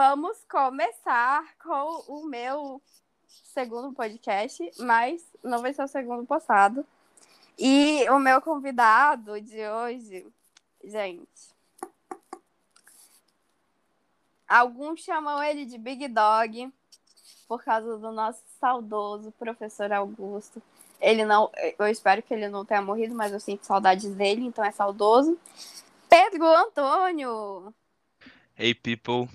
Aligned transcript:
vamos 0.00 0.42
começar 0.48 1.44
com 1.62 2.04
o 2.08 2.24
meu 2.24 2.80
segundo 3.44 3.92
podcast, 3.92 4.58
mas 4.78 5.22
não 5.44 5.60
vai 5.60 5.74
ser 5.74 5.82
o 5.82 5.88
segundo 5.88 6.24
postado. 6.24 6.86
E 7.58 8.08
o 8.08 8.18
meu 8.18 8.40
convidado 8.40 9.38
de 9.42 9.62
hoje, 9.68 10.26
gente. 10.82 11.54
Alguns 14.48 15.00
chamam 15.00 15.42
ele 15.42 15.66
de 15.66 15.76
Big 15.76 16.08
Dog 16.08 16.72
por 17.46 17.62
causa 17.62 17.98
do 17.98 18.10
nosso 18.10 18.42
saudoso 18.58 19.30
professor 19.32 19.92
Augusto. 19.92 20.62
Ele 20.98 21.26
não, 21.26 21.50
eu 21.78 21.88
espero 21.88 22.22
que 22.22 22.32
ele 22.32 22.48
não 22.48 22.64
tenha 22.64 22.80
morrido, 22.80 23.14
mas 23.14 23.34
eu 23.34 23.38
sinto 23.38 23.66
saudades 23.66 24.14
dele, 24.14 24.46
então 24.46 24.64
é 24.64 24.70
saudoso. 24.70 25.38
Pedro 26.08 26.46
Antônio. 26.46 27.74
Hey 28.56 28.74
people, 28.74 29.28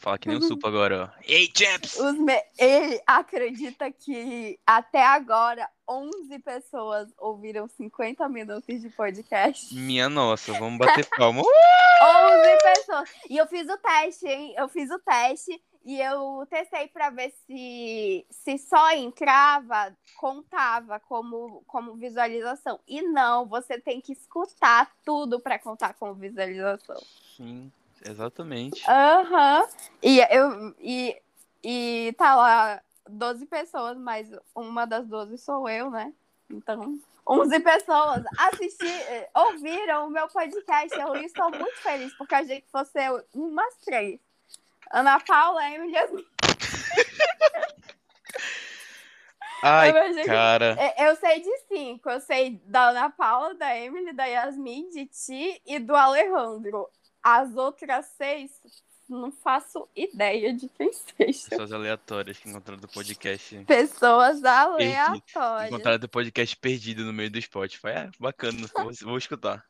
fala 0.00 0.18
que 0.18 0.28
nem 0.28 0.38
o 0.38 0.42
Supo 0.42 0.66
agora, 0.66 1.12
ó. 1.14 1.20
Hey 1.26 1.50
chaps! 1.56 1.96
Os 1.98 2.18
me- 2.18 2.42
Ele 2.58 3.00
acredita 3.06 3.90
que 3.92 4.58
até 4.66 5.04
agora 5.04 5.68
11 5.88 6.38
pessoas 6.40 7.08
ouviram 7.18 7.68
50 7.68 8.28
minutos 8.28 8.80
de 8.80 8.88
podcast. 8.90 9.74
Minha 9.74 10.08
nossa, 10.08 10.52
vamos 10.54 10.78
bater 10.78 11.06
palma. 11.16 11.42
11 11.42 12.58
pessoas. 12.62 13.10
E 13.28 13.36
eu 13.36 13.46
fiz 13.46 13.68
o 13.68 13.76
teste, 13.76 14.26
hein? 14.26 14.54
Eu 14.56 14.68
fiz 14.68 14.90
o 14.90 14.98
teste 14.98 15.60
e 15.84 16.00
eu 16.00 16.46
testei 16.50 16.88
para 16.88 17.10
ver 17.10 17.32
se, 17.46 18.26
se 18.30 18.58
só 18.58 18.90
entrava, 18.92 19.96
contava 20.16 21.00
como, 21.00 21.62
como 21.66 21.94
visualização. 21.96 22.78
E 22.86 23.02
não, 23.02 23.46
você 23.46 23.78
tem 23.80 24.00
que 24.00 24.12
escutar 24.12 24.90
tudo 25.04 25.40
para 25.40 25.58
contar 25.58 25.94
como 25.94 26.14
visualização. 26.14 27.00
Sim, 27.36 27.72
exatamente. 28.04 28.82
Aham. 28.88 29.66
E 30.02 30.20
eu 30.30 30.74
e, 30.78 31.20
e 31.62 32.14
tá 32.16 32.34
lá 32.36 32.82
12 33.08 33.46
pessoas, 33.46 33.96
mas 33.98 34.28
uma 34.54 34.86
das 34.86 35.06
12 35.06 35.38
sou 35.38 35.68
eu, 35.68 35.90
né? 35.90 36.12
Então, 36.50 36.98
11 37.26 37.60
pessoas 37.60 38.24
assistiram, 38.38 39.26
ouviram 39.34 40.06
o 40.06 40.10
meu 40.10 40.28
podcast. 40.28 40.98
Eu 40.98 41.14
estou 41.16 41.50
muito 41.50 41.76
feliz, 41.76 42.12
porque 42.14 42.34
a 42.34 42.42
gente 42.42 42.66
fosse 42.70 42.98
umas 43.34 43.76
três. 43.84 44.18
Ana 44.92 45.20
Paula, 45.20 45.70
Emily 45.70 45.92
Yasmin. 45.92 46.26
Ai, 49.62 49.90
Eu 49.90 50.24
cara. 50.24 50.74
É, 50.78 51.08
Eu 51.08 51.14
sei 51.16 51.40
de 51.40 51.58
cinco. 51.68 52.08
Eu 52.10 52.20
sei 52.20 52.60
da 52.64 52.88
Ana 52.88 53.10
Paula, 53.10 53.54
da 53.54 53.76
Emily, 53.76 54.12
da 54.12 54.24
Yasmin, 54.24 54.88
de 54.88 55.06
ti 55.06 55.62
e 55.66 55.78
do 55.78 55.94
Alejandro. 55.94 56.90
As 57.22 57.54
outras 57.54 58.06
seis, 58.16 58.50
não 59.08 59.30
faço 59.32 59.88
ideia 59.94 60.54
de 60.54 60.68
quem 60.68 60.92
seja. 60.92 61.48
Pessoas 61.50 61.72
aleatórias 61.72 62.38
que 62.38 62.48
encontraram 62.48 62.80
do 62.80 62.88
podcast. 62.88 63.64
Pessoas 63.64 64.44
aleatórias. 64.44 65.68
Encontraram 65.68 65.98
do 65.98 66.08
podcast 66.08 66.56
perdido 66.56 67.04
no 67.04 67.12
meio 67.12 67.30
do 67.30 67.40
Spotify. 67.40 67.88
É, 67.88 68.10
bacana. 68.18 68.58
Vou, 68.74 68.92
vou 69.02 69.18
escutar. 69.18 69.64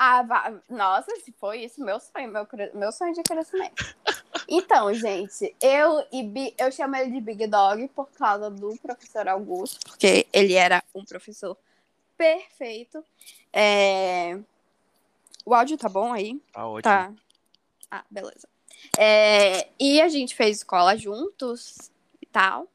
Ah, 0.00 0.52
nossa, 0.68 1.14
se 1.16 1.32
foi 1.32 1.64
isso, 1.64 1.84
meu 1.84 1.98
sonho, 1.98 2.30
meu, 2.30 2.46
meu 2.72 2.92
sonho 2.92 3.12
de 3.12 3.22
crescimento. 3.22 3.96
Então, 4.48 4.94
gente, 4.94 5.54
eu 5.60 6.06
e 6.12 6.22
Bi, 6.22 6.54
eu 6.56 6.70
chamo 6.70 6.94
ele 6.94 7.10
de 7.10 7.20
Big 7.20 7.48
Dog 7.48 7.88
por 7.88 8.08
causa 8.12 8.48
do 8.48 8.76
professor 8.78 9.26
Augusto, 9.26 9.80
porque 9.84 10.26
ele 10.32 10.54
era 10.54 10.82
um 10.94 11.04
professor 11.04 11.58
perfeito. 12.16 13.04
É, 13.52 14.38
O 15.48 15.54
áudio 15.54 15.78
tá 15.78 15.88
bom 15.88 16.12
aí? 16.12 16.38
Tá 16.52 16.66
ótimo. 16.66 16.82
Tá. 16.82 17.10
Ah, 17.90 18.04
beleza. 18.10 18.46
É, 18.98 19.66
E 19.80 19.98
a 19.98 20.06
gente 20.06 20.34
fez 20.34 20.58
escola 20.58 20.94
juntos 20.94 21.90
e 22.20 22.26
tal. 22.26 22.70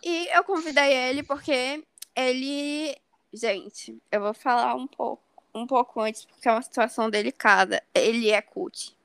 E 0.00 0.28
eu 0.28 0.44
convidei 0.44 0.94
ele 0.94 1.24
porque 1.24 1.82
ele. 2.14 2.96
Gente, 3.32 4.00
eu 4.12 4.20
vou 4.20 4.32
falar 4.32 4.76
um 4.76 4.86
pouco, 4.86 5.24
um 5.52 5.66
pouco 5.66 6.00
antes, 6.00 6.24
porque 6.24 6.48
é 6.48 6.52
uma 6.52 6.62
situação 6.62 7.10
delicada. 7.10 7.82
Ele 7.92 8.30
é 8.30 8.40
cult. 8.40 8.96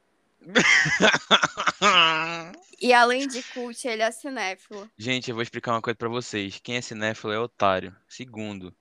E 2.79 2.93
além 2.93 3.27
de 3.27 3.41
cult, 3.41 3.87
ele 3.87 4.03
é 4.03 4.11
cinéfilo. 4.11 4.87
Gente, 4.95 5.31
eu 5.31 5.35
vou 5.35 5.41
explicar 5.41 5.71
uma 5.71 5.81
coisa 5.81 5.97
pra 5.97 6.07
vocês. 6.07 6.59
Quem 6.61 6.75
é 6.75 6.81
cinéfilo 6.81 7.33
é 7.33 7.39
otário. 7.39 7.95
Segundo, 8.07 8.71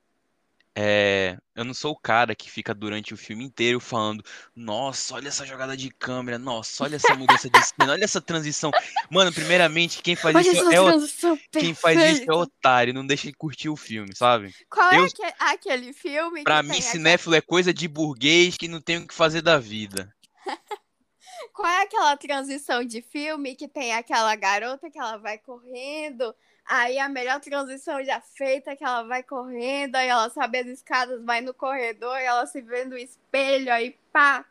é... 0.79 1.39
eu 1.55 1.65
não 1.65 1.73
sou 1.73 1.93
o 1.93 1.99
cara 1.99 2.35
que 2.35 2.51
fica 2.51 2.75
durante 2.75 3.15
o 3.15 3.17
filme 3.17 3.43
inteiro 3.43 3.81
falando: 3.81 4.23
Nossa, 4.55 5.15
olha 5.15 5.29
essa 5.29 5.47
jogada 5.47 5.75
de 5.75 5.89
câmera, 5.91 6.39
nossa, 6.39 6.85
olha 6.85 6.97
essa 6.97 7.15
mudança 7.15 7.49
de 7.49 7.59
cena, 7.65 7.93
olha 7.93 8.05
essa 8.05 8.21
transição. 8.21 8.71
Mano, 9.11 9.33
primeiramente, 9.33 10.03
quem 10.03 10.15
faz 10.15 10.37
Olha 10.37 10.53
isso 10.53 10.71
é 10.71 10.81
o... 10.81 11.39
quem 11.51 11.73
faz 11.73 12.21
isso 12.21 12.31
é 12.31 12.35
otário, 12.35 12.93
não 12.93 13.07
deixa 13.07 13.27
ele 13.27 13.35
curtir 13.37 13.71
o 13.71 13.77
filme, 13.77 14.15
sabe? 14.15 14.55
Qual 14.69 14.91
é 14.93 14.99
eu- 14.99 15.05
aque- 15.07 15.35
aquele 15.39 15.93
filme 15.95 16.45
Pra 16.45 16.63
que 16.63 16.69
mim, 16.69 16.81
cinéfilo 16.83 17.35
é 17.35 17.41
coisa 17.41 17.73
de 17.73 17.89
burguês 17.89 18.59
que 18.59 18.69
não 18.69 18.81
tem 18.81 18.99
o 18.99 19.07
que 19.09 19.15
fazer 19.15 19.41
da 19.41 19.59
vida. 19.59 20.15
Qual 21.53 21.69
é 21.69 21.83
aquela 21.83 22.17
transição 22.17 22.85
de 22.85 23.01
filme 23.01 23.55
que 23.55 23.67
tem 23.67 23.95
aquela 23.95 24.35
garota 24.37 24.91
que 24.91 24.99
ela 24.99 25.17
vai 25.17 25.39
correndo, 25.39 26.35
aí 26.67 26.99
a 26.99 27.09
melhor 27.09 27.41
transição 27.41 28.03
já 28.05 28.21
feita 28.21 28.71
é 28.73 28.77
que 28.77 28.85
ela 28.85 29.03
vai 29.05 29.23
correndo, 29.23 29.97
aí 29.97 30.09
ela 30.09 30.29
sobe 30.31 30.59
as 30.59 30.67
escadas, 30.67 31.23
vai 31.25 31.41
no 31.41 31.55
corredor, 31.55 32.17
ela 32.19 32.47
se 32.47 32.61
vê 32.61 32.85
no 32.85 32.97
espelho, 32.97 33.73
aí 33.73 33.97
pá. 34.13 34.45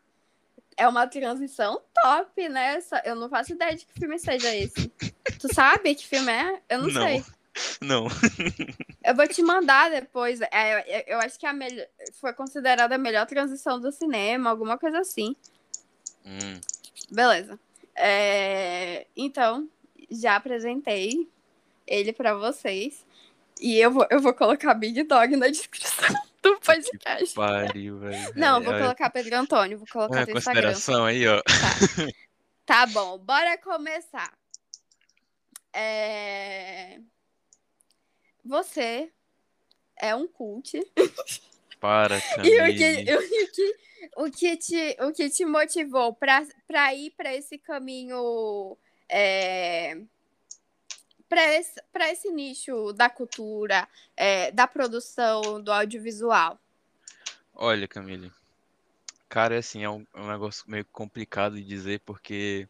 É 0.78 0.86
uma 0.90 1.08
transição 1.08 1.82
top, 2.04 2.50
né? 2.50 2.80
Eu 3.06 3.16
não 3.16 3.30
faço 3.30 3.54
ideia 3.54 3.74
de 3.76 3.86
que 3.86 3.94
filme 3.94 4.20
seja 4.20 4.54
esse. 4.54 4.90
Tu 5.40 5.54
sabe 5.54 5.96
que 5.96 6.06
filme 6.06 6.30
é? 6.30 6.62
Eu 6.68 6.80
não, 6.80 6.90
Não. 6.90 7.02
sei. 7.02 7.24
Não. 7.80 8.08
Eu 9.02 9.16
vou 9.16 9.26
te 9.26 9.42
mandar 9.42 9.90
depois. 9.90 10.42
É, 10.42 11.00
eu, 11.00 11.16
eu 11.16 11.20
acho 11.20 11.40
que 11.40 11.46
a 11.46 11.54
melhor, 11.54 11.88
foi 12.20 12.34
considerada 12.34 12.96
a 12.96 12.98
melhor 12.98 13.26
transição 13.26 13.80
do 13.80 13.90
cinema, 13.90 14.50
alguma 14.50 14.78
coisa 14.78 15.00
assim. 15.00 15.34
Hum, 16.26 16.60
Beleza. 17.10 17.58
É, 17.96 19.08
Então, 19.16 19.70
já 20.12 20.36
apresentei 20.36 21.30
ele 21.88 22.12
pra 22.14 22.34
vocês. 22.36 23.06
E 23.62 23.78
eu 23.78 23.92
vou, 23.92 24.06
eu 24.10 24.20
vou 24.20 24.34
colocar 24.34 24.74
Big 24.74 25.04
Dog 25.04 25.36
na 25.38 25.48
descrição 25.48 26.08
do 26.44 26.60
podcast. 26.60 27.34
pariu, 27.36 28.00
velho. 28.00 28.34
Não, 28.36 28.58
É, 28.58 28.62
vou 28.64 28.74
é, 28.74 28.82
colocar 28.82 29.10
Pedro 29.10 29.36
Antônio, 29.38 29.78
vou 29.78 29.88
é 29.88 29.92
colocar 29.92 30.22
Instagram. 30.22 30.42
consideração 30.42 31.06
aí, 31.06 31.26
ó. 31.28 31.42
Tá 32.66 32.88
bom, 32.88 33.20
bora 33.20 33.58
começar. 33.60 34.34
É, 35.72 37.00
Você 38.44 39.12
é 39.98 40.16
um 40.16 40.28
cult. 40.28 40.74
Para, 41.80 42.18
E 42.44 42.56
o 42.56 42.58
Camille. 42.58 43.06
que, 43.06 43.16
o 43.16 43.52
que, 43.52 43.76
o 44.18 44.32
que, 44.32 44.58
te, 44.58 44.98
o 45.02 45.12
que 45.14 45.30
te 45.30 45.46
motivou 45.46 46.14
pra, 46.14 46.44
pra 46.68 46.94
ir 46.96 47.12
pra 47.12 47.36
esse 47.36 47.58
caminho, 47.60 48.76
é, 49.08 49.98
pra, 51.36 51.54
esse, 51.54 51.82
pra 51.92 52.10
esse 52.10 52.32
nicho 52.32 52.94
da 52.94 53.10
cultura, 53.10 53.86
é, 54.16 54.54
da 54.54 54.66
produção, 54.66 55.62
do 55.62 55.70
audiovisual? 55.70 56.58
Olha, 57.54 57.90
Camille. 57.90 58.32
Cara, 59.28 59.60
assim, 59.60 59.84
é 59.84 59.90
um, 59.90 60.06
é 60.16 60.22
um 60.22 60.32
negócio 60.32 60.64
meio 60.66 60.86
complicado 60.94 61.58
de 61.58 61.64
dizer 61.64 62.00
porque 62.06 62.70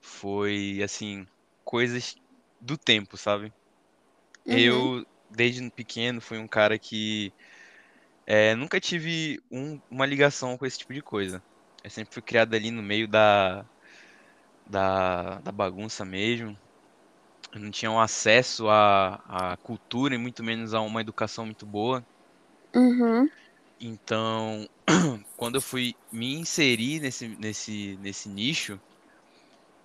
foi, 0.00 0.80
assim, 0.84 1.26
coisas 1.64 2.14
do 2.60 2.78
tempo, 2.78 3.16
sabe? 3.16 3.52
Uhum. 4.46 4.56
Eu, 4.56 5.06
desde 5.28 5.68
pequeno, 5.72 6.20
fui 6.20 6.38
um 6.38 6.46
cara 6.46 6.78
que 6.78 7.32
é, 8.24 8.54
nunca 8.54 8.78
tive 8.80 9.40
um- 9.50 9.80
uma 9.90 10.06
ligação 10.06 10.56
com 10.56 10.64
esse 10.64 10.78
tipo 10.78 10.94
de 10.94 11.02
coisa. 11.02 11.42
Eu 11.82 11.90
sempre 11.90 12.14
fui 12.14 12.22
criado 12.22 12.54
ali 12.54 12.70
no 12.70 12.84
meio 12.84 13.08
da, 13.08 13.66
da, 14.68 15.40
da 15.40 15.50
bagunça 15.50 16.04
mesmo. 16.04 16.56
Não 17.58 17.70
tinha 17.70 17.90
um 17.90 18.00
acesso 18.00 18.68
à, 18.68 19.52
à 19.52 19.56
cultura 19.58 20.14
e 20.14 20.18
muito 20.18 20.42
menos 20.42 20.74
a 20.74 20.80
uma 20.80 21.00
educação 21.00 21.46
muito 21.46 21.66
boa. 21.66 22.04
Uhum. 22.74 23.28
Então, 23.80 24.66
quando 25.36 25.56
eu 25.56 25.62
fui 25.62 25.94
me 26.12 26.34
inserir 26.34 27.00
nesse, 27.00 27.28
nesse, 27.28 27.96
nesse 27.98 28.28
nicho 28.28 28.80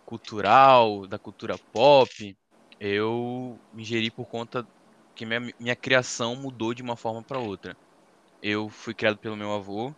cultural, 0.06 1.08
da 1.08 1.18
cultura 1.18 1.58
pop, 1.72 2.38
eu 2.80 3.58
me 3.74 3.84
ingeri 3.84 4.12
por 4.12 4.26
conta 4.28 4.68
que 5.16 5.26
minha, 5.26 5.40
minha 5.60 5.76
criação 5.76 6.36
mudou 6.36 6.74
de 6.74 6.82
uma 6.82 6.98
forma 6.98 7.24
para 7.24 7.40
outra. 7.40 7.78
Eu 8.42 8.70
fui 8.70 8.94
criado 8.94 9.18
pelo 9.20 9.38
meu 9.38 9.54
avô, 9.54 9.94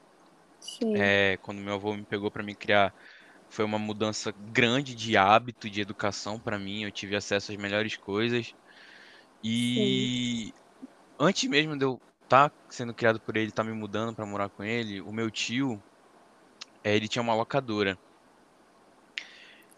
é, 0.96 1.38
quando 1.42 1.60
meu 1.60 1.76
avô 1.76 1.94
me 1.96 2.06
pegou 2.06 2.32
para 2.32 2.44
me 2.44 2.56
criar, 2.56 2.94
foi 3.54 3.64
uma 3.64 3.78
mudança 3.78 4.34
grande 4.36 4.96
de 4.96 5.16
hábito, 5.16 5.70
de 5.70 5.80
educação 5.80 6.40
para 6.40 6.58
mim. 6.58 6.84
Eu 6.84 6.92
tive 6.92 7.16
acesso 7.16 7.52
às 7.52 7.58
melhores 7.58 7.96
coisas. 7.96 8.54
E 9.44 10.52
antes 11.20 11.50
mesmo 11.50 11.78
de 11.78 11.86
eu 11.86 12.00
estar 12.24 12.52
sendo 12.70 12.96
criado 12.96 13.22
por 13.22 13.38
ele, 13.38 13.50
estar 13.50 13.64
me 13.64 13.74
mudando 13.74 14.16
para 14.16 14.26
morar 14.26 14.50
com 14.50 14.64
ele, 14.64 15.02
o 15.02 15.12
meu 15.12 15.30
tio, 15.32 15.82
eh, 16.84 16.96
ele 16.96 17.08
tinha 17.08 17.22
uma 17.22 17.36
locadora. 17.36 17.98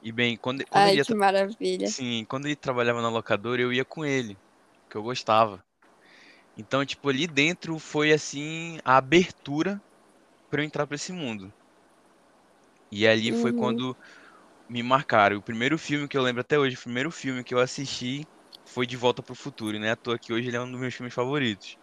E 0.01 0.11
bem, 0.11 0.37
quando, 0.37 0.65
quando 0.67 0.85
Ai, 0.85 0.93
ele 0.93 1.03
que 1.03 1.13
maravilha. 1.15 1.89
sim, 1.89 2.25
quando 2.29 2.45
ele 2.45 2.55
trabalhava 2.55 3.01
na 3.01 3.09
locadora, 3.09 3.61
eu 3.61 3.73
ia 3.73 3.83
com 3.83 4.05
ele, 4.05 4.37
que 4.89 4.95
eu 4.95 5.03
gostava. 5.03 5.63
Então, 6.57 6.85
tipo, 6.85 7.09
ali 7.09 7.27
dentro 7.27 7.77
foi 7.79 8.13
assim 8.13 8.77
a 8.85 8.97
abertura 8.97 9.81
pra 10.49 10.61
eu 10.61 10.65
entrar 10.65 10.87
pra 10.87 10.95
esse 10.95 11.11
mundo. 11.11 11.53
E 12.91 13.07
ali 13.07 13.33
foi 13.33 13.53
Uhum. 13.53 13.53
quando 13.53 13.97
me 14.69 14.83
marcaram. 14.83 15.37
O 15.37 15.43
primeiro 15.43 15.77
filme 15.79 16.07
que 16.09 16.17
eu 16.17 16.23
lembro 16.23 16.41
até 16.41 16.59
hoje, 16.59 16.75
o 16.77 16.81
primeiro 16.81 17.11
filme 17.11 17.43
que 17.43 17.53
eu 17.55 17.59
assisti 17.59 18.27
foi 18.67 18.87
De 18.87 18.97
Volta 18.97 19.23
pro 19.23 19.35
Futuro, 19.35 19.79
né? 19.79 19.91
À 19.91 19.97
toa 19.97 20.19
que 20.19 20.33
hoje 20.33 20.49
ele 20.49 20.57
é 20.57 20.61
um 20.61 20.71
dos 20.71 20.79
meus 20.81 20.95
filmes 20.95 21.13
favoritos. 21.13 21.77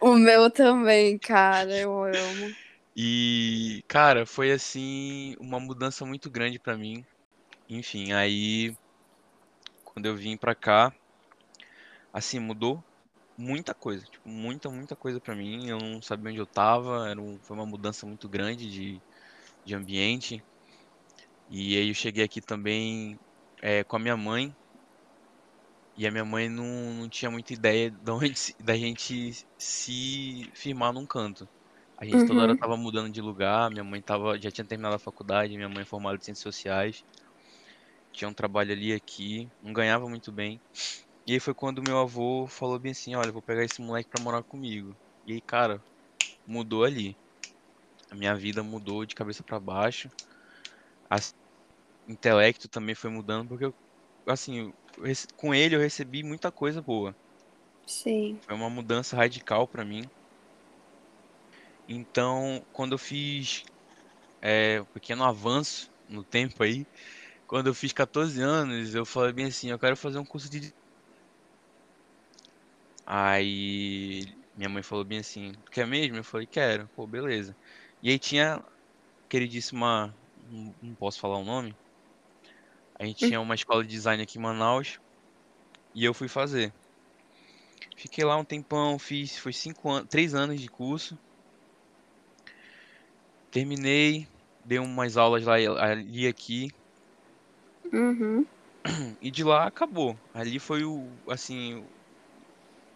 O 0.00 0.14
meu 0.16 0.50
também, 0.50 1.18
cara, 1.18 1.76
eu 1.76 2.02
amo. 2.04 2.56
E, 2.96 3.82
cara, 3.88 4.24
foi 4.26 4.52
assim 4.52 5.34
uma 5.40 5.60
mudança 5.60 6.04
muito 6.06 6.30
grande 6.30 6.58
pra 6.58 6.76
mim. 6.76 7.04
Enfim, 7.68 8.12
aí 8.12 8.74
quando 9.82 10.04
eu 10.04 10.14
vim 10.14 10.36
pra 10.36 10.54
cá, 10.54 10.92
assim, 12.12 12.38
mudou 12.38 12.84
muita 13.38 13.74
coisa, 13.74 14.04
tipo, 14.06 14.28
muita, 14.28 14.70
muita 14.70 14.96
coisa 14.96 15.20
pra 15.20 15.36
mim. 15.36 15.68
Eu 15.68 15.78
não 15.78 16.02
sabia 16.02 16.30
onde 16.30 16.40
eu 16.40 16.46
tava, 16.46 17.08
era 17.10 17.20
um- 17.22 17.40
foi 17.42 17.56
uma 17.56 17.66
mudança 17.66 18.06
muito 18.06 18.28
grande 18.28 18.70
de, 18.70 19.02
de 19.66 19.74
ambiente. 19.74 20.42
E 21.48 21.76
aí 21.76 21.88
eu 21.88 21.94
cheguei 21.94 22.24
aqui 22.24 22.40
também 22.40 23.18
é, 23.62 23.82
com 23.84 23.96
a 23.96 23.98
minha 23.98 24.16
mãe. 24.16 24.54
E 25.96 26.06
a 26.06 26.10
minha 26.12 26.24
mãe 26.24 26.48
não, 26.48 26.64
não 26.94 27.08
tinha 27.08 27.30
muita 27.30 27.52
ideia 27.54 27.90
de 27.90 28.10
onde, 28.10 28.34
da 28.60 28.76
gente 28.76 29.32
se 29.58 30.50
firmar 30.54 30.92
num 30.92 31.06
canto. 31.06 31.48
A 31.98 32.04
gente 32.04 32.24
toda 32.24 32.42
hora 32.42 32.54
Uhum. 32.54 32.58
tava 32.58 32.76
mudando 32.76 33.10
de 33.12 33.20
lugar, 33.22 33.70
minha 33.70 33.82
mãe 33.84 34.02
tava, 34.02 34.38
já 34.40 34.50
tinha 34.50 34.66
terminado 34.66 34.94
a 34.96 34.98
faculdade, 34.98 35.56
minha 35.56 35.68
mãe 35.68 35.82
é 35.82 35.86
formada 35.86 36.16
em 36.18 36.20
ciências 36.20 36.42
sociais, 36.42 37.02
tinha 38.12 38.28
um 38.28 38.34
trabalho 38.34 38.72
ali 38.72 38.92
aqui, 38.92 39.48
não 39.60 39.72
ganhava 39.72 40.08
muito 40.08 40.32
bem. 40.32 40.60
E 41.26 41.34
aí 41.34 41.40
foi 41.40 41.54
quando 41.54 41.82
meu 41.82 41.98
avô 41.98 42.46
falou 42.48 42.78
bem 42.80 42.92
assim, 42.92 43.14
olha, 43.16 43.32
vou 43.32 43.42
pegar 43.42 43.64
esse 43.64 43.82
moleque 43.82 44.10
pra 44.10 44.20
morar 44.20 44.44
comigo. 44.44 44.98
E 45.24 45.34
aí, 45.34 45.42
cara, 45.42 45.82
mudou 46.46 46.84
ali. 46.84 47.18
A 48.10 48.14
minha 48.14 48.34
vida 48.34 48.62
mudou 48.62 49.04
de 49.04 49.14
cabeça 49.14 49.42
pra 49.42 49.58
baixo. 49.58 50.08
A 51.10 51.16
intelecto 52.08 52.68
também 52.68 52.94
foi 52.94 53.10
mudando, 53.10 53.48
porque 53.48 53.64
eu, 53.64 53.74
assim, 54.26 54.72
eu 54.98 55.04
com 55.36 55.54
ele 55.54 55.74
eu 55.74 55.80
recebi 55.80 56.22
muita 56.22 56.52
coisa 56.52 56.80
boa. 56.80 57.14
Sim. 57.86 58.38
Foi 58.42 58.54
uma 58.54 58.70
mudança 58.70 59.16
radical 59.16 59.66
pra 59.66 59.84
mim. 59.84 60.04
Então, 61.88 62.64
quando 62.72 62.92
eu 62.92 62.98
fiz 62.98 63.64
é, 64.40 64.80
um 64.80 64.84
pequeno 64.86 65.24
avanço 65.24 65.90
no 66.08 66.24
tempo 66.24 66.62
aí, 66.62 66.86
quando 67.46 67.68
eu 67.68 67.74
fiz 67.74 67.92
14 67.92 68.40
anos, 68.40 68.94
eu 68.94 69.04
falei 69.04 69.32
bem 69.32 69.46
assim, 69.46 69.70
eu 69.70 69.78
quero 69.78 69.96
fazer 69.96 70.18
um 70.18 70.24
curso 70.24 70.48
de... 70.48 70.72
Aí 73.04 74.26
minha 74.56 74.68
mãe 74.68 74.82
falou 74.82 75.04
bem 75.04 75.18
assim, 75.18 75.52
quer 75.70 75.86
mesmo? 75.86 76.16
Eu 76.16 76.24
falei, 76.24 76.46
quero. 76.46 76.88
Pô, 76.96 77.06
beleza. 77.06 77.54
E 78.06 78.10
aí 78.10 78.20
tinha, 78.20 78.62
queridíssima, 79.28 80.16
não, 80.36 80.96
posso 80.96 81.18
falar 81.20 81.38
o 81.38 81.44
nome, 81.44 81.76
a 82.98 83.04
gente 83.04 83.20
Hum, 83.20 83.26
tinha 83.26 83.40
uma 83.40 83.54
escola 83.54 83.82
de 83.82 83.88
design 83.90 84.22
aqui 84.22 84.38
em 84.38 84.42
Manaus 84.42 84.98
e 85.94 86.04
eu 86.04 86.14
fui 86.14 86.28
fazer. 86.28 86.74
Fiquei 87.96 88.24
lá 88.24 88.36
um 88.36 88.44
tempão, 88.44 88.96
fiz, 88.96 89.36
foi 89.38 89.52
cinco 89.52 89.90
anos, 89.90 90.08
três 90.08 90.34
anos 90.34 90.60
de 90.60 90.68
curso. 90.68 91.18
Terminei, 93.50 94.28
dei 94.64 94.78
umas 94.78 95.16
aulas 95.16 95.42
lá 95.44 95.54
ali 95.56 96.28
aqui 96.28 96.68
Uhum. 97.92 98.46
e 99.20 99.30
de 99.30 99.44
lá 99.44 99.66
acabou. 99.66 100.18
Ali 100.32 100.58
foi 100.58 100.84
o, 100.84 101.18
assim, 101.28 101.86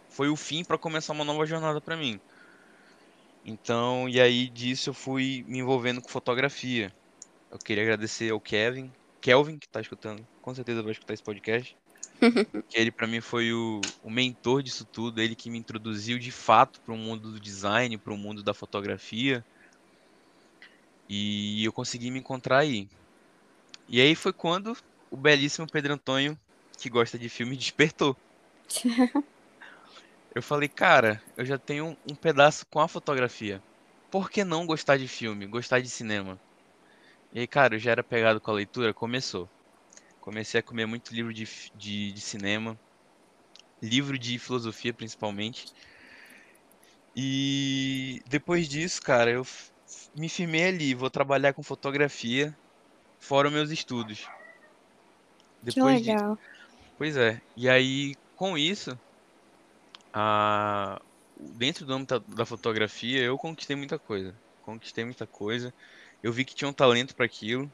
foi 0.08 0.28
o 0.28 0.36
fim 0.36 0.62
pra 0.64 0.78
começar 0.78 1.12
uma 1.14 1.24
nova 1.24 1.46
jornada 1.46 1.80
pra 1.80 1.96
mim. 1.96 2.20
Então, 3.44 4.08
e 4.08 4.20
aí 4.20 4.48
disso 4.48 4.90
eu 4.90 4.94
fui 4.94 5.44
me 5.48 5.58
envolvendo 5.58 6.00
com 6.00 6.08
fotografia. 6.08 6.92
Eu 7.50 7.58
queria 7.58 7.82
agradecer 7.82 8.30
ao 8.30 8.40
Kevin, 8.40 8.92
Kelvin 9.20 9.58
que 9.58 9.68
tá 9.68 9.80
escutando, 9.80 10.26
com 10.40 10.54
certeza 10.54 10.82
vai 10.82 10.92
escutar 10.92 11.14
esse 11.14 11.22
podcast. 11.22 11.76
Que 12.68 12.78
ele 12.78 12.90
pra 12.90 13.06
mim 13.06 13.20
foi 13.20 13.52
o, 13.52 13.80
o 14.02 14.10
mentor 14.10 14.62
disso 14.62 14.84
tudo, 14.84 15.20
ele 15.20 15.34
que 15.34 15.48
me 15.48 15.58
introduziu 15.58 16.18
de 16.18 16.30
fato 16.30 16.80
para 16.80 16.94
o 16.94 16.98
mundo 16.98 17.32
do 17.32 17.40
design, 17.40 17.96
para 17.96 18.12
o 18.12 18.16
mundo 18.16 18.42
da 18.42 18.52
fotografia. 18.52 19.44
E 21.08 21.64
eu 21.64 21.72
consegui 21.72 22.10
me 22.10 22.18
encontrar 22.18 22.58
aí. 22.58 22.86
E 23.88 24.00
aí 24.00 24.14
foi 24.14 24.32
quando 24.32 24.76
o 25.10 25.16
belíssimo 25.16 25.66
Pedro 25.66 25.94
Antônio, 25.94 26.38
que 26.78 26.88
gosta 26.88 27.18
de 27.18 27.28
filme, 27.28 27.56
despertou. 27.56 28.16
Eu 30.34 30.42
falei, 30.42 30.68
cara, 30.68 31.20
eu 31.36 31.44
já 31.44 31.58
tenho 31.58 31.96
um, 32.08 32.14
pedaço 32.14 32.64
com 32.66 32.80
a 32.80 32.86
fotografia. 32.86 33.60
Por 34.10 34.30
que 34.30 34.44
não 34.44 34.66
gostar 34.66 34.96
de 34.96 35.08
filme, 35.08 35.46
gostar 35.46 35.80
de 35.80 35.88
cinema? 35.88 36.38
E 37.32 37.40
aí, 37.40 37.46
cara, 37.46 37.74
eu 37.74 37.78
já 37.78 37.90
era 37.90 38.02
pegado 38.02 38.40
com 38.40 38.50
a 38.50 38.54
leitura, 38.54 38.94
começou. 38.94 39.48
Comecei 40.20 40.60
a 40.60 40.62
comer 40.62 40.86
muito 40.86 41.12
livro 41.12 41.32
de, 41.32 41.48
de, 41.74 42.12
de 42.12 42.20
cinema, 42.20 42.78
livro 43.82 44.18
de 44.18 44.38
filosofia 44.38 44.92
principalmente. 44.92 45.66
E 47.16 48.22
depois 48.28 48.68
disso, 48.68 49.02
cara, 49.02 49.30
eu 49.30 49.44
me 50.14 50.28
firmei 50.28 50.68
ali, 50.68 50.94
vou 50.94 51.10
trabalhar 51.10 51.52
com 51.52 51.62
fotografia, 51.62 52.56
fora 53.18 53.50
meus 53.50 53.70
estudos. 53.70 54.20
Que 54.20 54.30
Depois 55.64 56.00
de, 56.00 56.08
legal. 56.08 56.38
pois 56.96 57.16
é. 57.16 57.40
E 57.56 57.68
aí, 57.68 58.14
com 58.36 58.56
isso, 58.56 58.98
a 60.12 61.00
dentro 61.38 61.86
do 61.86 61.94
âmbito 61.94 62.20
da 62.20 62.44
fotografia, 62.44 63.22
eu 63.22 63.38
conquistei 63.38 63.76
muita 63.76 63.98
coisa. 63.98 64.34
Conquistei 64.62 65.04
muita 65.04 65.26
coisa. 65.26 65.72
Eu 66.22 66.32
vi 66.32 66.44
que 66.44 66.54
tinha 66.54 66.68
um 66.68 66.72
talento 66.72 67.14
para 67.14 67.24
aquilo. 67.24 67.70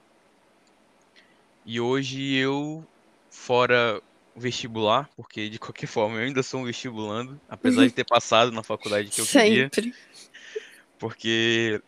E 1.65 1.81
hoje 1.81 2.35
eu, 2.35 2.87
fora 3.29 4.01
vestibular, 4.37 5.09
porque 5.17 5.49
de 5.49 5.59
qualquer 5.61 5.87
forma 5.87 6.17
eu 6.17 6.27
ainda 6.27 6.43
sou 6.43 6.61
um 6.61 6.65
vestibulando, 6.65 7.41
apesar 7.49 7.87
de 7.87 7.93
ter 7.93 8.05
passado 8.05 8.53
na 8.53 8.63
faculdade 8.63 9.11
que 9.11 9.21
eu 9.21 9.27
queria, 9.27 9.65
Sempre. 9.65 9.95
porque 10.99 11.81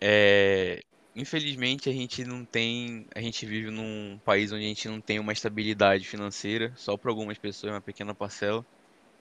é, 0.00 0.82
infelizmente 1.14 1.90
a 1.90 1.92
gente 1.92 2.24
não 2.24 2.44
tem, 2.44 3.06
a 3.14 3.20
gente 3.20 3.44
vive 3.44 3.70
num 3.70 4.18
país 4.24 4.52
onde 4.52 4.64
a 4.64 4.68
gente 4.68 4.88
não 4.88 5.00
tem 5.00 5.18
uma 5.18 5.32
estabilidade 5.32 6.06
financeira, 6.06 6.72
só 6.76 6.96
para 6.96 7.10
algumas 7.10 7.36
pessoas, 7.36 7.72
uma 7.72 7.80
pequena 7.80 8.14
parcela, 8.14 8.64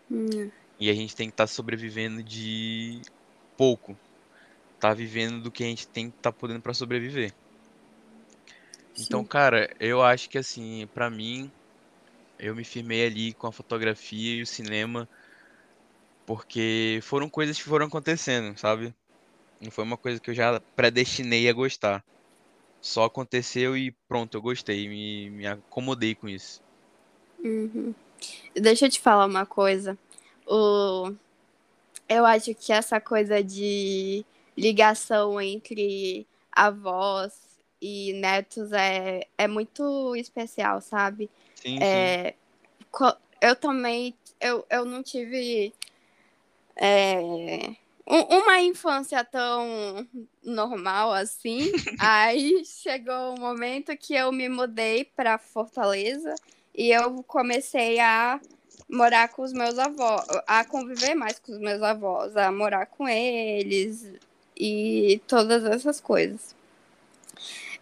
Hum, 0.09 0.51
e 0.79 0.89
a 0.89 0.93
gente 0.93 1.15
tem 1.15 1.27
que 1.27 1.33
estar 1.33 1.47
sobrevivendo 1.47 2.24
de 2.24 3.01
pouco, 3.57 4.00
tá 4.79 4.93
vivendo 4.93 5.41
do 5.43 5.51
que 5.51 5.63
a 5.63 5.67
gente 5.67 5.89
tem 5.89 6.12
que 6.12 6.17
estar 6.17 6.33
podendo 6.33 6.62
para 6.62 6.74
sobreviver. 6.74 7.35
Então, 8.97 9.24
sim. 9.24 9.25
cara, 9.25 9.69
eu 9.79 10.01
acho 10.03 10.29
que 10.29 10.38
assim, 10.38 10.88
pra 10.93 11.09
mim 11.09 11.51
Eu 12.39 12.55
me 12.55 12.65
firmei 12.65 13.05
ali 13.05 13.35
com 13.35 13.47
a 13.47 13.53
fotografia 13.53 14.38
e 14.38 14.41
o 14.43 14.47
cinema, 14.47 15.09
porque 16.25 17.00
foram 17.03 17.29
coisas 17.29 17.57
que 17.57 17.63
foram 17.63 17.88
acontecendo, 17.88 18.57
sabe? 18.57 18.95
Não 19.62 19.71
foi 19.71 19.83
uma 19.83 19.97
coisa 19.97 20.21
que 20.21 20.31
eu 20.31 20.35
já 20.35 20.62
predestinei 20.75 21.50
a 21.50 21.53
gostar. 21.53 22.05
Só 22.81 23.05
aconteceu 23.05 23.77
e 23.77 23.91
pronto, 24.07 24.35
eu 24.38 24.43
gostei, 24.43 24.89
me, 24.89 25.31
me 25.31 25.47
acomodei 25.47 26.15
com 26.15 26.29
isso. 26.29 26.62
Uhum. 27.43 27.95
Deixa 28.53 28.86
eu 28.86 28.89
te 28.89 29.00
falar 29.00 29.25
uma 29.25 29.45
coisa. 29.45 29.98
O... 30.48 31.12
Eu 32.07 32.25
acho 32.25 32.53
que 32.55 32.72
essa 32.72 33.00
coisa 33.01 33.43
de 33.43 34.24
ligação 34.55 35.41
entre 35.41 36.25
avós 36.51 37.34
e 37.81 38.13
netos 38.13 38.72
é, 38.72 39.27
é 39.38 39.48
muito 39.48 40.15
especial, 40.15 40.81
sabe? 40.81 41.29
Sim, 41.55 41.77
sim. 41.77 41.84
É, 41.84 42.36
co- 42.91 43.17
eu 43.41 43.55
também, 43.55 44.15
eu, 44.39 44.65
eu 44.69 44.86
não 44.86 45.01
tive 45.03 45.74
é, 46.75 47.19
um- 48.07 48.38
uma 48.38 48.62
infância 48.62 49.24
tão 49.24 50.07
normal 50.43 51.12
assim. 51.12 51.60
Aí 52.00 52.63
chegou 52.65 53.34
um 53.34 53.39
momento 53.39 53.95
que 53.98 54.13
eu 54.13 54.31
me 54.31 54.48
mudei 54.48 55.05
para 55.05 55.38
Fortaleza 55.38 56.34
e 56.75 56.91
eu 56.91 57.24
comecei 57.24 58.00
a 58.00 58.39
morar 58.89 59.29
com 59.29 59.41
os 59.41 59.53
meus 59.53 59.79
avós, 59.79 60.25
a 60.46 60.63
conviver 60.65 61.15
mais 61.15 61.39
com 61.39 61.51
os 61.51 61.60
meus 61.60 61.82
avós, 61.82 62.36
a 62.36 62.51
morar 62.51 62.86
com 62.86 63.08
eles 63.08 64.13
e 64.55 65.22
todas 65.27 65.63
essas 65.65 66.00
coisas. 66.00 66.55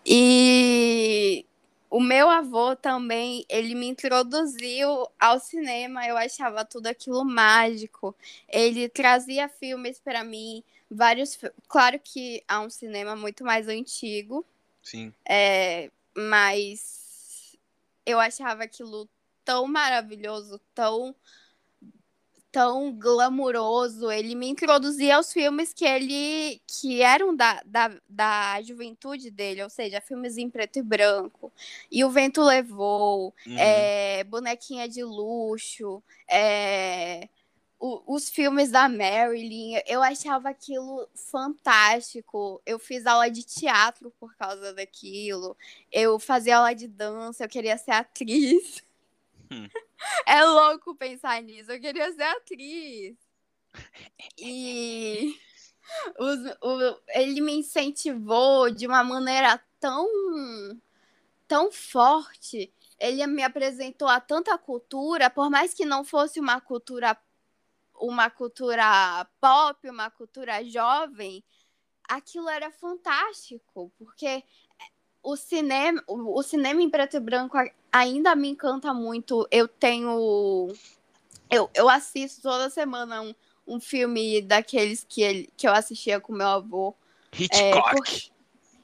E 0.05 1.45
o 1.89 1.99
meu 1.99 2.29
avô 2.29 2.75
também, 2.75 3.45
ele 3.49 3.75
me 3.75 3.87
introduziu 3.87 5.07
ao 5.19 5.39
cinema, 5.39 6.05
eu 6.07 6.17
achava 6.17 6.65
tudo 6.65 6.87
aquilo 6.87 7.23
mágico. 7.23 8.15
Ele 8.49 8.89
trazia 8.89 9.47
filmes 9.47 9.99
para 9.99 10.23
mim, 10.23 10.63
vários, 10.89 11.37
claro 11.67 11.99
que 11.99 12.43
há 12.47 12.61
um 12.61 12.69
cinema 12.69 13.15
muito 13.15 13.43
mais 13.43 13.67
antigo, 13.67 14.45
Sim. 14.81 15.13
é, 15.27 15.89
mas 16.15 17.02
eu 18.05 18.19
achava 18.19 18.63
aquilo 18.63 19.09
tão 19.43 19.67
maravilhoso, 19.67 20.59
tão 20.73 21.15
tão 22.53 22.93
glamuroso. 22.93 24.11
Ele 24.11 24.35
me 24.35 24.47
introduzia 24.47 25.15
aos 25.15 25.33
filmes 25.33 25.73
que 25.73 25.83
ele 25.83 26.61
que 26.67 27.01
eram 27.01 27.35
da, 27.35 27.59
da, 27.65 27.91
da 28.07 28.61
juventude 28.61 29.31
dele, 29.31 29.63
ou 29.63 29.69
seja, 29.71 29.99
filmes 29.99 30.37
em 30.37 30.47
preto 30.49 30.77
e 30.77 30.83
branco. 30.83 31.51
E 31.91 32.05
o 32.05 32.11
Vento 32.11 32.43
Levou, 32.43 33.33
uhum. 33.47 33.57
é, 33.57 34.23
Bonequinha 34.25 34.87
de 34.87 35.03
Luxo, 35.03 36.03
é, 36.29 37.27
o, 37.83 38.15
os 38.15 38.29
filmes 38.29 38.71
da 38.71 38.87
Marilyn. 38.87 39.81
Eu 39.85 40.01
achava 40.01 40.47
aquilo 40.49 41.05
fantástico. 41.13 42.61
Eu 42.65 42.79
fiz 42.79 43.05
aula 43.05 43.29
de 43.29 43.43
teatro 43.43 44.09
por 44.17 44.33
causa 44.37 44.73
daquilo. 44.73 45.57
Eu 45.91 46.17
fazia 46.17 46.55
aula 46.55 46.73
de 46.73 46.87
dança, 46.87 47.43
eu 47.43 47.49
queria 47.49 47.77
ser 47.77 47.91
atriz. 47.91 48.81
Hum. 49.51 49.67
É 50.25 50.43
louco 50.43 50.93
pensar 50.95 51.41
nisso. 51.41 51.71
Eu 51.71 51.79
queria 51.79 52.11
ser 52.11 52.23
atriz. 52.23 53.15
E 54.37 55.33
os, 56.19 56.39
o, 56.61 57.01
ele 57.07 57.39
me 57.39 57.53
incentivou 57.53 58.69
de 58.69 58.85
uma 58.85 59.01
maneira 59.01 59.63
tão, 59.79 60.05
tão 61.47 61.71
forte. 61.71 62.69
Ele 62.99 63.25
me 63.27 63.43
apresentou 63.43 64.09
a 64.09 64.19
tanta 64.19 64.57
cultura, 64.57 65.29
por 65.29 65.49
mais 65.49 65.73
que 65.73 65.85
não 65.85 66.03
fosse 66.03 66.37
uma 66.37 66.59
cultura 66.59 67.17
uma 67.95 68.29
cultura 68.29 69.27
pop, 69.39 69.89
uma 69.89 70.09
cultura 70.09 70.63
jovem, 70.63 71.43
aquilo 72.07 72.49
era 72.49 72.71
fantástico, 72.71 73.91
porque 73.97 74.43
o 75.21 75.37
cinema, 75.37 76.03
o, 76.05 76.37
o 76.39 76.43
cinema 76.43 76.81
em 76.81 76.89
preto 76.89 77.15
e 77.15 77.19
branco 77.19 77.57
ainda 77.91 78.35
me 78.35 78.49
encanta 78.49 78.93
muito. 78.93 79.47
Eu 79.49 79.67
tenho. 79.67 80.73
Eu, 81.49 81.69
eu 81.73 81.87
assisto 81.89 82.41
toda 82.41 82.69
semana 82.69 83.21
um, 83.21 83.33
um 83.65 83.79
filme 83.79 84.41
daqueles 84.41 85.05
que, 85.07 85.21
ele, 85.21 85.49
que 85.55 85.67
eu 85.67 85.71
assistia 85.71 86.19
com 86.19 86.33
meu 86.33 86.47
avô. 86.47 86.95
Hitchcock. 87.31 87.63
É, 87.63 87.81
porque... 87.91 88.33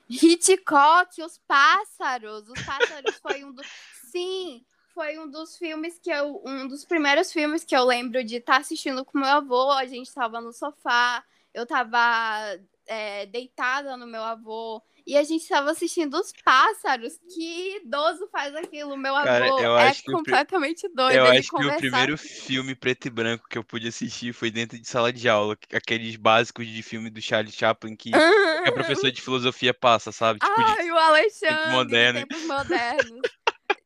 Hitchcock, 0.10 1.22
Os 1.22 1.38
Pássaros. 1.40 2.50
Os 2.50 2.66
Pássaros 2.66 3.16
foi 3.22 3.44
um 3.44 3.52
dos. 3.52 3.68
Sim, 4.10 4.66
foi 5.00 5.18
um 5.18 5.32
dos 5.32 5.58
filmes 5.58 5.98
que 5.98 6.10
eu. 6.10 6.42
Um 6.46 6.68
dos 6.68 6.84
primeiros 6.84 7.32
filmes 7.32 7.64
que 7.64 7.74
eu 7.74 7.86
lembro 7.86 8.22
de 8.22 8.36
estar 8.36 8.56
tá 8.56 8.60
assistindo 8.60 9.06
com 9.06 9.18
meu 9.18 9.30
avô. 9.30 9.72
A 9.72 9.86
gente 9.86 10.08
estava 10.08 10.42
no 10.42 10.52
sofá, 10.52 11.24
eu 11.54 11.64
estava 11.64 12.60
é, 12.86 13.26
deitada 13.28 13.96
no 13.96 14.06
meu 14.06 14.22
avô 14.22 14.84
e 15.08 15.16
a 15.16 15.24
gente 15.24 15.42
estava 15.42 15.72
assistindo 15.72 16.16
os 16.16 16.34
pássaros. 16.44 17.18
Que 17.34 17.78
idoso 17.78 18.28
faz 18.30 18.54
aquilo? 18.56 18.98
Meu 18.98 19.14
Cara, 19.14 19.46
avô 19.46 19.78
é 19.78 19.94
completamente 20.06 20.86
o, 20.86 20.94
doido. 20.94 21.16
Eu 21.16 21.26
acho 21.28 21.50
que 21.50 21.66
o 21.66 21.78
primeiro 21.78 22.18
filme 22.18 22.76
preto 22.76 23.08
e 23.08 23.10
branco 23.10 23.48
que 23.50 23.58
eu 23.58 23.64
pude 23.64 23.88
assistir 23.88 24.34
foi 24.34 24.52
dentro 24.52 24.78
de 24.78 24.86
sala 24.86 25.14
de 25.14 25.30
aula, 25.30 25.58
aqueles 25.74 26.18
básicos 26.18 26.68
de 26.68 26.84
filme 26.84 27.10
do 27.10 27.22
Charlie 27.22 27.54
Chaplin 27.54 27.96
que, 27.96 28.12
que 28.12 28.18
a 28.18 28.72
professora 28.74 29.14
de 29.14 29.22
filosofia 29.22 29.74
passa, 29.74 30.12
sabe? 30.12 30.40
Tipo, 30.40 30.54
Ai, 30.58 30.84
de, 30.84 30.92
o 30.92 30.98
Alexandre, 30.98 31.72
moderno. 31.72 32.20
tempos 32.20 32.46
modernos. 32.46 33.22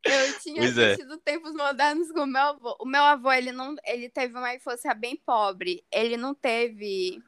Eu 0.03 0.39
tinha 0.39 0.62
pois 0.62 0.77
assistido 0.77 1.13
é. 1.13 1.17
Tempos 1.24 1.53
Modernos 1.53 2.12
com 2.12 2.22
o 2.22 2.27
meu 2.27 2.41
avô. 2.41 2.75
O 2.79 2.86
meu 2.86 3.03
avô, 3.03 3.31
ele 3.31 3.51
não, 3.51 3.75
ele 3.86 4.10
teve 4.10 4.38
uma 4.38 4.53
infância 4.53 4.93
bem 4.93 5.15
pobre. 5.15 5.83
Ele 5.91 6.17
não 6.17 6.33
teve 6.33 7.24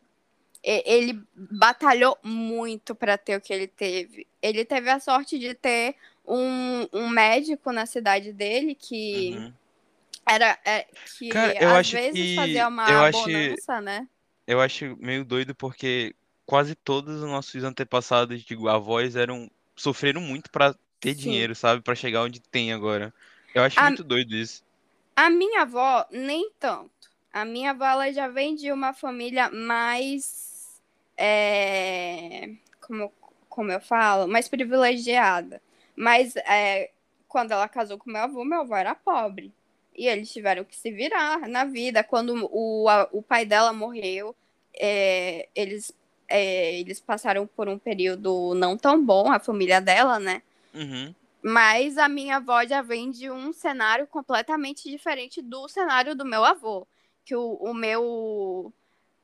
ele 0.65 1.22
batalhou 1.36 2.17
muito 2.24 2.96
para 2.96 3.17
ter 3.17 3.38
o 3.38 3.41
que 3.41 3.53
ele 3.53 3.67
teve. 3.67 4.25
Ele 4.41 4.65
teve 4.65 4.89
a 4.89 5.00
sorte 5.00 5.38
de 5.38 5.53
ter 5.53 5.96
um, 6.27 6.88
um 6.91 7.08
médico 7.08 7.72
na 7.72 7.86
cidade 7.86 8.34
dele 8.34 8.74
que 8.74 9.36
uhum. 9.38 9.53
era 10.27 10.58
é, 10.65 10.88
que 11.17 11.29
Cara, 11.29 11.77
às 11.77 11.91
vezes 11.91 12.20
que, 12.20 12.36
fazia 12.36 12.67
uma 12.67 12.89
eu 12.89 13.12
bonança, 13.12 13.74
acho, 13.74 13.82
né? 13.84 14.08
Eu 14.48 14.60
acho 14.60 14.98
meio 15.00 15.24
doido 15.24 15.53
porque 15.53 16.15
quase 16.46 16.74
todos 16.74 17.22
os 17.22 17.29
nossos 17.29 17.63
antepassados, 17.63 18.44
digo, 18.44 18.67
avós 18.67 19.15
eram 19.15 19.50
sofreram 19.75 20.22
muito 20.22 20.50
para 20.50 20.75
ter 21.05 21.13
Sim. 21.13 21.21
dinheiro, 21.21 21.53
sabe, 21.53 21.83
para 21.83 21.93
chegar 21.93 22.24
onde 22.24 22.39
tem 22.39 22.74
agora. 22.74 23.13
Eu 23.53 23.62
acho 23.62 23.79
a, 23.79 23.83
muito 23.83 24.03
doido 24.03 24.33
isso. 24.33 24.63
A 25.15 25.29
minha 25.29 25.62
avó 25.62 26.05
nem 26.09 26.50
tanto. 26.59 26.89
A 27.31 27.45
minha 27.45 27.71
avó 27.71 27.85
ela 27.85 28.12
já 28.12 28.27
vem 28.27 28.55
de 28.55 28.71
uma 28.71 28.91
família 28.91 29.51
mais 29.51 30.81
é, 31.15 32.50
como, 32.81 33.13
como 33.47 33.71
eu 33.71 33.79
falo, 33.79 34.27
mais 34.27 34.47
privilegiada. 34.47 35.62
Mas 35.95 36.35
é, 36.38 36.89
quando 37.27 37.51
ela 37.51 37.69
casou 37.69 38.00
com 38.00 38.09
meu 38.09 38.21
avô, 38.21 38.43
meu 38.43 38.62
avô 38.62 38.75
era 38.75 38.95
pobre. 38.95 39.53
E 39.95 40.07
eles 40.07 40.31
tiveram 40.33 40.63
que 40.63 40.75
se 40.75 40.91
virar 40.91 41.47
na 41.47 41.65
vida. 41.65 42.03
Quando 42.03 42.50
o, 42.51 42.89
a, 42.89 43.07
o 43.12 43.21
pai 43.21 43.45
dela 43.45 43.71
morreu, 43.71 44.35
é, 44.74 45.47
eles, 45.53 45.93
é, 46.27 46.79
eles 46.79 47.00
passaram 47.00 47.45
por 47.45 47.69
um 47.69 47.77
período 47.77 48.55
não 48.55 48.75
tão 48.75 49.05
bom, 49.05 49.31
a 49.31 49.39
família 49.39 49.79
dela, 49.79 50.19
né? 50.19 50.41
Uhum. 50.75 51.15
Mas 51.41 51.98
a 51.98 52.10
minha 52.10 52.38
avó 52.38 52.65
já 52.65 52.82
vem 52.82 53.12
de 53.12 53.29
um 53.29 53.53
cenário 53.53 54.08
completamente 54.08 54.89
diferente 54.89 55.41
do 55.41 55.67
cenário 55.67 56.15
do 56.15 56.25
meu 56.25 56.44
avô. 56.44 56.88
Que 57.24 57.36
o, 57.36 57.53
o 57.55 57.74
meu 57.74 58.74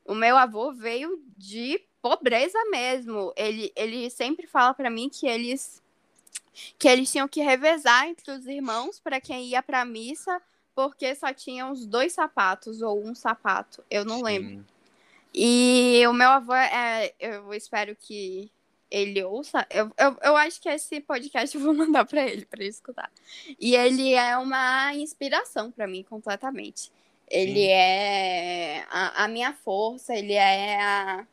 o 0.06 0.16
meu 0.16 0.38
avô 0.38 0.72
veio 0.72 1.22
de 1.38 1.82
pobreza 2.02 2.58
mesmo. 2.70 3.34
Ele, 3.36 3.72
ele 3.76 4.10
sempre 4.10 4.48
fala 4.48 4.74
para 4.74 4.90
mim 4.90 5.10
que 5.10 5.28
eles 5.28 5.82
que 6.78 6.88
eles 6.88 7.12
tinham 7.12 7.28
que 7.28 7.42
revezar 7.42 8.08
entre 8.08 8.32
os 8.32 8.46
irmãos 8.46 9.00
para 9.00 9.22
quem 9.22 9.46
ia 9.46 9.64
para 9.64 9.86
missa, 9.86 10.42
porque 10.76 11.16
só 11.16 11.34
tinham 11.34 11.72
os 11.72 11.86
dois 11.86 12.14
sapatos 12.14 12.82
ou 12.82 13.02
um 13.04 13.16
sapato, 13.16 13.84
eu 13.90 14.04
não 14.04 14.18
Sim. 14.18 14.24
lembro. 14.24 14.66
E 15.34 16.04
o 16.08 16.14
meu 16.14 16.30
avô, 16.30 16.54
é, 16.54 17.14
eu 17.20 17.54
espero 17.54 17.96
que 17.96 18.52
ele 18.92 19.24
ouça. 19.24 19.66
Eu, 19.70 19.90
eu, 19.98 20.18
eu 20.22 20.36
acho 20.36 20.62
que 20.62 20.68
esse 20.68 21.00
podcast 21.00 21.56
eu 21.56 21.64
vou 21.64 21.74
mandar 21.74 22.06
para 22.06 22.28
ele, 22.28 22.46
para 22.46 22.60
ele 22.60 22.70
escutar. 22.70 23.10
E 23.60 23.76
ele 23.76 24.14
é 24.14 24.38
uma 24.38 24.94
inspiração 24.94 25.72
para 25.72 25.88
mim 25.88 26.04
completamente. 26.04 26.92
Ele 27.30 27.62
Sim. 27.62 27.70
é 27.70 28.86
a, 28.90 29.24
a, 29.24 29.28
minha 29.30 29.54
força, 29.54 30.14
ele 30.14 30.34
é 30.34 30.82
a. 30.82 31.26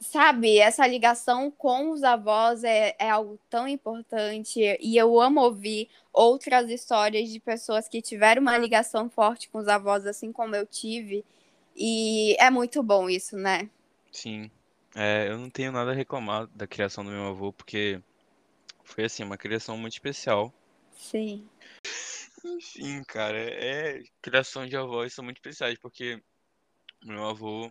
Sabe, 0.00 0.58
essa 0.58 0.86
ligação 0.86 1.50
com 1.50 1.90
os 1.90 2.02
avós 2.02 2.62
é, 2.64 2.94
é 2.98 3.10
algo 3.10 3.38
tão 3.50 3.66
importante 3.66 4.60
e 4.80 4.96
eu 4.96 5.20
amo 5.20 5.40
ouvir 5.40 5.88
outras 6.12 6.70
histórias 6.70 7.28
de 7.28 7.40
pessoas 7.40 7.88
que 7.88 8.00
tiveram 8.00 8.40
uma 8.40 8.56
ligação 8.56 9.10
forte 9.10 9.48
com 9.48 9.58
os 9.58 9.68
avós, 9.68 10.06
assim 10.06 10.32
como 10.32 10.54
eu 10.54 10.64
tive. 10.64 11.24
E 11.74 12.36
é 12.38 12.50
muito 12.50 12.82
bom 12.82 13.10
isso, 13.10 13.36
né? 13.36 13.68
Sim. 14.12 14.50
É, 14.98 15.28
eu 15.28 15.36
não 15.36 15.50
tenho 15.50 15.70
nada 15.70 15.90
a 15.90 15.94
reclamar 15.94 16.46
da 16.46 16.66
criação 16.66 17.04
do 17.04 17.10
meu 17.10 17.26
avô, 17.26 17.52
porque 17.52 18.00
foi 18.82 19.04
assim, 19.04 19.22
uma 19.22 19.36
criação 19.36 19.76
muito 19.76 19.92
especial. 19.92 20.50
Sim. 20.90 21.46
Enfim, 22.42 23.02
cara, 23.04 23.36
é, 23.38 24.02
criação 24.22 24.66
de 24.66 24.74
avós 24.74 25.12
são 25.12 25.22
muito 25.22 25.36
especiais, 25.36 25.78
porque 25.78 26.22
meu 27.04 27.26
avô 27.26 27.70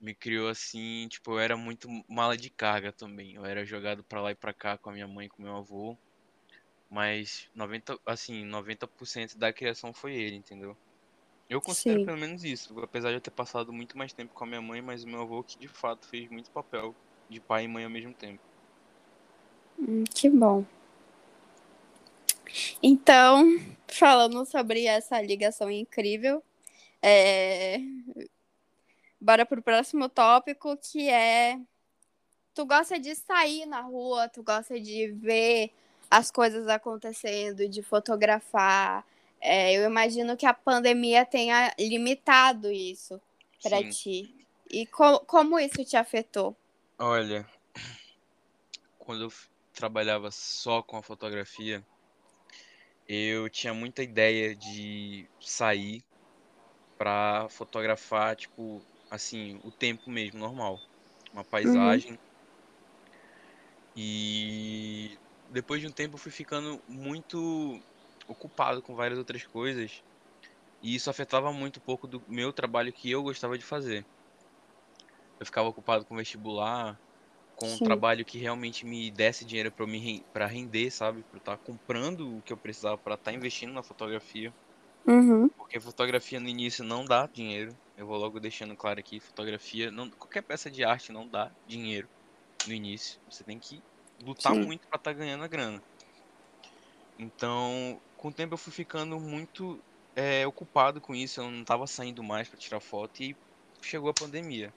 me 0.00 0.14
criou 0.14 0.48
assim, 0.48 1.08
tipo, 1.08 1.32
eu 1.32 1.40
era 1.40 1.56
muito 1.56 1.88
mala 2.08 2.36
de 2.36 2.48
carga 2.48 2.92
também. 2.92 3.34
Eu 3.34 3.44
era 3.44 3.64
jogado 3.64 4.04
para 4.04 4.20
lá 4.20 4.30
e 4.30 4.36
para 4.36 4.52
cá 4.52 4.78
com 4.78 4.90
a 4.90 4.92
minha 4.92 5.08
mãe 5.08 5.26
e 5.26 5.28
com 5.28 5.42
meu 5.42 5.56
avô. 5.56 5.98
Mas 6.88 7.50
90, 7.54 7.98
assim, 8.06 8.44
90% 8.44 9.36
da 9.36 9.52
criação 9.52 9.92
foi 9.92 10.14
ele, 10.14 10.36
entendeu? 10.36 10.76
Eu 11.48 11.60
considero 11.60 12.00
Sim. 12.00 12.06
pelo 12.06 12.18
menos 12.18 12.44
isso, 12.44 12.78
apesar 12.80 13.08
de 13.08 13.16
eu 13.16 13.20
ter 13.20 13.30
passado 13.30 13.72
muito 13.72 13.96
mais 13.96 14.12
tempo 14.12 14.34
com 14.34 14.44
a 14.44 14.46
minha 14.46 14.60
mãe, 14.60 14.82
mas 14.82 15.04
o 15.04 15.08
meu 15.08 15.22
avô 15.22 15.42
que 15.42 15.58
de 15.58 15.68
fato 15.68 16.06
fez 16.06 16.28
muito 16.28 16.50
papel 16.50 16.94
de 17.28 17.40
pai 17.40 17.64
e 17.64 17.68
mãe 17.68 17.84
ao 17.84 17.90
mesmo 17.90 18.12
tempo. 18.12 18.42
Hum, 19.78 20.04
que 20.04 20.28
bom. 20.28 20.64
Então, 22.82 23.44
falando 23.86 24.44
sobre 24.44 24.84
essa 24.84 25.20
ligação 25.20 25.70
incrível, 25.70 26.42
é... 27.00 27.78
bora 29.20 29.46
pro 29.46 29.62
próximo 29.62 30.08
tópico, 30.08 30.76
que 30.76 31.08
é 31.08 31.58
tu 32.54 32.66
gosta 32.66 32.98
de 32.98 33.14
sair 33.14 33.66
na 33.66 33.80
rua, 33.80 34.28
tu 34.28 34.42
gosta 34.42 34.80
de 34.80 35.12
ver 35.12 35.70
as 36.10 36.30
coisas 36.30 36.66
acontecendo, 36.66 37.68
de 37.68 37.82
fotografar. 37.82 39.06
É, 39.40 39.72
eu 39.72 39.84
imagino 39.84 40.36
que 40.36 40.46
a 40.46 40.54
pandemia 40.54 41.24
tenha 41.24 41.72
limitado 41.78 42.70
isso 42.70 43.20
para 43.62 43.82
ti. 43.88 44.34
E 44.70 44.86
co 44.86 45.20
como 45.20 45.58
isso 45.58 45.84
te 45.84 45.96
afetou? 45.96 46.56
Olha, 46.98 47.48
quando 48.98 49.24
eu 49.24 49.32
trabalhava 49.72 50.30
só 50.30 50.82
com 50.82 50.96
a 50.96 51.02
fotografia, 51.02 51.82
eu 53.08 53.48
tinha 53.48 53.72
muita 53.72 54.02
ideia 54.02 54.54
de 54.54 55.26
sair 55.40 56.02
pra 56.98 57.48
fotografar, 57.48 58.36
tipo, 58.36 58.82
assim, 59.10 59.58
o 59.64 59.70
tempo 59.70 60.10
mesmo, 60.10 60.38
normal. 60.38 60.78
Uma 61.32 61.44
paisagem. 61.44 62.12
Uhum. 62.12 62.18
E 63.96 65.18
depois 65.50 65.80
de 65.80 65.86
um 65.86 65.92
tempo 65.92 66.14
eu 66.14 66.18
fui 66.18 66.30
ficando 66.30 66.80
muito 66.86 67.80
ocupado 68.28 68.82
com 68.82 68.94
várias 68.96 69.18
outras 69.18 69.46
coisas 69.46 70.02
e 70.82 70.94
isso 70.96 71.10
afetava 71.10 71.52
muito 71.52 71.78
um 71.80 71.82
pouco 71.82 72.08
do 72.08 72.24
meu 72.28 72.52
trabalho 72.52 72.92
que 72.92 73.10
eu 73.10 73.22
gostava 73.24 73.58
de 73.58 73.64
fazer. 73.64 74.06
Eu 75.40 75.46
ficava 75.46 75.68
ocupado 75.68 76.04
com 76.06 76.16
vestibular, 76.16 77.00
com 77.54 77.74
um 77.74 77.80
Sim. 77.80 77.82
trabalho 77.82 78.24
que 78.24 78.38
realmente 78.38 78.86
me 78.86 79.10
desse 79.12 79.44
dinheiro 79.46 79.72
para 79.72 79.86
me 79.86 80.26
para 80.32 80.46
render, 80.46 80.90
sabe? 80.92 81.24
Para 81.24 81.38
estar 81.38 81.58
comprando 81.58 82.36
o 82.38 82.42
que 82.42 82.52
eu 82.52 82.58
precisava 82.58 82.98
para 82.98 83.14
estar 83.16 83.32
investindo 83.34 83.72
na 83.72 83.82
fotografia. 83.84 84.54
Uhum. 85.06 85.50
Porque 85.56 85.78
fotografia 85.80 86.40
no 86.40 86.48
início 86.48 86.82
não 86.84 87.04
dá 87.04 87.26
dinheiro. 87.26 87.78
Eu 87.96 88.06
vou 88.06 88.16
logo 88.16 88.40
deixando 88.40 88.76
claro 88.76 88.98
aqui, 89.00 89.20
fotografia, 89.20 89.90
não, 89.90 90.10
qualquer 90.10 90.42
peça 90.42 90.70
de 90.70 90.84
arte 90.84 91.12
não 91.12 91.28
dá 91.28 91.54
dinheiro 91.64 92.08
no 92.66 92.72
início. 92.74 93.20
Você 93.30 93.44
tem 93.44 93.58
que 93.60 93.84
lutar 94.22 94.54
Sim. 94.54 94.66
muito 94.66 94.88
para 94.88 94.98
estar 94.98 95.12
ganhando 95.14 95.44
a 95.44 95.48
grana. 95.48 95.84
Então, 97.18 98.00
com 98.18 98.28
o 98.28 98.34
tempo 98.34 98.54
eu 98.54 98.58
fui 98.58 98.72
ficando 98.72 99.20
muito 99.20 99.84
é, 100.16 100.46
ocupado 100.46 101.00
com 101.00 101.14
isso, 101.14 101.40
eu 101.40 101.50
não 101.50 101.64
tava 101.64 101.86
saindo 101.86 102.22
mais 102.24 102.48
para 102.50 102.58
tirar 102.58 102.80
foto 102.82 103.22
e 103.22 103.38
chegou 103.82 104.10
a 104.10 104.14
pandemia. 104.14 104.74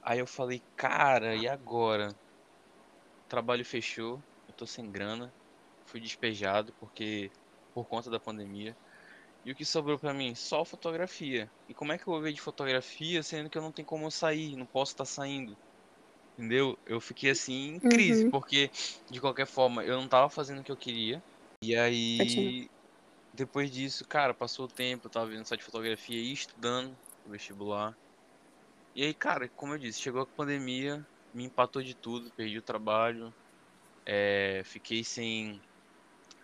Aí 0.00 0.20
eu 0.20 0.26
falei, 0.28 0.64
cara, 0.76 1.36
e 1.36 1.48
agora? 1.48 2.16
O 3.24 3.28
trabalho 3.28 3.64
fechou, 3.64 4.24
eu 4.48 4.54
tô 4.54 4.66
sem 4.66 4.90
grana, 4.90 5.34
fui 5.86 6.00
despejado 6.00 6.74
porque 6.78 7.30
por 7.72 7.86
conta 7.86 8.10
da 8.10 8.20
pandemia. 8.20 8.76
E 9.44 9.52
o 9.52 9.56
que 9.56 9.64
sobrou 9.66 9.98
pra 9.98 10.14
mim? 10.14 10.34
Só 10.34 10.64
fotografia. 10.64 11.52
E 11.68 11.74
como 11.74 11.92
é 11.92 11.98
que 11.98 12.08
eu 12.08 12.12
vou 12.14 12.22
ver 12.22 12.32
de 12.34 12.40
fotografia 12.42 13.22
sendo 13.22 13.50
que 13.50 13.58
eu 13.58 13.62
não 13.62 13.72
tenho 13.72 13.86
como 13.86 14.06
eu 14.06 14.10
sair, 14.12 14.56
não 14.56 14.66
posso 14.66 14.92
estar 14.92 15.06
saindo? 15.06 15.58
Entendeu? 16.38 16.78
Eu 16.86 17.00
fiquei 17.00 17.30
assim 17.30 17.54
em 17.76 17.80
crise, 17.80 18.24
Uhum. 18.24 18.32
porque 18.32 18.70
de 19.10 19.20
qualquer 19.20 19.46
forma 19.46 19.84
eu 19.84 19.96
não 20.00 20.08
tava 20.08 20.30
fazendo 20.30 20.60
o 20.60 20.64
que 20.64 20.72
eu 20.72 20.78
queria. 20.78 21.24
E 21.62 21.76
aí, 21.76 21.94
Continua. 22.18 22.54
depois 23.32 23.70
disso, 23.72 24.04
cara, 24.08 24.34
passou 24.34 24.66
o 24.66 24.68
tempo, 24.68 25.06
eu 25.08 25.10
tava 25.12 25.28
vendo 25.30 25.46
só 25.46 25.56
de 25.56 25.64
fotografia 25.64 26.20
e 26.20 26.32
estudando 26.32 26.98
vestibular. 27.26 27.98
E 28.94 29.04
aí, 29.04 29.14
cara, 29.14 29.50
como 29.54 29.74
eu 29.74 29.78
disse, 29.78 30.00
chegou 30.00 30.22
a 30.22 30.26
pandemia, 30.26 31.06
me 31.32 31.44
empatou 31.44 31.82
de 31.82 31.94
tudo, 31.94 32.32
perdi 32.34 32.58
o 32.58 32.62
trabalho, 32.62 33.34
é, 34.06 34.62
fiquei 34.64 35.04
sem, 35.04 35.62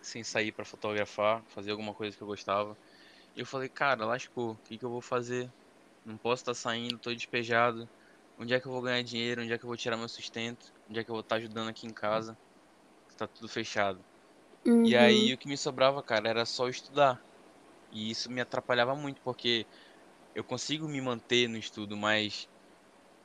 sem 0.01 0.23
sair 0.23 0.53
pra 0.53 0.65
fotografar, 0.65 1.45
fazer 1.49 1.71
alguma 1.71 1.93
coisa 1.95 2.15
que 2.17 2.23
eu 2.23 2.27
gostava. 2.27 2.77
E 3.35 3.41
eu 3.41 3.45
falei, 3.47 3.69
cara, 3.69 4.05
lascou, 4.05 4.53
o 4.53 4.59
que 4.59 4.77
que 4.79 4.85
eu 4.85 4.91
vou 4.91 5.01
fazer? 5.01 5.53
Não 6.05 6.17
posso 6.19 6.41
estar 6.43 6.55
saindo, 6.55 6.99
tô 6.99 7.13
despejado. 7.13 7.89
Onde 8.37 8.53
é 8.55 8.61
que 8.61 8.67
eu 8.67 8.73
vou 8.73 8.81
ganhar 8.83 9.03
dinheiro? 9.03 9.43
Onde 9.43 9.53
é 9.53 9.59
que 9.59 9.65
eu 9.65 9.69
vou 9.69 9.77
tirar 9.77 9.97
meu 9.97 10.09
sustento? 10.09 10.67
Onde 10.89 10.99
é 11.01 11.05
que 11.05 11.11
eu 11.11 11.15
vou 11.15 11.21
estar 11.23 11.37
ajudando 11.37 11.69
aqui 11.69 11.87
em 11.87 11.93
casa? 11.93 12.39
Tá 13.17 13.27
tudo 13.27 13.49
fechado. 13.49 14.05
E 14.83 14.93
Uhum. 14.95 14.97
aí 14.97 15.33
o 15.33 15.37
que 15.37 15.47
me 15.47 15.57
sobrava, 15.57 16.01
cara, 16.03 16.29
era 16.29 16.45
só 16.45 16.67
estudar. 16.69 17.21
E 17.91 18.11
isso 18.11 18.31
me 18.31 18.41
atrapalhava 18.41 18.95
muito, 18.95 19.21
porque 19.23 19.67
eu 20.35 20.45
consigo 20.45 20.87
me 20.89 21.01
manter 21.01 21.49
no 21.49 21.57
estudo, 21.57 21.97
mas 21.97 22.47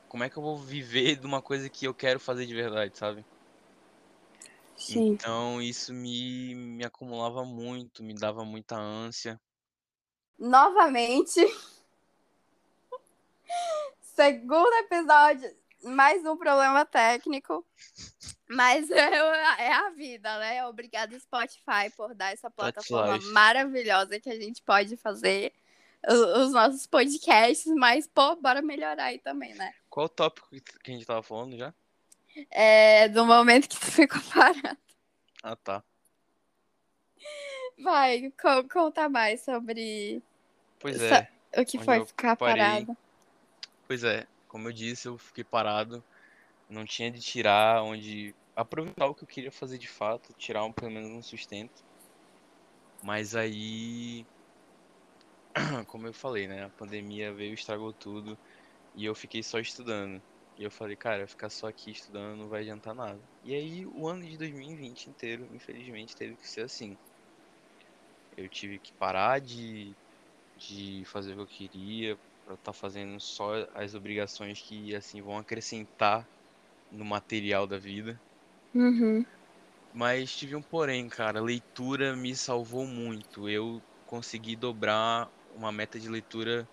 como 0.07 0.23
é 0.25 0.29
que 0.31 0.37
eu 0.37 0.41
vou 0.43 0.57
viver 0.59 1.17
de 1.19 1.25
uma 1.27 1.41
coisa 1.41 1.69
que 1.69 1.85
eu 1.87 1.93
quero 1.95 2.19
fazer 2.19 2.45
de 2.47 2.53
verdade, 2.55 2.97
sabe? 2.97 3.25
Sim. 4.75 4.89
Então 4.89 5.61
isso 5.61 5.93
me, 5.93 6.55
me 6.55 6.83
acumulava 6.85 7.45
muito, 7.45 8.03
me 8.03 8.13
dava 8.15 8.43
muita 8.43 8.75
ânsia. 8.75 9.39
Novamente. 10.39 11.41
Segundo 14.01 14.73
episódio. 14.75 15.55
Mais 15.85 16.25
um 16.25 16.35
problema 16.35 16.83
técnico. 16.85 17.65
Mas 18.49 18.89
é, 18.91 19.15
é 19.59 19.73
a 19.73 19.89
vida, 19.91 20.37
né? 20.39 20.65
Obrigada, 20.65 21.17
Spotify, 21.19 21.89
por 21.95 22.13
dar 22.13 22.33
essa 22.33 22.49
plataforma 22.49 23.15
life. 23.15 23.27
maravilhosa 23.31 24.19
que 24.19 24.29
a 24.29 24.39
gente 24.39 24.61
pode 24.61 24.97
fazer 24.97 25.53
os 26.07 26.51
nossos 26.51 26.85
podcasts. 26.87 27.71
Mas, 27.75 28.07
pô, 28.07 28.35
bora 28.35 28.61
melhorar 28.61 29.05
aí 29.05 29.19
também, 29.19 29.53
né? 29.55 29.73
Qual 29.89 30.05
o 30.07 30.09
tópico 30.09 30.49
que 30.83 30.91
a 30.91 30.93
gente 30.93 31.05
tava 31.05 31.23
falando 31.23 31.57
já? 31.57 31.73
É, 32.51 33.07
do 33.09 33.25
momento 33.25 33.69
que 33.69 33.79
tu 33.79 33.91
ficou 33.91 34.21
parado. 34.33 34.77
Ah, 35.41 35.55
tá. 35.55 35.83
Vai, 37.83 38.31
co- 38.41 38.67
conta 38.69 39.07
mais 39.09 39.41
sobre 39.41 40.21
Pois 40.79 41.01
é, 41.01 41.29
o 41.57 41.65
que 41.65 41.77
foi 41.79 42.05
ficar 42.05 42.35
parei. 42.35 42.55
parado. 42.85 42.97
pois 43.87 44.03
é. 44.03 44.25
Como 44.55 44.69
eu 44.69 44.71
disse, 44.71 45.05
eu 45.09 45.17
fiquei 45.17 45.43
parado. 45.43 46.01
Não 46.69 46.85
tinha 46.85 47.11
de 47.11 47.19
tirar 47.19 47.83
onde. 47.83 48.33
Aproveitar 48.55 49.05
o 49.05 49.13
que 49.13 49.25
eu 49.25 49.27
queria 49.27 49.51
fazer 49.51 49.77
de 49.77 49.89
fato, 49.89 50.33
tirar 50.35 50.63
um, 50.63 50.71
pelo 50.71 50.91
menos 50.91 51.11
um 51.11 51.21
sustento. 51.21 51.83
Mas 53.01 53.35
aí. 53.35 54.25
Como 55.87 56.07
eu 56.07 56.13
falei, 56.13 56.47
né? 56.47 56.63
A 56.63 56.69
pandemia 56.69 57.33
veio 57.33 57.53
estragou 57.53 57.93
tudo. 57.93 58.39
E 58.95 59.05
eu 59.05 59.15
fiquei 59.15 59.43
só 59.43 59.59
estudando. 59.59 60.23
E 60.57 60.63
eu 60.63 60.71
falei, 60.71 60.97
cara, 60.97 61.27
ficar 61.27 61.49
só 61.49 61.67
aqui 61.67 61.91
estudando 61.91 62.37
não 62.37 62.49
vai 62.49 62.61
adiantar 62.61 62.95
nada. 62.95 63.21
E 63.43 63.53
aí 63.53 63.85
o 63.85 64.07
ano 64.07 64.23
de 64.25 64.37
2020 64.37 65.07
inteiro, 65.07 65.47
infelizmente, 65.53 66.15
teve 66.15 66.37
que 66.37 66.47
ser 66.47 66.61
assim. 66.61 66.97
Eu 68.37 68.49
tive 68.49 68.79
que 68.79 68.93
parar 68.93 69.39
de, 69.41 69.97
de 70.55 71.03
fazer 71.07 71.33
o 71.33 71.47
que 71.47 71.65
eu 71.65 71.69
queria, 71.69 72.19
pra 72.45 72.53
estar 72.53 72.73
fazendo 72.73 73.19
só 73.19 73.67
as 73.73 73.95
obrigações 73.95 74.61
que 74.61 74.95
assim 74.95 75.21
vão 75.21 75.37
acrescentar 75.37 76.27
no 76.91 77.03
material 77.03 77.65
da 77.65 77.77
vida. 77.77 78.19
Uhum. 78.73 79.25
Mas 79.93 80.35
tive 80.35 80.55
um 80.55 80.61
porém, 80.61 81.07
cara, 81.09 81.41
leitura 81.41 82.15
me 82.15 82.35
salvou 82.35 82.85
muito. 82.85 83.49
Eu 83.49 83.81
consegui 84.05 84.55
dobrar 84.55 85.29
uma 85.55 85.71
meta 85.71 85.99
de 85.99 86.07
leitura 86.07 86.67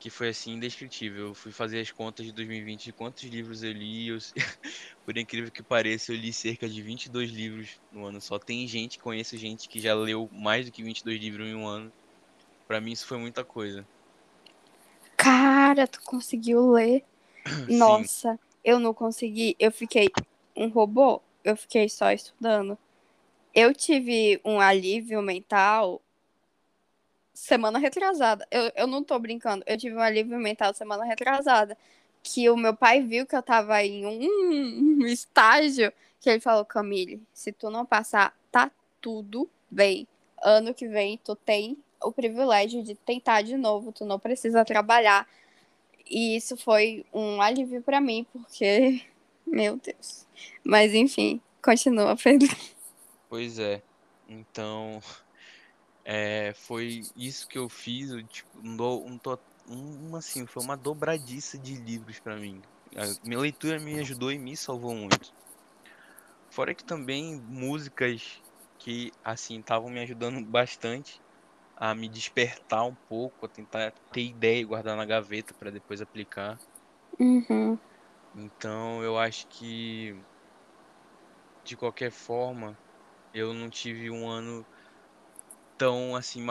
que 0.00 0.10
foi 0.10 0.28
assim 0.28 0.52
indescritível. 0.52 1.28
Eu 1.28 1.34
fui 1.34 1.52
fazer 1.52 1.80
as 1.80 1.90
contas 1.90 2.26
de 2.26 2.32
2020 2.32 2.84
de 2.84 2.92
quantos 2.92 3.22
livros 3.24 3.62
eu 3.62 3.72
li. 3.72 4.08
Eu... 4.08 4.18
Por 5.06 5.16
incrível 5.16 5.50
que 5.50 5.62
pareça, 5.62 6.12
eu 6.12 6.16
li 6.16 6.32
cerca 6.32 6.68
de 6.68 6.82
22 6.82 7.30
livros 7.30 7.80
no 7.90 8.04
ano 8.04 8.20
só. 8.20 8.38
Tem 8.38 8.66
gente, 8.66 8.98
conheço 8.98 9.36
gente 9.38 9.68
que 9.68 9.80
já 9.80 9.94
leu 9.94 10.28
mais 10.32 10.66
do 10.66 10.72
que 10.72 10.82
22 10.82 11.20
livros 11.20 11.48
em 11.48 11.54
um 11.54 11.66
ano. 11.66 11.92
Pra 12.66 12.80
mim 12.80 12.92
isso 12.92 13.06
foi 13.06 13.18
muita 13.18 13.44
coisa. 13.44 13.86
Cara, 15.24 15.86
tu 15.86 16.02
conseguiu 16.02 16.70
ler. 16.70 17.02
Sim, 17.66 17.78
Nossa, 17.78 18.38
eu 18.62 18.78
não 18.78 18.92
consegui. 18.92 19.56
Eu 19.58 19.72
fiquei 19.72 20.10
um 20.54 20.68
robô. 20.68 21.22
Eu 21.42 21.56
fiquei 21.56 21.88
só 21.88 22.12
estudando. 22.12 22.76
Eu 23.54 23.74
tive 23.74 24.38
um 24.44 24.60
alívio 24.60 25.22
mental 25.22 26.02
semana 27.32 27.78
retrasada. 27.78 28.46
Eu, 28.50 28.70
eu 28.76 28.86
não 28.86 29.02
tô 29.02 29.18
brincando. 29.18 29.64
Eu 29.66 29.78
tive 29.78 29.96
um 29.96 30.00
alívio 30.00 30.38
mental 30.38 30.74
semana 30.74 31.04
retrasada. 31.04 31.76
Que 32.22 32.50
o 32.50 32.56
meu 32.56 32.76
pai 32.76 33.02
viu 33.02 33.26
que 33.26 33.34
eu 33.34 33.42
tava 33.42 33.82
em 33.82 34.04
um 34.06 35.06
estágio 35.06 35.90
que 36.20 36.28
ele 36.28 36.40
falou, 36.40 36.64
Camille, 36.64 37.22
se 37.32 37.52
tu 37.52 37.70
não 37.70 37.84
passar, 37.84 38.34
tá 38.50 38.70
tudo 39.00 39.48
bem. 39.70 40.06
Ano 40.42 40.74
que 40.74 40.86
vem, 40.86 41.18
tu 41.22 41.34
tem 41.34 41.78
o 42.04 42.12
privilégio 42.12 42.82
de 42.82 42.94
tentar 42.94 43.42
de 43.42 43.56
novo, 43.56 43.92
tu 43.92 44.04
não 44.04 44.18
precisa 44.18 44.64
trabalhar. 44.64 45.26
E 46.08 46.36
isso 46.36 46.56
foi 46.56 47.04
um 47.12 47.40
alívio 47.40 47.82
pra 47.82 48.00
mim, 48.00 48.26
porque, 48.32 49.02
meu 49.46 49.76
Deus. 49.76 50.26
Mas 50.62 50.94
enfim, 50.94 51.40
continua, 51.62 52.16
Pedro. 52.16 52.54
pois 53.28 53.58
é. 53.58 53.82
Então, 54.28 55.00
é, 56.04 56.52
foi 56.54 57.02
isso 57.16 57.48
que 57.48 57.58
eu 57.58 57.68
fiz. 57.68 58.10
Eu, 58.10 58.22
tipo, 58.22 58.48
um, 58.62 58.76
um, 59.68 60.10
um, 60.10 60.16
assim, 60.16 60.46
foi 60.46 60.62
uma 60.62 60.76
dobradiça 60.76 61.58
de 61.58 61.74
livros 61.74 62.20
pra 62.20 62.36
mim. 62.36 62.62
A 62.96 63.26
minha 63.26 63.40
leitura 63.40 63.80
me 63.80 63.98
ajudou 63.98 64.30
e 64.30 64.38
me 64.38 64.56
salvou 64.56 64.94
muito. 64.94 65.32
Fora 66.50 66.72
que 66.72 66.84
também 66.84 67.34
músicas 67.48 68.40
que 68.78 69.12
assim 69.24 69.58
estavam 69.58 69.90
me 69.90 70.00
ajudando 70.00 70.44
bastante 70.44 71.20
a 71.76 71.94
me 71.94 72.08
despertar 72.08 72.84
um 72.84 72.94
pouco, 73.08 73.46
a 73.46 73.48
tentar 73.48 73.92
ter 74.12 74.22
ideia 74.22 74.60
e 74.60 74.64
guardar 74.64 74.96
na 74.96 75.04
gaveta 75.04 75.54
para 75.54 75.70
depois 75.70 76.00
aplicar. 76.00 76.58
Uhum. 77.18 77.78
Então 78.34 79.02
eu 79.02 79.18
acho 79.18 79.46
que 79.48 80.14
de 81.64 81.76
qualquer 81.76 82.10
forma 82.10 82.78
eu 83.32 83.52
não 83.52 83.68
tive 83.70 84.10
um 84.10 84.28
ano 84.28 84.64
tão 85.76 86.14
assim 86.14 86.42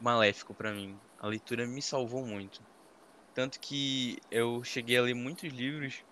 maléfico 0.00 0.54
para 0.54 0.72
mim. 0.72 0.98
A 1.18 1.26
leitura 1.26 1.66
me 1.66 1.82
salvou 1.82 2.24
muito. 2.24 2.62
Tanto 3.34 3.58
que 3.60 4.16
eu 4.30 4.62
cheguei 4.64 4.96
a 4.96 5.02
ler 5.02 5.14
muitos 5.14 5.52
livros 5.52 6.02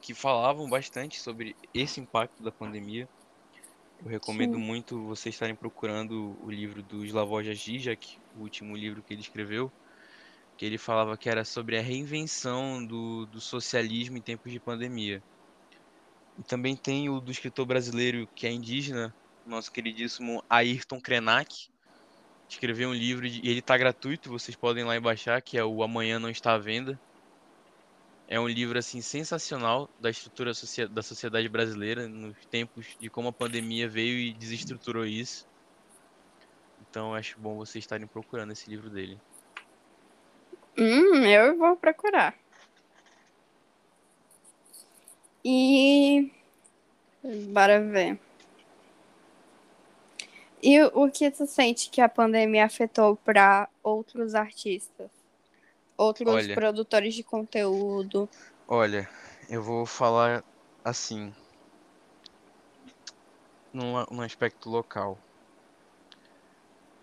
que 0.00 0.14
falavam 0.14 0.68
bastante 0.68 1.18
sobre 1.20 1.56
esse 1.74 2.00
impacto 2.00 2.42
da 2.42 2.52
pandemia. 2.52 3.08
Eu 4.04 4.10
recomendo 4.10 4.56
Sim. 4.56 4.62
muito 4.62 5.02
vocês 5.06 5.34
estarem 5.34 5.54
procurando 5.54 6.36
o 6.42 6.50
livro 6.50 6.82
do 6.82 7.04
Slavoj 7.04 7.52
Žižek, 7.52 8.18
o 8.36 8.42
último 8.42 8.76
livro 8.76 9.02
que 9.02 9.14
ele 9.14 9.22
escreveu, 9.22 9.72
que 10.56 10.64
ele 10.64 10.78
falava 10.78 11.16
que 11.16 11.28
era 11.28 11.44
sobre 11.44 11.78
a 11.78 11.82
reinvenção 11.82 12.84
do, 12.84 13.26
do 13.26 13.40
socialismo 13.40 14.16
em 14.16 14.20
tempos 14.20 14.52
de 14.52 14.60
pandemia. 14.60 15.22
E 16.38 16.42
também 16.42 16.76
tem 16.76 17.08
o 17.08 17.20
do 17.20 17.30
escritor 17.30 17.64
brasileiro 17.64 18.28
que 18.34 18.46
é 18.46 18.52
indígena, 18.52 19.14
nosso 19.46 19.72
queridíssimo 19.72 20.42
Ayrton 20.48 21.00
Krenak. 21.00 21.68
Escreveu 22.48 22.90
um 22.90 22.94
livro 22.94 23.26
e 23.26 23.48
ele 23.48 23.58
está 23.58 23.76
gratuito, 23.76 24.30
vocês 24.30 24.56
podem 24.56 24.84
ir 24.84 24.86
lá 24.86 24.94
e 24.94 25.00
baixar, 25.00 25.40
que 25.42 25.58
é 25.58 25.64
o 25.64 25.82
Amanhã 25.82 26.18
Não 26.18 26.30
Está 26.30 26.54
à 26.54 26.58
Venda. 26.58 27.00
É 28.28 28.40
um 28.40 28.48
livro 28.48 28.76
assim 28.78 29.00
sensacional 29.00 29.88
da 30.00 30.10
estrutura 30.10 30.52
da 30.90 31.02
sociedade 31.02 31.48
brasileira 31.48 32.08
nos 32.08 32.36
tempos 32.46 32.96
de 32.98 33.08
como 33.08 33.28
a 33.28 33.32
pandemia 33.32 33.88
veio 33.88 34.18
e 34.18 34.32
desestruturou 34.32 35.06
isso. 35.06 35.46
Então 36.90 37.14
acho 37.14 37.38
bom 37.38 37.56
vocês 37.56 37.84
estarem 37.84 38.06
procurando 38.06 38.52
esse 38.52 38.68
livro 38.68 38.90
dele. 38.90 39.18
Hum, 40.76 41.24
eu 41.24 41.56
vou 41.56 41.76
procurar. 41.76 42.34
E. 45.44 46.32
Bora 47.22 47.80
ver. 47.80 48.18
E 50.60 50.82
o 50.82 51.08
que 51.08 51.30
tu 51.30 51.46
sente 51.46 51.88
que 51.88 52.00
a 52.00 52.08
pandemia 52.08 52.64
afetou 52.64 53.14
para 53.16 53.68
outros 53.82 54.34
artistas? 54.34 55.15
Outros 55.98 56.28
olha, 56.28 56.54
produtores 56.54 57.14
de 57.14 57.22
conteúdo? 57.22 58.28
Olha, 58.68 59.08
eu 59.48 59.62
vou 59.62 59.86
falar 59.86 60.44
assim. 60.84 61.32
Num, 63.72 64.04
num 64.10 64.20
aspecto 64.20 64.68
local. 64.68 65.18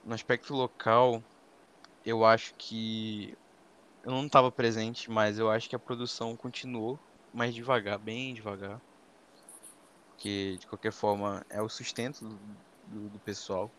No 0.06 0.14
aspecto 0.14 0.54
local, 0.54 1.24
eu 2.06 2.26
acho 2.26 2.54
que. 2.56 3.36
Eu 4.04 4.12
não 4.12 4.26
estava 4.26 4.52
presente, 4.52 5.10
mas 5.10 5.40
eu 5.40 5.50
acho 5.50 5.70
que 5.70 5.76
a 5.76 5.80
produção 5.80 6.36
continuou 6.36 7.00
mais 7.34 7.56
devagar, 7.56 7.98
bem 7.98 8.34
devagar. 8.34 8.80
Porque, 10.10 10.58
de 10.60 10.68
qualquer 10.68 10.92
forma, 10.92 11.44
é 11.50 11.62
o 11.62 11.70
sustento 11.70 12.28
do, 12.28 12.36
do, 12.88 13.10
do 13.10 13.20
pessoal. 13.20 13.72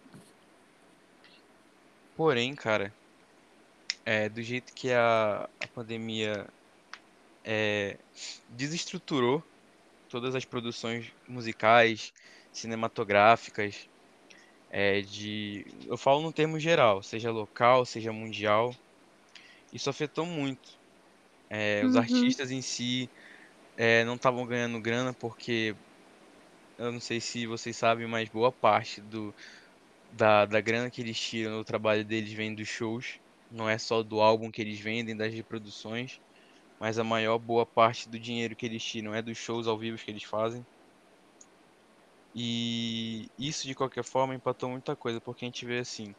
Porém, 2.16 2.55
cara, 2.55 2.92
é, 4.05 4.29
do 4.29 4.43
jeito 4.43 4.73
que 4.75 4.93
a, 4.93 5.49
a 5.61 5.67
pandemia 5.69 6.47
é, 7.45 7.97
desestruturou 8.51 9.43
todas 10.09 10.35
as 10.35 10.45
produções 10.45 11.11
musicais, 11.29 12.12
cinematográficas, 12.53 13.88
é, 14.71 15.01
de, 15.03 15.64
eu 15.87 15.97
falo 15.97 16.21
no 16.21 16.33
termo 16.33 16.59
geral, 16.59 17.03
seja 17.03 17.31
local, 17.31 17.85
seja 17.85 18.12
mundial, 18.12 18.75
isso 19.73 19.90
afetou 19.90 20.27
muito. 20.27 20.69
É, 21.51 21.83
os 21.85 21.95
uhum. 21.95 22.01
artistas 22.01 22.51
em 22.51 22.62
si 22.62 23.09
é, 23.77 24.05
não 24.05 24.14
estavam 24.14 24.47
ganhando 24.47 24.81
grana 24.81 25.12
porque 25.12 25.75
eu 26.79 26.90
não 26.90 27.01
sei 27.01 27.21
se 27.21 27.47
vocês 27.47 27.77
sabem, 27.77 28.07
mas 28.07 28.29
boa 28.29 28.51
parte 28.51 29.01
do, 29.01 29.35
da, 30.12 30.45
da 30.45 30.61
grana 30.61 30.90
que 30.90 31.01
eles 31.01 31.19
tiram 31.19 31.59
no 31.59 31.64
trabalho 31.64 32.05
deles 32.05 32.33
vem 32.33 32.55
dos 32.55 32.69
shows. 32.69 33.19
Não 33.55 33.69
é 33.71 33.79
só 33.79 34.03
do 34.03 34.21
álbum 34.21 34.51
que 34.51 34.61
eles 34.61 34.81
vendem, 34.81 35.17
das 35.17 35.33
reproduções, 35.35 36.21
mas 36.81 36.99
a 36.99 37.05
maior 37.05 37.38
boa 37.38 37.67
parte 37.67 38.09
do 38.11 38.21
dinheiro 38.21 38.57
que 38.57 38.67
eles 38.67 38.85
tiram 38.85 39.14
é 39.14 39.23
dos 39.23 39.38
shows 39.38 39.67
ao 39.69 39.79
vivo 39.79 39.99
que 39.99 40.11
eles 40.11 40.25
fazem. 40.25 40.67
E 42.35 43.31
isso 43.38 43.67
de 43.67 43.75
qualquer 43.75 44.05
forma 44.05 44.35
empatou 44.35 44.69
muita 44.69 44.95
coisa, 44.95 45.21
porque 45.23 45.45
a 45.45 45.49
gente 45.49 45.64
vê 45.64 45.79
assim, 45.79 46.14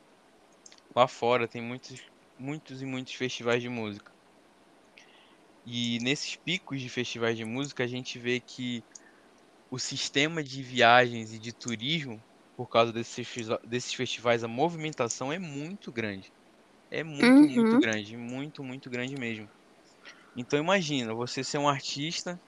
lá 0.95 1.07
fora 1.07 1.47
tem 1.47 1.61
muitos, 1.61 2.01
muitos 2.39 2.81
e 2.81 2.85
muitos 2.85 3.13
festivais 3.13 3.61
de 3.61 3.69
música. 3.69 4.11
E 5.65 5.99
nesses 6.01 6.35
picos 6.37 6.79
de 6.79 6.89
festivais 6.89 7.35
de 7.37 7.43
música, 7.43 7.83
a 7.83 7.87
gente 7.87 8.17
vê 8.19 8.39
que 8.39 8.85
o 9.71 9.79
sistema 9.79 10.43
de 10.43 10.63
viagens 10.63 11.33
e 11.33 11.39
de 11.39 11.53
turismo, 11.53 12.23
por 12.55 12.67
causa 12.69 12.93
desses, 12.93 13.27
desses 13.65 13.93
festivais, 13.93 14.43
a 14.43 14.47
movimentação 14.49 15.33
é 15.33 15.39
muito 15.39 15.91
grande. 15.91 16.33
É 16.91 17.03
muito, 17.03 17.43
uhum. 17.43 17.47
muito 17.47 17.77
grande. 17.77 18.15
Muito, 18.17 18.63
muito 18.63 18.89
grande 18.89 19.15
mesmo. 19.15 19.49
Então 20.35 20.59
imagina, 20.59 21.13
você 21.15 21.43
ser 21.43 21.57
um 21.59 21.69
artista, 21.69 22.41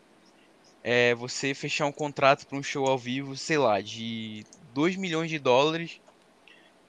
é, 0.84 1.15
você 1.15 1.54
fechar 1.56 1.86
um 1.88 1.93
contrato 1.93 2.45
para 2.47 2.58
um 2.60 2.63
show 2.63 2.88
ao 2.88 2.97
vivo, 3.00 3.38
sei 3.38 3.58
lá, 3.58 3.82
de 3.82 4.47
2 4.58 4.95
milhões 4.97 5.30
de 5.32 5.39
dólares 5.39 6.00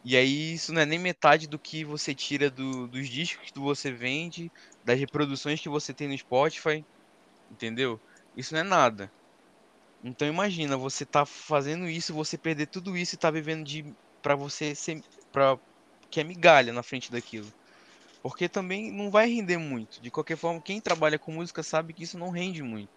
e 0.05 0.17
aí 0.17 0.55
isso 0.55 0.73
não 0.73 0.83
é 0.83 0.87
nem 0.87 0.99
metade 0.99 1.47
do 1.49 1.59
que 1.61 1.85
você 1.85 2.15
tira 2.15 2.51
do, 2.51 2.89
dos 2.89 3.09
discos 3.09 3.51
que 3.53 3.61
você 3.61 3.93
vende, 3.93 4.53
das 4.83 4.99
reproduções 4.99 5.61
que 5.61 5.69
você 5.69 5.95
tem 5.95 6.09
no 6.09 6.19
Spotify, 6.19 6.87
entendeu? 7.51 8.03
Isso 8.37 8.55
não 8.55 8.61
é 8.63 8.65
nada. 8.65 9.13
Então 10.03 10.29
imagina, 10.29 10.77
você 10.77 11.05
tá 11.07 11.27
fazendo 11.27 11.89
isso, 11.89 12.15
você 12.15 12.39
perder 12.39 12.69
tudo 12.69 12.97
isso 12.97 13.15
e 13.15 13.19
tá 13.19 13.31
vivendo 13.31 13.65
de 13.65 13.85
para 14.23 14.37
você 14.37 14.75
ser 14.75 15.01
para 15.33 15.59
que 16.11 16.21
é 16.21 16.25
migalha 16.25 16.73
na 16.73 16.83
frente 16.83 17.11
daquilo. 17.11 17.53
Porque 18.23 18.49
também 18.49 18.91
não 18.91 19.11
vai 19.11 19.29
render 19.29 19.59
muito. 19.59 20.01
De 20.01 20.11
qualquer 20.11 20.37
forma, 20.37 20.61
quem 20.61 20.81
trabalha 20.81 21.19
com 21.19 21.33
música 21.33 21.63
sabe 21.63 21.93
que 21.93 22.03
isso 22.03 22.19
não 22.19 22.31
rende 22.31 22.63
muito. 22.63 22.91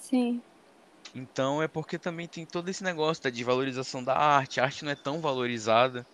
Sim. 0.00 0.40
Então 1.14 1.62
é 1.62 1.68
porque 1.68 1.98
também 1.98 2.26
tem 2.26 2.44
todo 2.44 2.68
esse 2.68 2.82
negócio 2.82 3.22
da 3.22 3.30
desvalorização 3.30 4.02
da 4.02 4.16
arte. 4.16 4.60
A 4.60 4.64
arte 4.64 4.84
não 4.84 4.92
é 4.92 4.96
tão 4.96 5.20
valorizada 5.20 6.06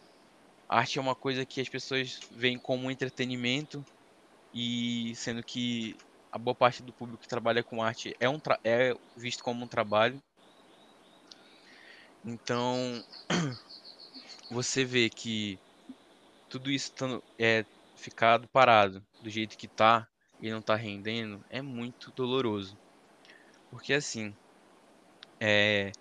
arte 0.70 0.98
é 0.98 1.02
uma 1.02 1.16
coisa 1.16 1.44
que 1.44 1.60
as 1.60 1.68
pessoas 1.68 2.20
veem 2.30 2.56
como 2.56 2.86
um 2.86 2.90
entretenimento 2.90 3.84
e 4.54 5.12
sendo 5.16 5.42
que 5.42 5.96
a 6.30 6.38
boa 6.38 6.54
parte 6.54 6.80
do 6.80 6.92
público 6.92 7.20
que 7.20 7.28
trabalha 7.28 7.64
com 7.64 7.82
arte 7.82 8.14
é, 8.20 8.28
um 8.28 8.38
é 8.62 8.94
visto 9.16 9.42
como 9.42 9.64
um 9.64 9.68
trabalho. 9.68 10.22
Então, 12.24 13.04
você 14.48 14.84
vê 14.84 15.10
que 15.10 15.58
tudo 16.50 16.70
isso 16.70 16.92
tando, 16.92 17.22
é 17.38 17.64
ficado 17.96 18.46
parado 18.48 19.02
do 19.22 19.30
jeito 19.30 19.56
que 19.56 19.68
tá 19.68 20.06
e 20.40 20.50
não 20.50 20.60
tá 20.60 20.74
rendendo 20.74 21.42
é 21.48 21.62
muito 21.62 22.10
doloroso. 22.12 22.76
Porque 23.70 23.94
assim, 23.94 24.34
é, 25.38 25.92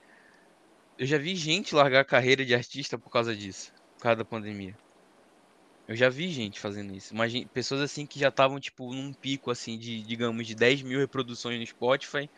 eu 0.98 1.06
já 1.06 1.18
vi 1.18 1.36
gente 1.36 1.74
largar 1.74 2.02
a 2.02 2.06
carreira 2.06 2.44
de 2.44 2.54
artista 2.54 2.98
por 2.98 3.10
causa 3.10 3.36
disso 3.36 3.72
por 4.00 4.04
causa 4.04 4.16
da 4.16 4.26
pandemia. 4.26 4.76
Eu 5.88 5.96
já 5.96 6.10
vi 6.10 6.30
gente 6.30 6.60
fazendo 6.60 6.96
isso. 6.96 7.14
Imagina, 7.14 7.48
pessoas 7.54 7.82
assim 7.82 8.06
que 8.06 8.18
já 8.18 8.30
estavam, 8.30 8.60
tipo, 8.60 8.94
num 8.94 9.12
pico, 9.12 9.52
assim, 9.52 9.78
de, 9.78 10.02
digamos, 10.04 10.48
de 10.48 10.56
10 10.56 10.84
mil 10.84 11.00
reproduções 11.00 11.60
no 11.60 11.66
Spotify, 11.66 12.30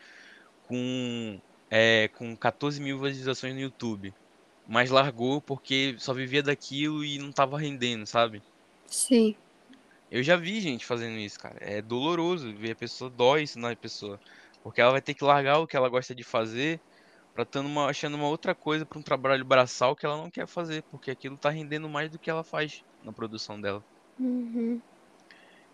com, 0.66 1.40
é, 1.70 2.08
com 2.16 2.34
14 2.34 2.80
mil 2.80 2.96
visualizações 2.96 3.54
no 3.54 3.60
YouTube. 3.60 4.12
Mas 4.72 4.90
largou 4.90 5.40
porque 5.40 5.94
só 5.98 6.14
vivia 6.14 6.42
daquilo 6.42 7.04
e 7.04 7.18
não 7.18 7.30
tava 7.30 7.58
rendendo, 7.58 8.06
sabe? 8.06 8.42
Sim. 8.86 9.36
Eu 10.10 10.22
já 10.22 10.36
vi 10.36 10.60
gente 10.60 10.86
fazendo 10.86 11.18
isso, 11.18 11.38
cara. 11.38 11.58
É 11.60 11.82
doloroso 11.82 12.54
ver 12.54 12.72
a 12.72 12.76
pessoa, 12.76 13.10
dói 13.10 13.42
isso 13.42 13.58
na 13.58 13.76
pessoa. 13.76 14.18
Porque 14.62 14.80
ela 14.80 14.92
vai 14.92 15.02
ter 15.02 15.14
que 15.14 15.24
largar 15.24 15.58
o 15.58 15.66
que 15.66 15.76
ela 15.76 15.88
gosta 15.88 16.14
de 16.14 16.24
fazer 16.24 16.80
Pra 17.34 17.44
estar 17.44 17.60
uma, 17.60 17.86
achando 17.86 18.14
uma 18.14 18.28
outra 18.28 18.54
coisa 18.54 18.84
para 18.84 18.98
um 18.98 19.02
trabalho 19.02 19.44
braçal 19.44 19.96
que 19.96 20.04
ela 20.04 20.18
não 20.18 20.30
quer 20.30 20.46
fazer, 20.46 20.82
porque 20.90 21.10
aquilo 21.10 21.38
tá 21.38 21.48
rendendo 21.48 21.88
mais 21.88 22.10
do 22.10 22.18
que 22.18 22.28
ela 22.28 22.44
faz 22.44 22.84
na 23.02 23.10
produção 23.10 23.58
dela. 23.58 23.82
Uhum. 24.20 24.80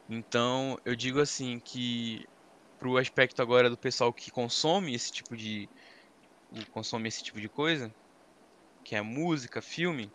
Então, 0.09 0.79
eu 0.85 0.95
digo 0.95 1.21
assim 1.21 1.59
que 1.59 2.25
pro 2.79 2.97
aspecto 2.97 3.43
agora 3.43 3.69
do 3.69 3.77
pessoal 3.77 4.13
que 4.13 4.31
consome 4.31 4.95
esse 4.95 5.11
tipo 5.11 5.37
de 5.37 5.69
consome 6.71 7.09
esse 7.09 7.23
tipo 7.25 7.41
de 7.41 7.49
coisa, 7.49 7.93
que 8.89 8.97
é 8.97 9.03
música, 9.03 9.61
filme, 9.61 10.11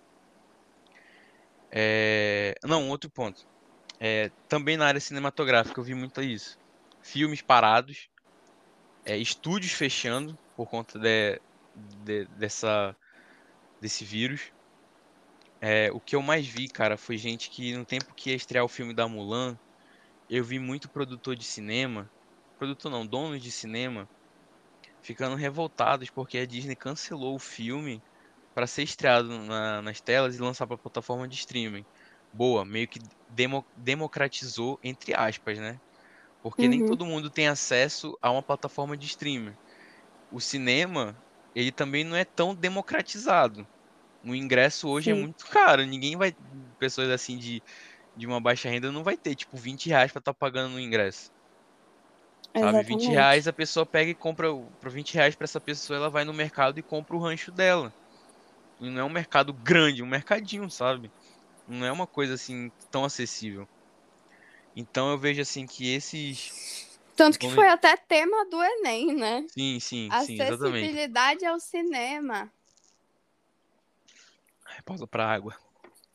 é... 1.71 2.55
não, 2.63 2.89
outro 2.89 3.07
ponto. 3.07 3.45
É, 3.99 4.31
também 4.49 4.75
na 4.75 4.87
área 4.87 4.99
cinematográfica 4.99 5.79
eu 5.79 5.83
vi 5.83 5.93
muito 5.93 6.23
isso. 6.23 6.57
Filmes 7.03 7.39
parados, 7.39 8.09
é, 9.05 9.15
estúdios 9.15 9.73
fechando, 9.73 10.35
por 10.55 10.67
conta 10.67 10.97
de, 10.97 11.39
de, 12.03 12.25
dessa 12.39 12.95
desse 13.79 14.03
vírus. 14.03 14.51
É, 15.61 15.91
o 15.91 15.99
que 15.99 16.15
eu 16.15 16.21
mais 16.23 16.47
vi, 16.47 16.67
cara, 16.67 16.97
foi 16.97 17.15
gente 17.15 17.51
que 17.51 17.77
no 17.77 17.85
tempo 17.85 18.11
que 18.15 18.31
ia 18.31 18.35
estrear 18.35 18.65
o 18.65 18.69
filme 18.69 18.95
da 18.95 19.07
Mulan, 19.07 19.55
eu 20.27 20.43
vi 20.43 20.57
muito 20.57 20.89
produtor 20.89 21.35
de 21.35 21.45
cinema, 21.45 22.09
produtor 22.57 22.91
não, 22.91 23.05
donos 23.05 23.39
de 23.39 23.51
cinema, 23.51 24.09
ficando 25.03 25.35
revoltados 25.35 26.09
porque 26.09 26.39
a 26.39 26.45
Disney 26.47 26.75
cancelou 26.75 27.35
o 27.35 27.39
filme 27.39 28.01
para 28.53 28.67
ser 28.67 28.83
estreado 28.83 29.27
na, 29.27 29.81
nas 29.81 29.99
telas 30.01 30.35
e 30.35 30.41
lançar 30.41 30.67
para 30.67 30.77
plataforma 30.77 31.27
de 31.27 31.35
streaming. 31.35 31.85
Boa, 32.31 32.65
meio 32.65 32.87
que 32.87 32.99
demo, 33.29 33.65
democratizou 33.77 34.79
entre 34.83 35.13
aspas, 35.13 35.57
né? 35.59 35.79
Porque 36.41 36.63
uhum. 36.63 36.69
nem 36.69 36.85
todo 36.85 37.05
mundo 37.05 37.29
tem 37.29 37.47
acesso 37.47 38.17
a 38.21 38.31
uma 38.31 38.43
plataforma 38.43 38.97
de 38.97 39.05
streaming 39.05 39.53
o 40.33 40.41
cinema, 40.41 41.15
ele 41.53 41.71
também 41.71 42.03
não 42.03 42.17
é 42.17 42.25
tão 42.25 42.55
democratizado. 42.55 43.65
O 44.23 44.33
ingresso 44.33 44.89
hoje 44.89 45.11
é 45.11 45.13
Sim. 45.13 45.19
é 45.19 45.23
muito 45.23 45.45
caro. 45.45 45.85
Ninguém 45.85 46.17
vai. 46.17 46.35
Pessoas 46.79 47.09
assim 47.09 47.37
de, 47.37 47.61
de 48.17 48.25
uma 48.25 48.41
baixa 48.41 48.67
renda 48.67 48.91
não 48.91 49.03
vai 49.03 49.15
ter, 49.15 49.35
tipo, 49.35 49.55
20 49.55 49.87
reais 49.89 50.11
pra 50.11 50.19
estar 50.19 50.33
tá 50.33 50.37
pagando 50.37 50.73
no 50.73 50.79
ingresso. 50.79 51.29
Sabe? 52.57 52.77
20 52.77 52.81
Exatamente. 52.81 53.07
reais 53.09 53.47
a 53.47 53.53
pessoa 53.53 53.85
pega 53.85 54.09
e 54.09 54.15
compra. 54.15 54.47
Por 54.79 54.89
20 54.89 55.13
reais 55.13 55.35
pra 55.35 55.45
essa 55.45 55.61
pessoa, 55.61 55.97
ela 55.97 56.09
vai 56.09 56.25
no 56.25 56.33
mercado 56.33 56.79
e 56.79 56.83
compra 56.83 57.15
o 57.15 57.19
rancho 57.19 57.51
dela. 57.51 57.93
E 58.79 58.89
não 58.89 59.01
é 59.01 59.03
um 59.03 59.09
mercado 59.09 59.53
grande, 59.53 60.03
um 60.03 60.07
mercadinho, 60.07 60.69
sabe? 60.69 61.11
Não 61.67 61.85
é 61.85 61.91
uma 61.91 62.07
coisa 62.07 62.33
assim 62.33 62.71
tão 62.91 63.05
acessível. 63.05 63.67
Então 64.75 65.11
eu 65.11 65.17
vejo 65.17 65.41
assim 65.41 65.65
que 65.65 65.93
esses. 65.93 66.89
Tanto 67.15 67.37
que 67.37 67.49
foi 67.49 67.67
até 67.67 67.95
tema 67.95 68.45
do 68.49 68.61
Enem, 68.61 69.13
né? 69.13 69.45
Sim, 69.49 69.79
sim, 69.79 70.09
sim, 70.25 70.41
exatamente. 70.41 70.51
Acessibilidade 70.51 71.45
ao 71.45 71.59
cinema. 71.59 72.51
Ai, 74.65 74.81
Pausa 74.83 75.05
pra 75.05 75.31
água. 75.31 75.55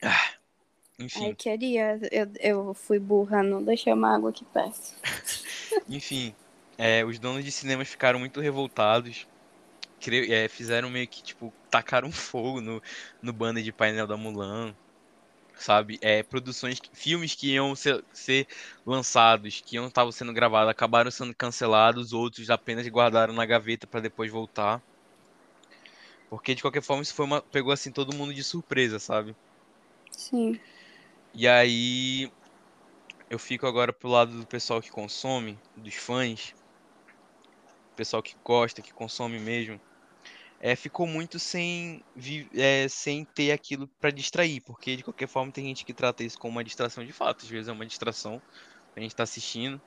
Ah, 0.02 0.10
Ai, 0.10 1.04
enfim, 1.04 1.34
queria. 1.34 2.00
Eu, 2.10 2.28
eu 2.40 2.74
fui 2.74 2.98
burra, 2.98 3.42
não 3.42 3.62
deixei 3.62 3.92
uma 3.92 4.14
água 4.14 4.30
aqui 4.30 4.44
perto. 4.44 4.94
enfim. 5.88 6.34
é, 6.76 7.04
os 7.04 7.18
donos 7.20 7.44
de 7.44 7.52
cinemas 7.52 7.88
ficaram 7.88 8.18
muito 8.18 8.40
revoltados. 8.40 9.26
É, 10.30 10.48
fizeram 10.48 10.90
meio 10.90 11.08
que, 11.08 11.22
tipo, 11.22 11.52
tacaram 11.70 12.10
fogo 12.12 12.60
no, 12.60 12.80
no 13.22 13.32
banner 13.32 13.62
de 13.62 13.72
painel 13.72 14.06
da 14.06 14.16
Mulan. 14.16 14.74
Sabe? 15.56 15.98
É, 16.00 16.22
produções, 16.22 16.78
filmes 16.94 17.34
que 17.34 17.54
iam 17.54 17.74
ser, 17.74 18.04
ser 18.12 18.46
lançados, 18.86 19.60
que 19.60 19.74
iam 19.74 19.88
estavam 19.88 20.12
sendo 20.12 20.32
gravados, 20.32 20.70
acabaram 20.70 21.10
sendo 21.10 21.34
cancelados, 21.34 22.12
outros 22.12 22.48
apenas 22.48 22.86
guardaram 22.86 23.34
na 23.34 23.44
gaveta 23.44 23.86
pra 23.86 24.00
depois 24.00 24.30
voltar. 24.30 24.80
Porque 26.30 26.54
de 26.54 26.62
qualquer 26.62 26.82
forma 26.82 27.02
isso 27.02 27.14
foi 27.14 27.24
uma, 27.24 27.40
pegou 27.40 27.72
assim 27.72 27.90
todo 27.90 28.14
mundo 28.14 28.32
de 28.32 28.44
surpresa, 28.44 29.00
sabe? 29.00 29.34
Sim. 30.12 30.60
E 31.34 31.48
aí 31.48 32.30
eu 33.30 33.38
fico 33.38 33.66
agora 33.66 33.92
pro 33.92 34.08
lado 34.08 34.38
do 34.38 34.46
pessoal 34.46 34.80
que 34.80 34.90
consome, 34.90 35.58
dos 35.76 35.94
fãs, 35.94 36.54
pessoal 37.96 38.22
que 38.22 38.34
gosta, 38.44 38.80
que 38.80 38.92
consome 38.92 39.38
mesmo. 39.38 39.80
É, 40.60 40.74
ficou 40.76 41.06
muito 41.06 41.38
sem, 41.38 42.04
é, 42.54 42.88
sem 42.88 43.24
ter 43.34 43.52
aquilo 43.52 43.88
pra 44.00 44.10
distrair, 44.10 44.60
porque 44.62 44.96
de 44.96 45.04
qualquer 45.04 45.28
forma 45.28 45.52
tem 45.52 45.66
gente 45.66 45.84
que 45.84 45.94
trata 45.94 46.24
isso 46.24 46.36
como 46.38 46.52
uma 46.56 46.64
distração 46.64 47.04
de 47.04 47.12
fato, 47.12 47.44
às 47.44 47.50
vezes 47.50 47.68
é 47.68 47.72
uma 47.72 47.86
distração, 47.86 48.42
a 48.96 49.00
gente 49.00 49.14
tá 49.14 49.24
assistindo. 49.24 49.82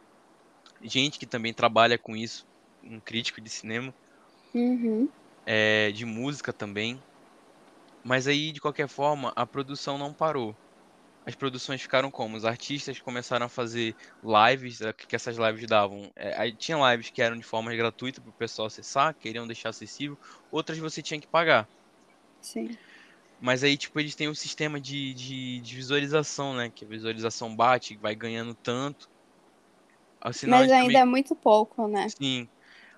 Gente 0.82 1.20
que 1.20 1.28
também 1.28 1.54
trabalha 1.54 2.00
com 2.00 2.16
isso, 2.16 2.46
um 2.84 3.02
crítico 3.02 3.42
de 3.42 3.50
cinema, 3.50 3.96
Uhum. 4.54 5.14
é, 5.46 5.92
de 5.92 6.06
música 6.06 6.54
também. 6.54 7.04
Mas 8.04 8.28
aí, 8.28 8.52
de 8.52 8.60
qualquer 8.60 8.88
forma, 8.88 9.34
a 9.36 9.46
produção 9.46 9.98
não 9.98 10.14
parou. 10.14 10.56
As 11.26 11.36
produções 11.36 11.82
ficaram 11.82 12.10
como? 12.12 12.36
Os 12.38 12.46
artistas 12.46 13.00
começaram 13.00 13.46
a 13.46 13.50
fazer 13.50 13.96
lives, 14.24 14.82
é, 14.82 14.90
o 14.90 14.94
que 14.94 15.16
essas 15.16 15.38
lives 15.38 15.68
davam? 15.68 16.12
É, 16.16 16.52
tinha 16.52 16.78
lives 16.92 17.10
que 17.12 17.22
eram 17.22 17.38
de 17.38 17.44
forma 17.44 17.76
gratuita 17.76 18.22
para 18.22 18.30
o 18.32 18.34
pessoal 18.34 18.68
acessar, 18.68 19.16
queriam 19.16 19.46
deixar 19.48 19.70
acessível, 19.70 20.18
outras 20.50 20.78
você 20.80 21.02
tinha 21.04 21.20
que 21.22 21.28
pagar. 21.28 21.70
Sim. 22.42 22.78
Mas 23.40 23.64
aí, 23.64 23.78
tipo, 23.78 24.00
eles 24.00 24.16
têm 24.16 24.30
um 24.30 24.36
sistema 24.36 24.80
de, 24.80 25.14
de, 25.14 25.62
de 25.62 25.76
visualização, 25.76 26.56
né? 26.56 26.72
Que 26.74 26.86
a 26.86 26.88
visualização 26.88 27.54
bate, 27.56 27.98
vai 27.98 28.16
ganhando 28.16 28.56
tanto. 28.56 29.08
Senão 30.34 30.60
Mas 30.60 30.72
ainda 30.72 30.86
também- 30.86 31.02
é 31.02 31.06
muito 31.06 31.36
pouco, 31.36 31.88
né? 31.88 32.08
Sim. 32.22 32.50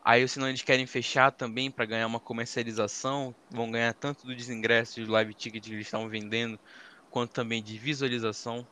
Aí, 0.05 0.27
senão 0.27 0.49
eles 0.49 0.62
querem 0.62 0.86
fechar 0.86 1.31
também 1.31 1.71
para 1.71 1.86
ganhar 1.86 2.07
uma 2.07 2.19
comercialização, 2.19 3.36
vão 3.49 3.71
ganhar 3.71 3.93
tanto 3.93 4.27
dos 4.27 4.49
ingressos, 4.49 4.95
dos 4.95 5.07
live 5.07 5.33
tickets 5.33 5.67
que 5.69 5.75
eles 5.75 5.88
estavam 5.88 6.09
vendendo, 6.09 6.59
quanto 7.13 7.30
também 7.30 7.62
de 7.62 7.78
visualização. 7.78 8.65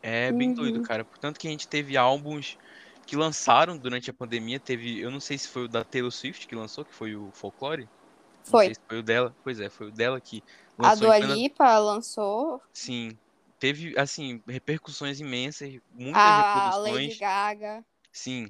É 0.00 0.30
bem 0.30 0.54
doido, 0.54 0.76
Uhum. 0.76 0.82
cara. 0.84 1.04
Portanto 1.04 1.40
que 1.40 1.48
a 1.48 1.50
gente 1.50 1.66
teve 1.66 1.96
álbuns 1.96 2.56
que 3.04 3.16
lançaram 3.16 3.76
durante 3.76 4.08
a 4.08 4.14
pandemia, 4.14 4.60
teve, 4.60 5.00
eu 5.00 5.10
não 5.10 5.18
sei 5.18 5.36
se 5.36 5.48
foi 5.48 5.64
o 5.64 5.68
da 5.68 5.82
Taylor 5.82 6.12
Swift 6.12 6.46
que 6.46 6.54
lançou, 6.54 6.84
que 6.84 6.94
foi 6.94 7.16
o 7.16 7.30
Folklore. 7.32 7.82
Não 7.82 8.50
Foi. 8.50 8.66
sei 8.66 8.74
se 8.74 8.80
foi 8.88 8.98
o 9.00 9.02
dela. 9.02 9.34
Pois 9.42 9.58
é, 9.58 9.68
foi 9.68 9.88
o 9.88 9.90
dela 9.90 10.20
que 10.20 10.42
A 10.78 10.82
lançou 10.90 11.06
Dua 11.06 11.18
em 11.18 11.20
plena... 11.22 11.34
Lipa 11.34 11.78
lançou. 11.78 12.62
Sim. 12.72 13.16
Teve, 13.58 13.98
assim, 13.98 14.40
repercussões 14.48 15.20
imensas, 15.20 15.72
muitas 15.94 16.20
A 16.22 16.76
Lady 16.76 16.92
reproduções. 16.92 17.18
Gaga. 17.18 17.84
Sim. 18.12 18.48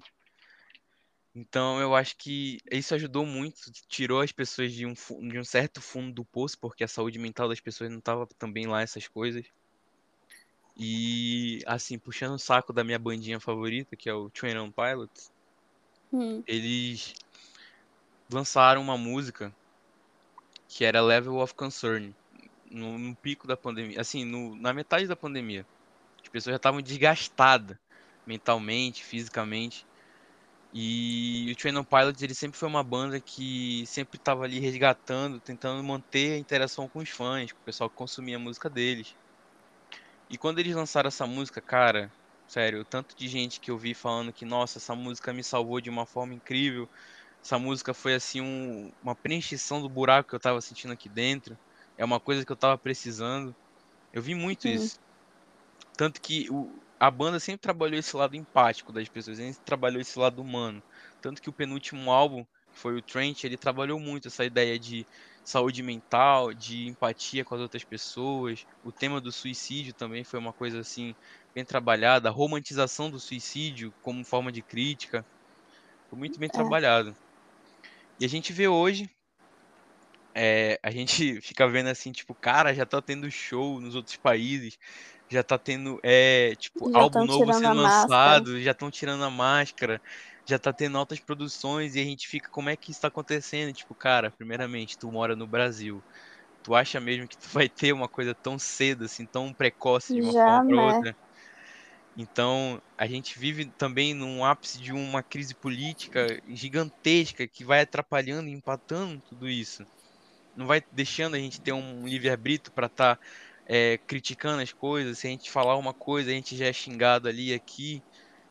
Então 1.35 1.81
eu 1.81 1.95
acho 1.95 2.17
que 2.17 2.59
isso 2.71 2.95
ajudou 2.95 3.25
muito, 3.25 3.59
tirou 3.89 4.21
as 4.21 4.33
pessoas 4.33 4.73
de 4.73 4.85
um, 4.85 4.93
de 4.93 5.39
um 5.39 5.45
certo 5.45 5.81
fundo 5.81 6.13
do 6.13 6.25
poço, 6.25 6.59
porque 6.59 6.85
a 6.85 6.89
saúde 6.89 7.19
mental 7.19 7.49
das 7.49 7.61
pessoas 7.61 7.91
não 7.91 7.99
estava 7.99 8.27
também 8.39 8.67
lá, 8.67 8.83
essas 8.83 9.09
coisas. 9.09 9.47
E, 10.77 11.61
assim, 11.67 11.99
puxando 11.99 12.35
o 12.35 12.39
saco 12.39 12.73
da 12.73 12.85
minha 12.85 12.99
bandinha 12.99 13.39
favorita, 13.39 13.97
que 13.97 14.09
é 14.09 14.15
o 14.15 14.31
Train 14.31 14.59
on 14.59 14.71
Pilots, 14.71 15.31
Hum. 16.13 16.43
eles 16.47 17.15
lançaram 18.31 18.83
uma 18.83 18.99
música 18.99 19.51
que 20.69 20.85
era 20.85 21.01
Level 21.01 21.37
of 21.37 21.55
Concern, 21.55 22.15
no, 22.71 22.99
no 22.99 23.17
pico 23.17 23.47
da 23.47 23.57
pandemia, 23.57 24.01
assim, 24.01 24.25
no, 24.25 24.55
na 24.57 24.73
metade 24.73 25.07
da 25.07 25.17
pandemia. 25.17 25.67
As 26.23 26.29
pessoas 26.29 26.53
já 26.53 26.57
estavam 26.57 26.83
desgastadas 26.83 27.77
mentalmente, 28.27 29.05
fisicamente. 29.05 29.87
E 30.73 31.51
o 31.53 31.57
Train 31.57 31.77
on 31.77 31.85
Pilots, 31.85 32.23
ele 32.23 32.35
sempre 32.35 32.59
foi 32.59 32.69
uma 32.69 32.83
banda 32.85 33.21
que 33.21 33.85
sempre 33.87 34.19
estava 34.19 34.45
ali 34.45 34.59
resgatando, 34.59 35.41
tentando 35.41 35.83
manter 35.85 36.33
a 36.35 36.39
interação 36.39 36.89
com 36.89 37.01
os 37.01 37.11
fãs, 37.11 37.53
com 37.53 37.61
o 37.61 37.65
pessoal 37.65 37.91
que 37.91 37.97
consumia 37.97 38.37
a 38.37 38.41
música 38.41 38.71
deles. 38.71 39.15
E 40.29 40.39
quando 40.39 40.59
eles 40.59 40.75
lançaram 40.75 41.09
essa 41.09 41.27
música, 41.27 41.61
cara, 41.63 42.13
sério, 42.47 42.81
o 42.81 42.85
tanto 42.85 43.15
de 43.17 43.29
gente 43.29 43.61
que 43.61 43.71
eu 43.71 43.79
vi 43.79 43.95
falando 43.95 44.33
que, 44.33 44.45
nossa, 44.45 44.79
essa 44.79 44.95
música 44.95 45.33
me 45.33 45.45
salvou 45.45 45.81
de 45.81 45.91
uma 45.91 46.07
forma 46.07 46.35
incrível. 46.35 46.89
Essa 47.45 47.59
música 47.59 47.95
foi 47.95 48.15
assim 48.15 48.41
um- 48.41 48.93
uma 49.03 49.17
preenchição 49.17 49.83
do 49.83 49.91
buraco 49.91 50.31
que 50.31 50.37
eu 50.37 50.41
tava 50.41 50.61
sentindo 50.61 50.93
aqui 50.95 51.09
dentro. 51.09 51.59
É 51.99 52.05
uma 52.05 52.21
coisa 52.21 52.45
que 52.47 52.53
eu 52.53 52.57
tava 52.57 52.79
precisando. 52.79 53.57
Eu 54.13 54.23
vi 54.23 54.35
muito 54.35 54.67
Hum. 54.67 54.69
isso. 54.69 54.99
Tanto 55.97 56.21
que 56.21 56.47
o- 56.51 56.82
a 57.07 57.11
banda 57.11 57.41
sempre 57.41 57.61
trabalhou 57.63 57.99
esse 57.99 58.17
lado 58.17 58.37
empático 58.37 58.93
das 58.93 59.09
pessoas, 59.09 59.39
sempre 59.39 59.61
trabalhou 59.65 60.01
esse 60.01 60.19
lado 60.19 60.41
humano. 60.43 60.83
Tanto 61.21 61.43
que 61.43 61.51
o 61.51 61.53
penúltimo 61.53 62.11
álbum, 62.13 62.45
que 62.73 62.79
foi 62.79 62.97
o 62.97 63.03
Trent, 63.03 63.45
ele 63.45 63.59
trabalhou 63.59 63.99
muito 64.01 64.29
essa 64.29 64.45
ideia 64.45 64.79
de 64.79 65.07
saúde 65.45 65.83
mental, 65.83 66.55
de 66.55 66.87
empatia 66.89 67.45
com 67.45 67.55
as 67.55 67.61
outras 67.61 67.85
pessoas. 67.85 68.65
O 68.83 68.93
tema 68.93 69.21
do 69.21 69.33
suicídio 69.33 69.95
também 69.95 70.25
foi 70.25 70.39
uma 70.39 70.53
coisa 70.55 70.81
assim 70.81 71.15
bem 71.55 71.65
trabalhada, 71.65 72.29
a 72.29 72.33
romantização 72.33 73.11
do 73.11 73.21
suicídio 73.21 73.95
como 74.01 74.25
forma 74.25 74.53
de 74.53 74.63
crítica. 74.63 75.27
Foi 76.09 76.19
muito 76.19 76.39
bem 76.41 76.51
É. 76.55 76.63
trabalhado. 76.63 77.17
E 78.19 78.25
a 78.25 78.29
gente 78.29 78.53
vê 78.55 78.69
hoje, 78.69 79.11
é, 80.35 80.79
a 80.83 80.91
gente 80.91 81.41
fica 81.43 81.69
vendo 81.69 81.89
assim, 81.89 82.13
tipo, 82.13 82.35
cara, 82.35 82.75
já 82.75 82.87
tá 82.87 83.01
tendo 83.03 83.31
show 83.31 83.81
nos 83.81 83.95
outros 83.95 84.17
países, 84.17 84.79
já 85.33 85.43
tá 85.43 85.59
tendo, 85.59 85.99
é, 86.03 86.55
tipo, 86.57 86.91
Já 86.91 87.01
álbum 87.01 87.25
novo 87.25 87.53
sendo 87.53 87.77
lançado, 87.77 88.61
já 88.61 88.73
estão 88.73 88.91
tirando 88.91 89.25
a 89.25 89.31
máscara, 89.31 90.01
já 90.47 90.59
tá 90.59 90.73
tendo 90.73 90.99
altas 90.99 91.21
produções 91.21 91.95
e 91.95 92.01
a 92.01 92.05
gente 92.05 92.29
fica, 92.29 92.49
como 92.51 92.69
é 92.71 92.77
que 92.77 92.91
isso 92.93 93.01
tá 93.01 93.09
acontecendo? 93.09 93.73
Tipo, 93.75 93.95
cara, 93.95 94.31
primeiramente, 94.31 94.99
tu 94.99 95.11
mora 95.11 95.35
no 95.37 95.47
Brasil. 95.47 96.05
Tu 96.63 96.75
acha 96.75 97.01
mesmo 97.01 97.29
que 97.29 97.39
tu 97.39 97.49
vai 97.51 97.69
ter 97.69 97.93
uma 97.93 98.09
coisa 98.09 98.35
tão 98.35 98.59
cedo, 98.59 99.05
assim, 99.05 99.27
tão 99.27 99.55
precoce 99.55 100.15
de 100.15 100.23
uma 100.23 100.35
forma 100.35 100.63
pra 100.63 100.77
Jamais. 100.77 100.83
outra? 100.83 101.17
Então, 102.17 102.81
a 102.97 103.07
gente 103.07 103.39
vive 103.39 103.73
também 103.73 104.13
num 104.15 104.45
ápice 104.45 104.79
de 104.81 104.93
uma 104.93 105.23
crise 105.23 105.55
política 105.55 106.27
gigantesca 106.47 107.49
que 107.49 107.65
vai 107.65 107.81
atrapalhando 107.81 108.49
e 108.49 108.53
empatando 108.53 109.23
tudo 109.23 109.49
isso. 109.49 109.87
Não 110.55 110.67
vai 110.67 110.83
deixando 110.93 111.37
a 111.37 111.39
gente 111.39 111.61
ter 111.61 111.73
um 111.73 112.07
livre-arbítrio 112.07 112.73
para 112.75 112.87
estar 112.89 113.19
criticando 114.07 114.63
as 114.63 114.73
coisas. 114.73 115.19
Se 115.19 115.27
a 115.27 115.31
gente 115.31 115.51
falar 115.51 115.77
uma 115.77 115.95
coisa, 115.95 116.31
a 116.31 116.35
gente 116.35 116.57
já 116.57 116.67
é 116.67 116.73
xingado 116.73 117.29
ali 117.29 117.51
e 117.51 117.55
aqui. 117.55 118.05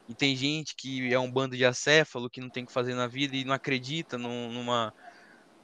E 0.08 0.16
tem 0.16 0.36
gente 0.36 0.76
que 0.76 1.14
é 1.14 1.20
um 1.20 1.32
bando 1.32 1.58
de 1.58 1.66
acéfalo 1.66 2.30
que 2.30 2.42
não 2.42 2.50
tem 2.50 2.64
o 2.64 2.68
que 2.68 2.74
fazer 2.74 2.96
na 2.96 3.08
vida 3.08 3.36
e 3.36 3.46
não 3.46 3.54
acredita 3.54 4.18
num- 4.18 4.52
numa, 4.52 4.94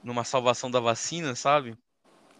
numa 0.02 0.24
salvação 0.24 0.70
da 0.70 0.80
vacina, 0.80 1.34
sabe? 1.36 1.76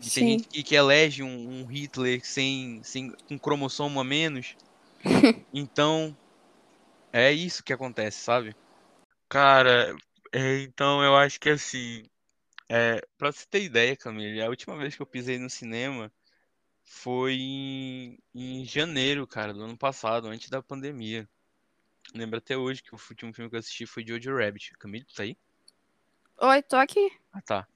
E 0.00 0.11
tem 0.11 0.26
gente 0.26 0.48
que, 0.48 0.62
que 0.64 0.74
elege 0.76 1.22
um, 1.22 1.62
um 1.62 1.66
Hitler 1.66 2.20
sem, 2.24 2.83
sem 2.85 3.12
um 3.31 3.38
cromossomo 3.38 4.00
a 4.00 4.04
menos. 4.04 4.57
Então, 5.52 6.16
é 7.12 7.33
isso 7.33 7.62
que 7.64 7.72
acontece, 7.72 8.20
sabe? 8.22 8.54
Cara, 9.28 9.96
é, 10.33 10.62
então 10.62 11.02
eu 11.04 11.16
acho 11.16 11.40
que 11.40 11.50
assim, 11.50 12.04
é, 12.68 13.00
pra 13.18 13.33
você 13.33 13.46
ter 13.50 13.62
ideia, 13.64 13.96
Camille, 13.96 14.42
a 14.42 14.48
última 14.48 14.76
vez 14.78 14.96
que 14.96 15.02
eu 15.02 15.07
pisei 15.07 15.38
no 15.38 15.50
cinema 15.50 16.12
foi 16.88 17.35
em, 17.35 18.18
em 18.35 18.64
janeiro, 18.64 19.27
cara, 19.27 19.53
do 19.53 19.62
ano 19.62 19.77
passado, 19.77 20.27
antes 20.27 20.48
da 20.48 20.62
pandemia. 20.62 21.29
Lembro 22.14 22.38
até 22.38 22.57
hoje 22.57 22.83
que 22.83 22.94
o 22.94 22.98
último 23.11 23.33
filme 23.33 23.51
que 23.51 23.57
eu 23.57 23.61
assisti 23.61 23.85
foi 23.87 24.05
Jojo 24.07 24.35
Rabbit. 24.35 24.72
Camille, 24.79 25.05
tu 25.05 25.14
tá 25.14 25.22
aí? 25.22 25.37
Oi, 26.40 26.62
tô 26.62 26.77
aqui. 26.77 27.12
Ah, 27.33 27.42
tá. 27.42 27.68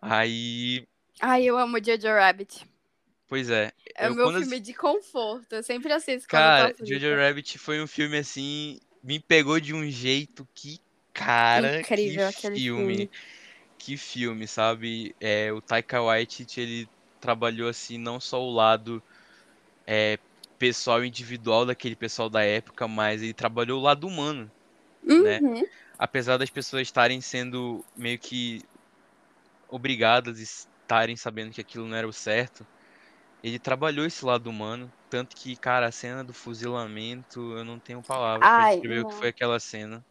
Aí, 0.00 0.86
Ai, 1.20 1.44
eu 1.44 1.58
amo 1.58 1.82
Jojo 1.84 2.06
Rabbit. 2.08 2.66
pois 3.28 3.50
é, 3.50 3.72
É 3.96 4.08
o 4.08 4.14
meu 4.14 4.30
filme 4.32 4.60
de 4.60 4.72
conforto. 4.72 5.54
Eu 5.54 5.62
sempre 5.62 5.92
assisto 5.92 6.28
Cara, 6.28 6.72
Jojo. 6.80 7.16
Rabbit 7.16 7.58
foi 7.58 7.82
um 7.82 7.86
filme 7.86 8.16
assim 8.16 8.78
me 9.02 9.18
pegou 9.18 9.58
de 9.58 9.74
um 9.74 9.90
jeito 9.90 10.46
que, 10.54 10.78
cara, 11.12 11.80
Incrível 11.80 12.28
que 12.30 12.38
aquele 12.38 12.56
filme. 12.56 12.96
filme. 12.96 13.10
Que 13.78 13.96
filme, 13.96 14.46
sabe? 14.46 15.14
É, 15.20 15.52
o 15.52 15.60
Taika 15.60 16.00
Waititi, 16.00 16.60
ele 16.60 16.88
trabalhou 17.22 17.68
assim 17.68 17.96
não 17.96 18.20
só 18.20 18.42
o 18.42 18.52
lado 18.52 19.02
é, 19.86 20.18
pessoal 20.58 21.04
individual 21.04 21.64
daquele 21.64 21.96
pessoal 21.96 22.28
da 22.28 22.42
época, 22.42 22.86
mas 22.88 23.22
ele 23.22 23.32
trabalhou 23.32 23.80
o 23.80 23.82
lado 23.82 24.06
humano, 24.06 24.50
né? 25.02 25.40
Uhum. 25.40 25.64
Apesar 25.98 26.36
das 26.36 26.50
pessoas 26.50 26.82
estarem 26.82 27.20
sendo 27.20 27.84
meio 27.96 28.18
que 28.18 28.62
obrigadas 29.68 30.40
e 30.40 30.42
estarem 30.42 31.16
sabendo 31.16 31.52
que 31.52 31.60
aquilo 31.60 31.86
não 31.86 31.96
era 31.96 32.06
o 32.06 32.12
certo, 32.12 32.66
ele 33.42 33.58
trabalhou 33.58 34.04
esse 34.04 34.24
lado 34.24 34.48
humano, 34.48 34.92
tanto 35.08 35.36
que, 35.36 35.56
cara, 35.56 35.86
a 35.86 35.92
cena 35.92 36.22
do 36.22 36.32
fuzilamento, 36.32 37.40
eu 37.56 37.64
não 37.64 37.78
tenho 37.78 38.02
palavras 38.02 38.48
Ai, 38.48 38.74
descrever 38.74 39.04
o 39.04 39.08
que 39.08 39.14
foi 39.14 39.28
aquela 39.28 39.58
cena. 39.60 40.04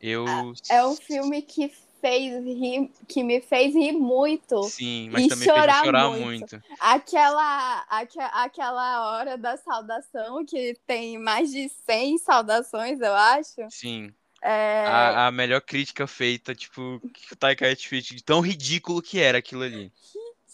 Eu 0.00 0.24
É 0.70 0.84
um 0.84 0.94
filme 0.96 1.42
que 1.42 1.72
fez 2.00 2.44
rir, 2.44 2.90
que 3.06 3.22
me 3.22 3.40
fez 3.40 3.74
rir 3.74 3.92
muito. 3.92 4.62
Sim, 4.64 5.08
mas 5.10 5.24
E 5.24 5.28
também 5.28 5.48
chorar 5.48 5.84
chorar 5.84 6.08
muito. 6.10 6.24
muito. 6.24 6.62
Aquela, 6.80 7.84
aque- 7.88 8.18
aquela 8.20 9.10
hora 9.12 9.36
da 9.38 9.56
saudação, 9.56 10.44
que 10.44 10.76
tem 10.86 11.18
mais 11.18 11.50
de 11.50 11.68
100 11.68 12.18
saudações, 12.18 13.00
eu 13.00 13.14
acho. 13.14 13.68
Sim. 13.70 14.12
É, 14.40 14.84
A, 14.86 15.26
a 15.26 15.32
melhor 15.32 15.60
crítica 15.60 16.06
feita, 16.06 16.54
tipo, 16.54 17.00
que 17.12 17.32
o 17.32 17.36
Taika 17.36 17.64
Waititi 17.64 18.14
de 18.14 18.22
tão 18.22 18.40
ridículo 18.40 19.02
que 19.02 19.18
era 19.18 19.38
aquilo 19.38 19.62
ali. 19.62 19.92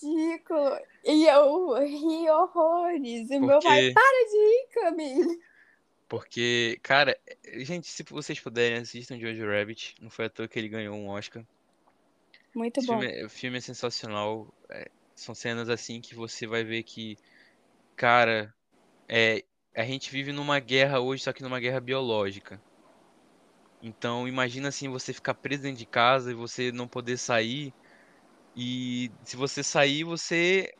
ridículo. 0.02 0.78
E 1.04 1.26
eu 1.26 1.74
ri 1.84 2.30
horrores. 2.30 3.30
E 3.30 3.38
meu 3.38 3.60
pai, 3.60 3.92
Porque, 3.92 3.92
para 3.92 4.24
de 4.30 4.38
rir, 4.38 4.68
Camille. 4.72 5.40
Porque, 6.14 6.78
cara, 6.80 7.18
gente, 7.56 7.88
se 7.88 8.04
vocês 8.04 8.38
puderem, 8.38 8.78
assistam 8.78 9.18
Jojo 9.18 9.46
Rabbit. 9.46 9.96
Não 10.00 10.08
foi 10.08 10.26
à 10.26 10.30
toa 10.30 10.46
que 10.46 10.56
ele 10.56 10.68
ganhou 10.68 10.94
um 10.94 11.08
Oscar. 11.08 11.44
Muito 12.54 12.78
Esse 12.78 12.86
bom. 12.86 13.00
filme, 13.00 13.06
é- 13.12 13.24
o 13.24 13.28
filme 13.28 13.58
é 13.58 13.60
sensacional. 13.60 14.54
é, 14.70 14.88
são 15.16 15.34
cenas 15.34 15.68
assim 15.68 16.00
que 16.00 16.14
você 16.14 16.46
vai 16.46 16.62
ver 16.62 16.84
que, 16.84 17.16
cara, 17.96 18.54
é, 19.08 19.44
a 19.76 19.84
gente 19.84 20.10
vive 20.10 20.32
numa 20.32 20.60
guerra 20.60 21.00
hoje, 21.00 21.24
só 21.24 21.32
que 21.32 21.42
numa 21.42 21.58
guerra 21.60 21.80
biológica. 21.80 22.60
Então, 23.82 24.26
imagina 24.28 24.68
assim 24.68 24.88
você 24.88 25.12
ficar 25.12 25.34
preso 25.34 25.62
dentro 25.62 25.78
de 25.78 25.86
casa 25.86 26.30
e 26.30 26.34
você 26.34 26.70
não 26.72 26.86
poder 26.88 27.18
sair. 27.18 27.74
E 28.56 29.10
se 29.24 29.36
você 29.36 29.62
sair, 29.62 30.04
você 30.04 30.72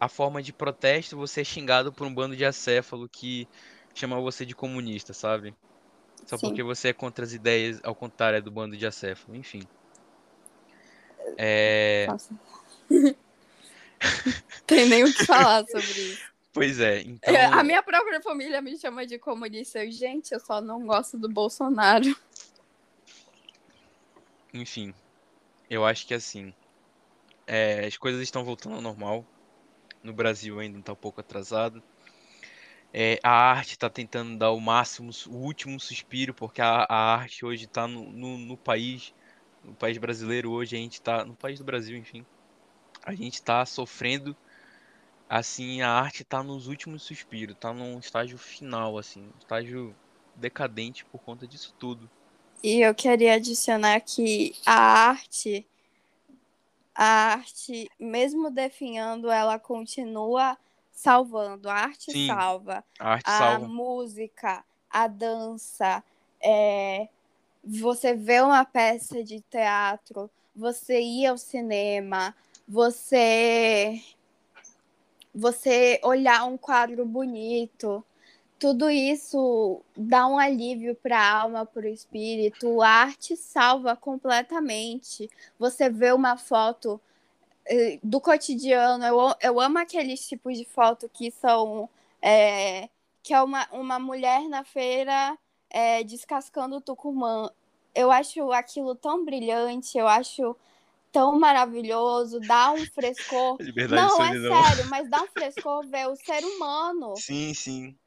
a 0.00 0.08
forma 0.08 0.42
de 0.42 0.52
protesto, 0.52 1.16
você 1.16 1.42
é 1.42 1.44
xingado 1.44 1.92
por 1.92 2.06
um 2.06 2.14
bando 2.14 2.36
de 2.36 2.44
acéfalo 2.44 3.08
que 3.08 3.48
chama 3.94 4.20
você 4.20 4.44
de 4.46 4.54
comunista, 4.54 5.12
sabe? 5.12 5.54
Só 6.26 6.36
Sim. 6.36 6.46
porque 6.46 6.62
você 6.62 6.88
é 6.88 6.92
contra 6.92 7.24
as 7.24 7.32
ideias 7.32 7.80
ao 7.82 7.94
contrário 7.94 8.42
do 8.42 8.50
bando 8.50 8.76
de 8.76 8.86
acéfalo, 8.86 9.36
enfim. 9.36 9.62
É, 11.36 12.06
Nossa. 12.08 12.34
Tem 14.66 14.88
nem 14.88 15.04
o 15.04 15.12
que 15.12 15.24
falar 15.24 15.64
sobre 15.66 15.86
isso. 15.86 16.32
pois 16.52 16.80
é, 16.80 17.00
então 17.00 17.34
A 17.52 17.62
minha 17.62 17.82
própria 17.82 18.20
família 18.20 18.60
me 18.60 18.76
chama 18.76 19.06
de 19.06 19.18
comunista. 19.18 19.84
Eu, 19.84 19.90
gente, 19.90 20.32
eu 20.32 20.40
só 20.40 20.60
não 20.60 20.86
gosto 20.86 21.18
do 21.18 21.28
Bolsonaro. 21.28 22.16
Enfim, 24.52 24.92
eu 25.70 25.84
acho 25.84 26.06
que 26.06 26.14
assim, 26.14 26.52
é, 27.46 27.86
as 27.86 27.96
coisas 27.96 28.20
estão 28.20 28.44
voltando 28.44 28.76
ao 28.76 28.82
normal. 28.82 29.24
No 30.02 30.12
Brasil 30.12 30.58
ainda 30.58 30.78
está 30.78 30.92
um 30.92 30.96
pouco 30.96 31.20
atrasado. 31.20 31.82
É, 32.94 33.18
a 33.22 33.30
arte 33.30 33.70
está 33.70 33.88
tentando 33.88 34.36
dar 34.36 34.50
o 34.50 34.60
máximo, 34.60 35.10
o 35.28 35.36
último 35.36 35.80
suspiro, 35.80 36.34
porque 36.34 36.60
a, 36.60 36.84
a 36.88 37.14
arte 37.14 37.44
hoje 37.44 37.64
está 37.64 37.88
no, 37.88 38.04
no, 38.12 38.36
no 38.36 38.56
país, 38.56 39.14
no 39.64 39.72
país 39.74 39.96
brasileiro 39.96 40.50
hoje, 40.50 40.76
a 40.76 40.78
gente 40.78 40.94
está, 40.94 41.24
no 41.24 41.34
país 41.34 41.58
do 41.58 41.64
Brasil, 41.64 41.96
enfim, 41.96 42.24
a 43.02 43.14
gente 43.14 43.34
está 43.34 43.64
sofrendo, 43.64 44.36
assim, 45.28 45.80
a 45.80 45.90
arte 45.90 46.22
está 46.22 46.42
nos 46.42 46.66
últimos 46.66 47.02
suspiros, 47.02 47.54
está 47.56 47.72
num 47.72 47.98
estágio 47.98 48.36
final, 48.36 48.98
assim, 48.98 49.26
estágio 49.40 49.94
decadente 50.36 51.04
por 51.06 51.20
conta 51.22 51.46
disso 51.46 51.74
tudo. 51.78 52.10
E 52.62 52.80
eu 52.80 52.94
queria 52.94 53.34
adicionar 53.34 54.00
que 54.00 54.54
a 54.66 55.08
arte, 55.08 55.66
a 56.94 57.32
arte, 57.32 57.90
mesmo 57.98 58.50
definhando, 58.50 59.30
ela 59.30 59.58
continua 59.58 60.56
salvando. 60.92 61.68
A 61.68 61.74
arte 61.74 62.12
Sim, 62.12 62.26
salva. 62.26 62.84
A 62.98 63.12
arte 63.12 63.28
A 63.28 63.38
salva. 63.38 63.68
música, 63.68 64.64
a 64.90 65.06
dança, 65.08 66.04
é, 66.40 67.08
você 67.64 68.14
vê 68.14 68.40
uma 68.40 68.64
peça 68.64 69.22
de 69.24 69.40
teatro, 69.40 70.30
você 70.54 71.00
ir 71.00 71.26
ao 71.26 71.38
cinema, 71.38 72.34
você 72.68 74.00
você 75.34 75.98
olhar 76.04 76.44
um 76.44 76.58
quadro 76.58 77.06
bonito, 77.06 78.04
tudo 78.58 78.90
isso 78.90 79.80
dá 79.96 80.26
um 80.26 80.38
alívio 80.38 80.94
para 80.94 81.18
a 81.18 81.40
alma, 81.40 81.66
para 81.66 81.86
o 81.86 81.88
espírito. 81.88 82.80
A 82.80 82.88
arte 82.88 83.36
salva 83.36 83.96
completamente. 83.96 85.28
Você 85.58 85.88
vê 85.88 86.12
uma 86.12 86.36
foto 86.36 87.00
do 88.02 88.20
cotidiano. 88.20 89.04
Eu, 89.04 89.34
eu 89.40 89.60
amo 89.60 89.78
aqueles 89.78 90.26
tipos 90.26 90.56
de 90.56 90.64
foto 90.64 91.08
que 91.08 91.30
são 91.30 91.88
é, 92.20 92.88
que 93.22 93.32
é 93.32 93.42
uma, 93.42 93.66
uma 93.72 93.98
mulher 93.98 94.48
na 94.48 94.64
feira 94.64 95.38
é, 95.70 96.02
descascando 96.02 96.80
tucumã. 96.80 97.50
Eu 97.94 98.10
acho 98.10 98.50
aquilo 98.52 98.94
tão 98.94 99.24
brilhante, 99.24 99.98
eu 99.98 100.08
acho 100.08 100.56
tão 101.12 101.38
maravilhoso, 101.38 102.40
dá 102.40 102.72
um 102.72 102.84
frescor. 102.86 103.58
Liberdade 103.60 104.02
Não, 104.02 104.22
é 104.22 104.28
solidão. 104.28 104.62
sério, 104.62 104.90
mas 104.90 105.08
dá 105.08 105.22
um 105.22 105.26
frescor 105.26 105.86
ver 105.86 106.08
o 106.08 106.16
ser 106.16 106.44
humano. 106.44 107.14
Sim, 107.16 107.52
sim. 107.54 107.98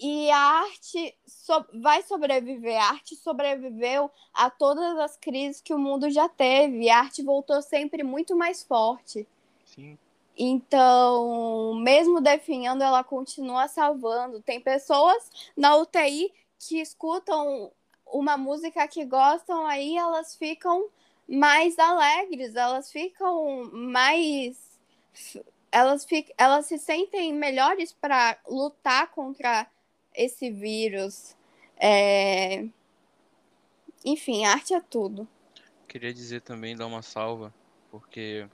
E 0.00 0.30
a 0.30 0.38
arte 0.38 1.16
so- 1.26 1.66
vai 1.74 2.02
sobreviver. 2.02 2.80
A 2.80 2.90
arte 2.90 3.16
sobreviveu 3.16 4.10
a 4.32 4.48
todas 4.48 4.96
as 4.98 5.16
crises 5.16 5.60
que 5.60 5.74
o 5.74 5.78
mundo 5.78 6.08
já 6.10 6.28
teve. 6.28 6.84
E 6.84 6.90
a 6.90 7.00
arte 7.00 7.22
voltou 7.22 7.60
sempre 7.60 8.02
muito 8.02 8.36
mais 8.36 8.62
forte. 8.62 9.26
Sim. 9.64 9.98
Então, 10.36 11.74
mesmo 11.82 12.20
definhando, 12.20 12.84
ela 12.84 13.02
continua 13.02 13.66
salvando. 13.66 14.40
Tem 14.40 14.60
pessoas 14.60 15.30
na 15.56 15.76
UTI 15.76 16.32
que 16.60 16.80
escutam 16.80 17.72
uma 18.06 18.36
música 18.36 18.86
que 18.86 19.04
gostam, 19.04 19.66
aí 19.66 19.96
elas 19.96 20.36
ficam 20.36 20.88
mais 21.28 21.78
alegres, 21.78 22.54
elas 22.54 22.90
ficam 22.90 23.68
mais. 23.72 24.78
Elas, 25.70 26.04
fic... 26.04 26.32
elas 26.38 26.66
se 26.66 26.78
sentem 26.78 27.32
melhores 27.32 27.92
para 27.92 28.38
lutar 28.48 29.10
contra 29.10 29.66
esse 30.18 30.50
vírus. 30.50 31.36
É... 31.76 32.66
Enfim, 34.04 34.44
arte 34.44 34.74
é 34.74 34.80
tudo. 34.80 35.26
Queria 35.86 36.12
dizer 36.12 36.42
também, 36.42 36.76
dar 36.76 36.86
uma 36.86 37.02
salva, 37.02 37.54
porque 37.90 38.46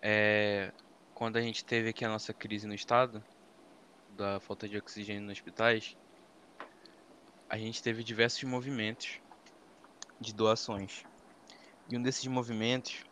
é, 0.00 0.72
quando 1.14 1.36
a 1.36 1.42
gente 1.42 1.64
teve 1.64 1.90
aqui 1.90 2.04
a 2.04 2.08
nossa 2.08 2.32
crise 2.32 2.66
no 2.66 2.74
estado, 2.74 3.22
da 4.16 4.40
falta 4.40 4.68
de 4.68 4.76
oxigênio 4.76 5.22
nos 5.22 5.32
hospitais, 5.32 5.96
a 7.48 7.56
gente 7.56 7.82
teve 7.82 8.02
diversos 8.02 8.42
movimentos 8.44 9.20
de 10.18 10.34
doações. 10.34 11.04
E 11.90 11.96
um 11.96 12.02
desses 12.02 12.26
movimentos 12.26 13.04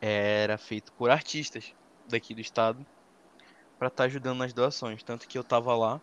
era 0.00 0.58
feito 0.58 0.92
por 0.92 1.10
artistas 1.10 1.74
daqui 2.08 2.34
do 2.34 2.40
estado 2.40 2.84
para 3.82 3.88
estar 3.88 4.04
ajudando 4.04 4.38
nas 4.38 4.52
doações. 4.52 5.02
Tanto 5.02 5.26
que 5.26 5.36
eu 5.36 5.42
tava 5.42 5.74
lá, 5.74 6.00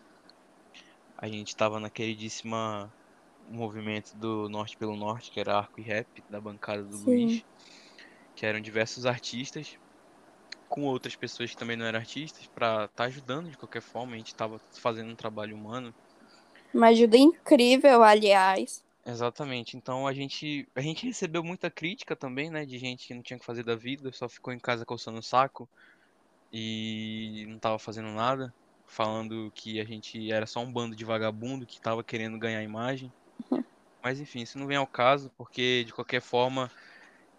a 1.18 1.30
gente 1.30 1.56
tava 1.56 1.80
na 1.80 1.90
queridíssima 1.90 2.92
movimento 3.50 4.14
do 4.18 4.50
Norte 4.50 4.76
pelo 4.76 4.98
Norte, 4.98 5.32
que 5.32 5.40
era 5.40 5.58
Arco 5.58 5.80
e 5.80 5.84
Rap, 5.84 6.06
da 6.30 6.42
bancada 6.42 6.84
do 6.84 6.98
Sim. 6.98 7.06
Luiz, 7.06 7.46
que 8.36 8.46
eram 8.46 8.60
diversos 8.60 9.06
artistas, 9.06 9.78
com 10.68 10.84
outras 10.84 11.16
pessoas 11.16 11.52
que 11.52 11.58
também 11.58 11.78
não 11.78 11.86
eram 11.86 12.00
artistas, 12.00 12.46
para 12.48 12.84
estar 12.84 13.06
ajudando 13.06 13.50
de 13.50 13.58
qualquer 13.58 13.82
forma. 13.82 14.14
A 14.14 14.18
gente 14.18 14.36
tava 14.36 14.60
fazendo 14.74 15.10
um 15.12 15.16
trabalho 15.16 15.56
humano. 15.56 15.94
Uma 16.74 16.88
ajuda 16.88 17.16
incrível, 17.16 18.04
aliás. 18.04 18.84
Exatamente. 19.06 19.78
Então 19.78 20.06
a 20.06 20.12
gente 20.12 20.68
a 20.76 20.82
gente 20.82 21.06
recebeu 21.06 21.42
muita 21.46 21.72
crítica 21.72 22.14
também, 22.14 22.50
né, 22.50 22.66
de 22.66 22.78
gente 22.78 23.08
que 23.08 23.14
não 23.14 23.22
tinha 23.22 23.38
o 23.38 23.40
que 23.40 23.46
fazer 23.46 23.64
da 23.64 23.78
vida, 23.78 24.12
só 24.12 24.28
ficou 24.28 24.52
em 24.52 24.60
casa 24.60 24.86
coçando 24.86 25.20
o 25.20 25.24
saco 25.24 25.68
e 26.52 27.46
não 27.48 27.60
tava 27.60 27.78
fazendo 27.78 28.10
nada, 28.10 28.54
falando 28.86 29.52
que 29.54 29.80
a 29.80 29.86
gente 29.86 30.32
era 30.32 30.46
só 30.46 30.62
um 30.62 30.72
bando 30.72 30.96
de 30.96 31.06
vagabundo 31.06 31.66
que 31.66 31.80
tava 31.80 32.04
querendo 32.04 32.38
ganhar 32.38 32.64
imagem. 32.64 33.12
Mas 34.02 34.20
enfim, 34.20 34.42
isso 34.42 34.58
não 34.58 34.68
vem 34.68 34.78
ao 34.78 34.88
caso, 34.88 35.32
porque 35.38 35.84
de 35.86 35.94
qualquer 35.94 36.22
forma, 36.22 36.72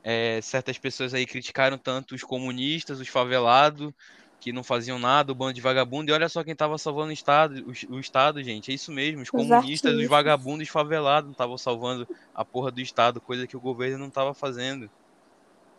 é, 0.05 0.41
certas 0.43 0.79
pessoas 0.79 1.15
aí 1.15 1.27
criticaram 1.27 1.79
tanto 1.79 2.15
os 2.15 2.23
comunistas, 2.23 3.01
os 3.01 3.09
favelados, 3.09 3.93
que 4.41 4.53
não 4.53 4.65
faziam 4.65 4.99
nada, 4.99 5.33
o 5.33 5.35
bando 5.35 5.53
de 5.53 5.61
vagabundo, 5.61 6.11
e 6.11 6.15
olha 6.15 6.29
só 6.29 6.43
quem 6.43 6.55
tava 6.55 6.79
salvando 6.79 7.11
o 7.11 7.13
Estado, 7.13 7.65
o, 7.67 7.95
o 7.95 8.01
Estado, 8.01 8.43
gente, 8.43 8.71
é 8.71 8.75
isso 8.75 8.91
mesmo, 8.91 9.21
os, 9.21 9.25
Os 9.25 9.31
comunistas, 9.31 9.95
os 9.95 10.09
vagabundos 10.09 10.69
favelados 10.69 11.27
não 11.27 11.33
estavam 11.33 11.59
salvando 11.59 12.09
a 12.35 12.45
porra 12.45 12.71
do 12.71 12.81
Estado, 12.81 13.21
coisa 13.21 13.47
que 13.47 13.57
o 13.57 13.61
governo 13.61 13.99
não 13.99 14.11
tava 14.11 14.33
fazendo. 14.33 14.91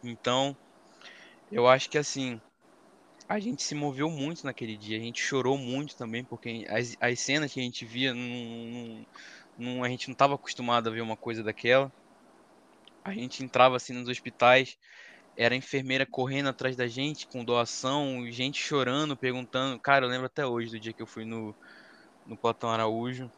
Então, 0.03 0.55
eu 1.51 1.67
acho 1.67 1.89
que 1.89 1.97
assim, 1.97 2.39
a 3.31 3.39
gente 3.39 3.63
se 3.63 3.73
moveu 3.73 4.09
muito 4.09 4.43
naquele 4.45 4.75
dia, 4.75 4.97
a 4.97 4.99
gente 4.99 5.21
chorou 5.21 5.57
muito 5.57 5.95
também, 5.95 6.21
porque 6.21 6.65
as, 6.67 6.97
as 6.99 7.17
cenas 7.17 7.53
que 7.53 7.61
a 7.61 7.63
gente 7.63 7.85
via, 7.85 8.11
a 8.11 9.87
gente 9.87 10.07
não 10.09 10.13
estava 10.13 10.35
acostumado 10.35 10.89
a 10.89 10.91
ver 10.91 10.99
uma 10.99 11.15
coisa 11.15 11.41
daquela. 11.41 11.89
A 13.05 13.13
gente 13.13 13.41
entrava 13.41 13.77
assim 13.77 13.93
nos 13.93 14.09
hospitais, 14.09 14.77
era 15.37 15.55
enfermeira 15.55 16.05
correndo 16.05 16.49
atrás 16.49 16.75
da 16.75 16.87
gente 16.87 17.25
com 17.25 17.45
doação, 17.45 18.29
gente 18.29 18.61
chorando, 18.61 19.15
perguntando. 19.15 19.79
Cara, 19.79 20.05
eu 20.05 20.09
lembro 20.09 20.25
até 20.25 20.45
hoje 20.45 20.71
do 20.71 20.79
dia 20.79 20.91
que 20.91 21.01
eu 21.01 21.07
fui 21.07 21.23
no, 21.23 21.55
no 22.25 22.35
Platão 22.37 22.69
Araújo. 22.69 23.31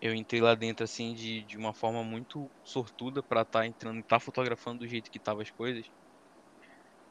Eu 0.00 0.14
entrei 0.14 0.40
lá 0.40 0.54
dentro 0.54 0.84
assim 0.84 1.12
de, 1.12 1.42
de 1.42 1.58
uma 1.58 1.74
forma 1.74 2.02
muito 2.02 2.50
sortuda 2.64 3.22
pra 3.22 3.42
estar 3.42 3.66
entrando 3.66 3.98
e 3.98 4.00
estar 4.00 4.18
fotografando 4.18 4.78
do 4.78 4.88
jeito 4.88 5.10
que 5.10 5.18
tava 5.18 5.42
as 5.42 5.50
coisas. 5.50 5.84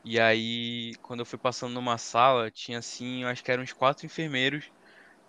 E 0.09 0.17
aí, 0.21 0.93
quando 1.01 1.19
eu 1.19 1.25
fui 1.25 1.37
passando 1.37 1.73
numa 1.73 1.97
sala, 1.97 2.49
tinha 2.49 2.79
assim, 2.79 3.23
eu 3.23 3.27
acho 3.27 3.43
que 3.43 3.51
eram 3.51 3.61
uns 3.61 3.73
quatro 3.73 4.05
enfermeiros 4.05 4.71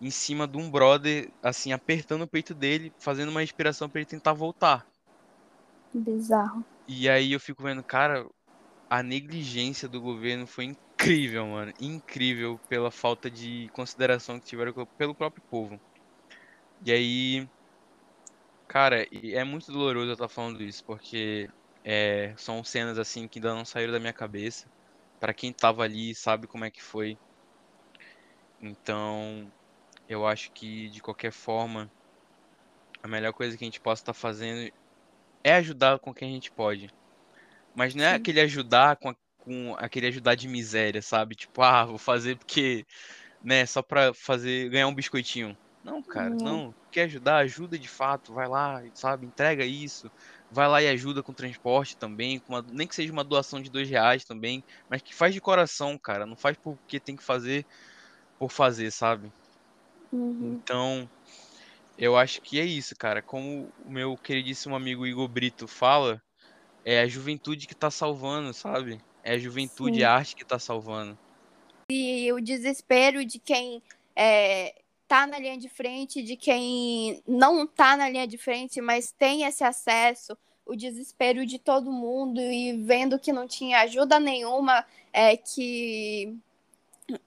em 0.01 0.09
cima 0.09 0.47
de 0.47 0.57
um 0.57 0.71
brother, 0.71 1.29
assim, 1.43 1.73
apertando 1.73 2.23
o 2.23 2.29
peito 2.29 2.55
dele, 2.55 2.93
fazendo 3.01 3.31
uma 3.31 3.41
respiração 3.41 3.89
pra 3.89 4.01
ele 4.01 4.09
tentar 4.09 4.35
voltar. 4.35 4.87
Bizarro. 5.93 6.65
E 6.87 7.09
aí 7.09 7.33
eu 7.33 7.41
fico 7.41 7.61
vendo, 7.61 7.83
cara, 7.83 8.25
a 8.89 9.03
negligência 9.03 9.89
do 9.89 10.01
governo 10.01 10.47
foi 10.47 10.67
incrível, 10.67 11.45
mano. 11.49 11.73
Incrível 11.81 12.61
pela 12.69 12.93
falta 12.93 13.29
de 13.29 13.69
consideração 13.73 14.39
que 14.39 14.47
tiveram 14.47 14.73
pelo 14.97 15.13
próprio 15.13 15.43
povo. 15.51 15.81
E 16.87 16.93
aí, 16.93 17.49
cara, 18.69 19.05
é 19.11 19.43
muito 19.43 19.73
doloroso 19.73 20.11
eu 20.11 20.13
estar 20.13 20.29
falando 20.29 20.63
isso, 20.63 20.85
porque 20.85 21.51
é, 21.85 22.35
são 22.39 22.63
cenas 22.65 22.99
assim 22.99 23.29
que 23.29 23.39
ainda 23.39 23.55
não 23.55 23.65
saíram 23.65 23.93
da 23.93 24.01
minha 24.01 24.13
cabeça. 24.15 24.71
Pra 25.21 25.35
quem 25.35 25.53
tava 25.53 25.83
ali, 25.85 26.15
sabe 26.15 26.47
como 26.49 26.65
é 26.65 26.71
que 26.71 26.83
foi. 26.83 27.19
Então, 28.61 29.53
eu 30.09 30.27
acho 30.27 30.51
que 30.55 30.91
de 30.91 31.01
qualquer 31.03 31.33
forma, 31.33 31.93
a 33.03 33.09
melhor 33.09 33.33
coisa 33.33 33.57
que 33.57 33.65
a 33.65 33.67
gente 33.67 33.81
possa 33.81 34.03
estar 34.03 34.15
fazendo 34.15 34.71
é 35.45 35.55
ajudar 35.55 35.99
com 36.01 36.15
quem 36.15 36.31
a 36.31 36.35
gente 36.35 36.53
pode. 36.53 36.89
Mas 37.75 37.95
não 37.95 38.05
é 38.05 38.15
Sim. 38.15 38.15
aquele 38.15 38.41
ajudar 38.43 38.97
com, 38.99 39.11
a- 39.11 39.17
com 39.39 39.77
aquele 39.79 40.09
ajudar 40.09 40.35
de 40.37 40.49
miséria, 40.49 41.03
sabe? 41.03 41.37
Tipo, 41.37 41.63
ah, 41.63 41.85
vou 41.87 41.99
fazer 41.99 42.39
porque, 42.39 42.87
né, 43.43 43.67
só 43.67 43.83
pra 43.83 44.15
fazer, 44.15 44.71
ganhar 44.71 44.89
um 44.89 44.95
biscoitinho. 44.95 45.59
Não, 45.83 46.03
cara, 46.05 46.37
Não. 46.37 46.41
não. 46.41 46.75
Quer 46.93 47.05
ajudar? 47.05 47.39
Ajuda 47.39 47.79
de 47.79 47.89
fato. 47.89 48.35
Vai 48.35 48.49
lá, 48.49 48.81
sabe? 48.95 49.27
Entrega 49.27 49.65
isso. 49.65 50.11
Vai 50.51 50.67
lá 50.69 50.83
e 50.83 50.89
ajuda 50.89 51.23
com 51.23 51.33
transporte 51.35 51.97
também. 51.99 52.41
Com 52.41 52.55
uma- 52.55 52.65
nem 52.71 52.87
que 52.87 52.95
seja 52.95 53.13
uma 53.13 53.25
doação 53.25 53.61
de 53.61 53.71
dois 53.71 53.89
reais 53.89 54.25
também. 54.25 54.65
Mas 54.89 55.03
que 55.03 55.15
faz 55.15 55.35
de 55.35 55.41
coração, 55.41 55.99
cara. 55.99 56.25
Não 56.27 56.37
faz 56.37 56.57
porque 56.63 56.99
tem 56.99 57.17
que 57.17 57.25
fazer 57.25 57.67
por 58.39 58.51
fazer, 58.51 58.91
sabe? 58.91 59.31
Uhum. 60.13 60.55
Então, 60.55 61.09
eu 61.99 62.17
acho 62.17 62.41
que 62.41 62.59
é 62.59 62.65
isso, 62.65 62.95
cara. 62.97 63.23
Como 63.23 63.69
o 63.85 63.91
meu 63.91 64.17
queridíssimo 64.17 64.75
amigo 64.75 65.07
Igor 65.07 65.29
Brito 65.29 65.67
fala, 65.67 66.21
é 66.85 67.01
a 67.01 67.09
juventude 67.09 67.67
que 67.67 67.75
tá 67.75 67.91
salvando, 67.91 68.55
sabe? 68.55 68.99
É 69.23 69.33
a 69.33 69.39
juventude, 69.39 69.97
Sim. 69.99 70.03
a 70.05 70.15
arte 70.15 70.35
que 70.35 70.47
tá 70.47 70.59
salvando. 70.59 71.19
E 71.91 72.31
o 72.33 72.41
desespero 72.41 73.25
de 73.25 73.39
quem 73.39 73.83
é, 74.17 74.75
tá 75.09 75.27
na 75.27 75.39
linha 75.39 75.57
de 75.57 75.69
frente, 75.69 76.23
de 76.23 76.37
quem 76.37 77.23
não 77.27 77.67
tá 77.67 77.97
na 77.97 78.09
linha 78.11 78.29
de 78.29 78.37
frente, 78.37 78.81
mas 78.81 79.11
tem 79.11 79.45
esse 79.45 79.65
acesso, 79.65 80.37
o 80.67 80.77
desespero 80.77 81.47
de 81.47 81.59
todo 81.59 81.91
mundo 81.91 82.39
e 82.41 82.75
vendo 82.85 83.19
que 83.19 83.33
não 83.33 83.49
tinha 83.49 83.81
ajuda 83.81 84.21
nenhuma, 84.21 84.85
é 85.11 85.35
que 85.35 86.37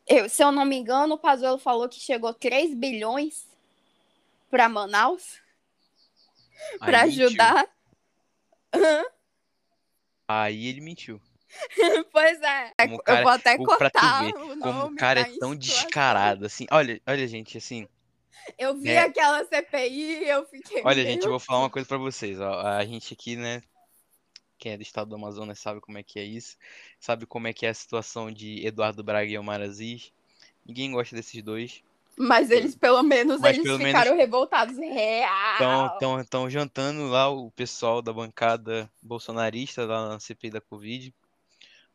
eu, 0.07 0.29
se 0.29 0.43
eu 0.43 0.51
não 0.51 0.63
me 0.63 0.77
engano, 0.77 1.15
o 1.15 1.17
Pazuello 1.17 1.57
falou 1.57 1.89
que 1.89 1.99
chegou 1.99 2.34
3 2.36 2.75
bilhões 2.75 3.47
para 4.47 4.69
Manaus 4.69 5.41
para 6.79 7.01
ajudar. 7.01 7.67
Aí 10.27 10.67
ele 10.67 10.82
mentiu. 10.82 11.19
pois 12.12 12.41
é, 12.41 12.72
Como 12.82 12.95
o 12.95 12.99
cara- 12.99 13.20
eu 13.20 13.24
vou 13.24 13.32
até 13.32 13.54
o- 13.56 13.64
pra 13.64 13.66
tu 13.66 13.78
cortar 13.78 14.24
ver 14.24 14.34
o. 14.36 14.58
Como 14.60 14.86
o 14.88 14.95
cara 14.95 15.20
é 15.22 15.38
tão 15.39 15.56
descarado, 15.56 16.45
assim. 16.45 16.66
Olha, 16.72 17.02
olha, 17.08 17.28
gente, 17.28 17.58
assim. 17.58 17.88
Eu 18.58 18.76
vi 18.76 18.89
É. 18.89 18.99
aquela 19.02 19.43
CPI 19.45 20.24
e 20.24 20.30
eu 20.30 20.45
fiquei. 20.45 20.82
Olha, 20.84 21.04
gente, 21.04 21.24
eu 21.24 21.30
vou 21.30 21.39
falar 21.39 21.60
uma 21.60 21.70
coisa 21.70 21.88
pra 21.88 21.97
vocês. 21.97 22.39
Ó, 22.39 22.60
a 22.62 22.84
gente 22.86 23.14
aqui, 23.14 23.36
né? 23.36 23.62
Quem 24.58 24.74
é 24.74 24.78
do 24.78 24.84
estado 24.84 25.10
do 25.10 25.16
Amazonas 25.16 25.60
sabe 25.60 25.80
como 25.82 25.97
é 25.97 26.04
que 26.04 26.20
é 26.20 26.24
isso. 26.24 26.56
Sabe 26.99 27.26
como 27.26 27.47
é 27.47 27.54
que 27.54 27.66
é 27.66 27.70
a 27.70 27.74
situação 27.74 28.32
de 28.32 28.66
Eduardo 28.66 29.04
Braga 29.04 29.30
e 29.32 29.38
Omar 29.38 29.62
Aziz. 29.62 30.12
Ninguém 30.66 30.91
gosta 30.91 31.16
desses 31.16 31.41
dois. 31.41 31.84
Mas 32.18 32.52
eles, 32.52 32.76
pelo 32.76 33.02
menos, 33.02 33.39
Mas 33.41 33.56
eles 33.58 33.64
pelo 33.68 33.80
ficaram 33.80 34.16
revoltados. 34.16 34.78
Real! 34.78 35.54
Estão 35.54 35.97
tão, 35.99 36.26
tão 36.26 36.49
jantando 36.49 37.08
lá 37.08 37.30
o 37.30 37.49
pessoal 37.52 38.02
da 38.02 38.12
bancada 38.14 38.91
bolsonarista 39.02 39.86
lá 39.86 40.10
na 40.10 40.20
CPI 40.20 40.52
da 40.52 40.62
Covid. 40.62 41.14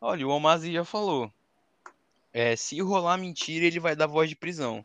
Olha, 0.00 0.26
o 0.26 0.30
Omar 0.30 0.54
Aziz 0.54 0.72
já 0.72 0.84
falou. 0.86 1.30
É, 2.32 2.54
se 2.56 2.80
rolar 2.80 3.16
mentira, 3.18 3.64
ele 3.66 3.80
vai 3.80 3.96
dar 3.96 4.06
voz 4.06 4.28
de 4.28 4.36
prisão. 4.36 4.84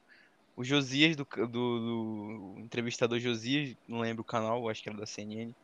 O 0.56 0.64
Josias, 0.64 1.16
do, 1.18 1.26
do, 1.26 1.48
do 1.50 2.56
entrevistador 2.60 3.20
Josias, 3.20 3.78
não 3.88 4.02
lembro 4.02 4.24
o 4.24 4.26
canal, 4.26 4.70
acho 4.70 4.84
que 4.84 4.90
era 4.90 4.98
da 5.00 5.06
CNN, 5.08 5.56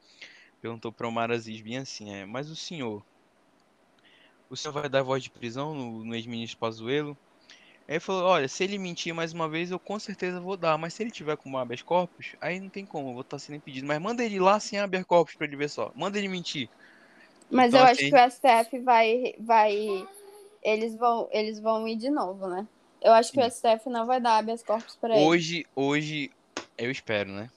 perguntou 0.62 0.94
para 0.94 1.08
o 1.08 1.10
Omar 1.12 1.32
Aziz 1.32 1.62
bem 1.62 1.78
assim, 1.80 2.12
é, 2.14 2.26
mas 2.26 2.50
o 2.52 2.56
senhor, 2.58 3.06
o 4.50 4.56
senhor 4.56 4.74
vai 4.74 4.90
dar 4.90 5.04
voz 5.04 5.24
de 5.24 5.30
prisão 5.32 5.74
no, 5.74 6.04
no 6.06 6.16
ex-ministro 6.16 6.58
Pazuello? 6.60 7.18
Aí 7.88 7.96
ele 7.96 8.00
falou, 8.02 8.26
olha, 8.26 8.48
se 8.50 8.64
ele 8.64 8.78
mentir 8.80 9.14
mais 9.14 9.34
uma 9.34 9.50
vez, 9.50 9.72
eu 9.72 9.80
com 9.80 10.00
certeza 10.00 10.42
vou 10.42 10.58
dar, 10.58 10.78
mas 10.78 10.94
se 10.96 11.04
ele 11.04 11.12
tiver 11.12 11.38
com 11.38 11.58
habeas 11.58 11.82
corpus, 11.84 12.36
aí 12.42 12.60
não 12.60 12.70
tem 12.70 12.86
como, 12.86 13.10
eu 13.10 13.14
vou 13.14 13.22
estar 13.24 13.40
sendo 13.40 13.58
impedido. 13.58 13.88
Mas 13.88 14.02
manda 14.02 14.24
ele 14.26 14.40
lá 14.40 14.60
sem 14.60 14.80
habeas 14.80 15.06
corpus 15.06 15.36
pra 15.36 15.48
ele 15.48 15.58
ver 15.58 15.70
só, 15.70 15.92
manda 15.96 16.18
ele 16.20 16.30
mentir. 16.30 16.72
Mas 17.50 17.70
Então, 17.70 17.80
eu 17.80 17.86
assim- 17.86 17.92
acho 17.92 18.10
que 18.10 18.16
o 18.16 18.18
STF 18.18 18.80
vai. 18.80 19.34
vai 19.40 20.06
eles, 20.64 20.96
vão, 20.98 21.30
eles 21.32 21.60
vão 21.62 21.88
ir 21.88 21.96
de 21.96 22.10
novo, 22.10 22.48
né? 22.48 22.68
Eu 23.02 23.14
acho 23.14 23.32
que 23.32 23.40
o 23.40 23.44
STF 23.44 23.90
não 23.90 24.06
vai 24.06 24.20
dar 24.20 24.38
habeas 24.38 24.64
corpus 24.64 24.96
pra 24.98 25.16
ele. 25.16 25.26
Hoje, 25.26 25.66
hoje, 25.76 26.32
eu 26.78 26.92
espero, 26.92 27.32
né? 27.32 27.50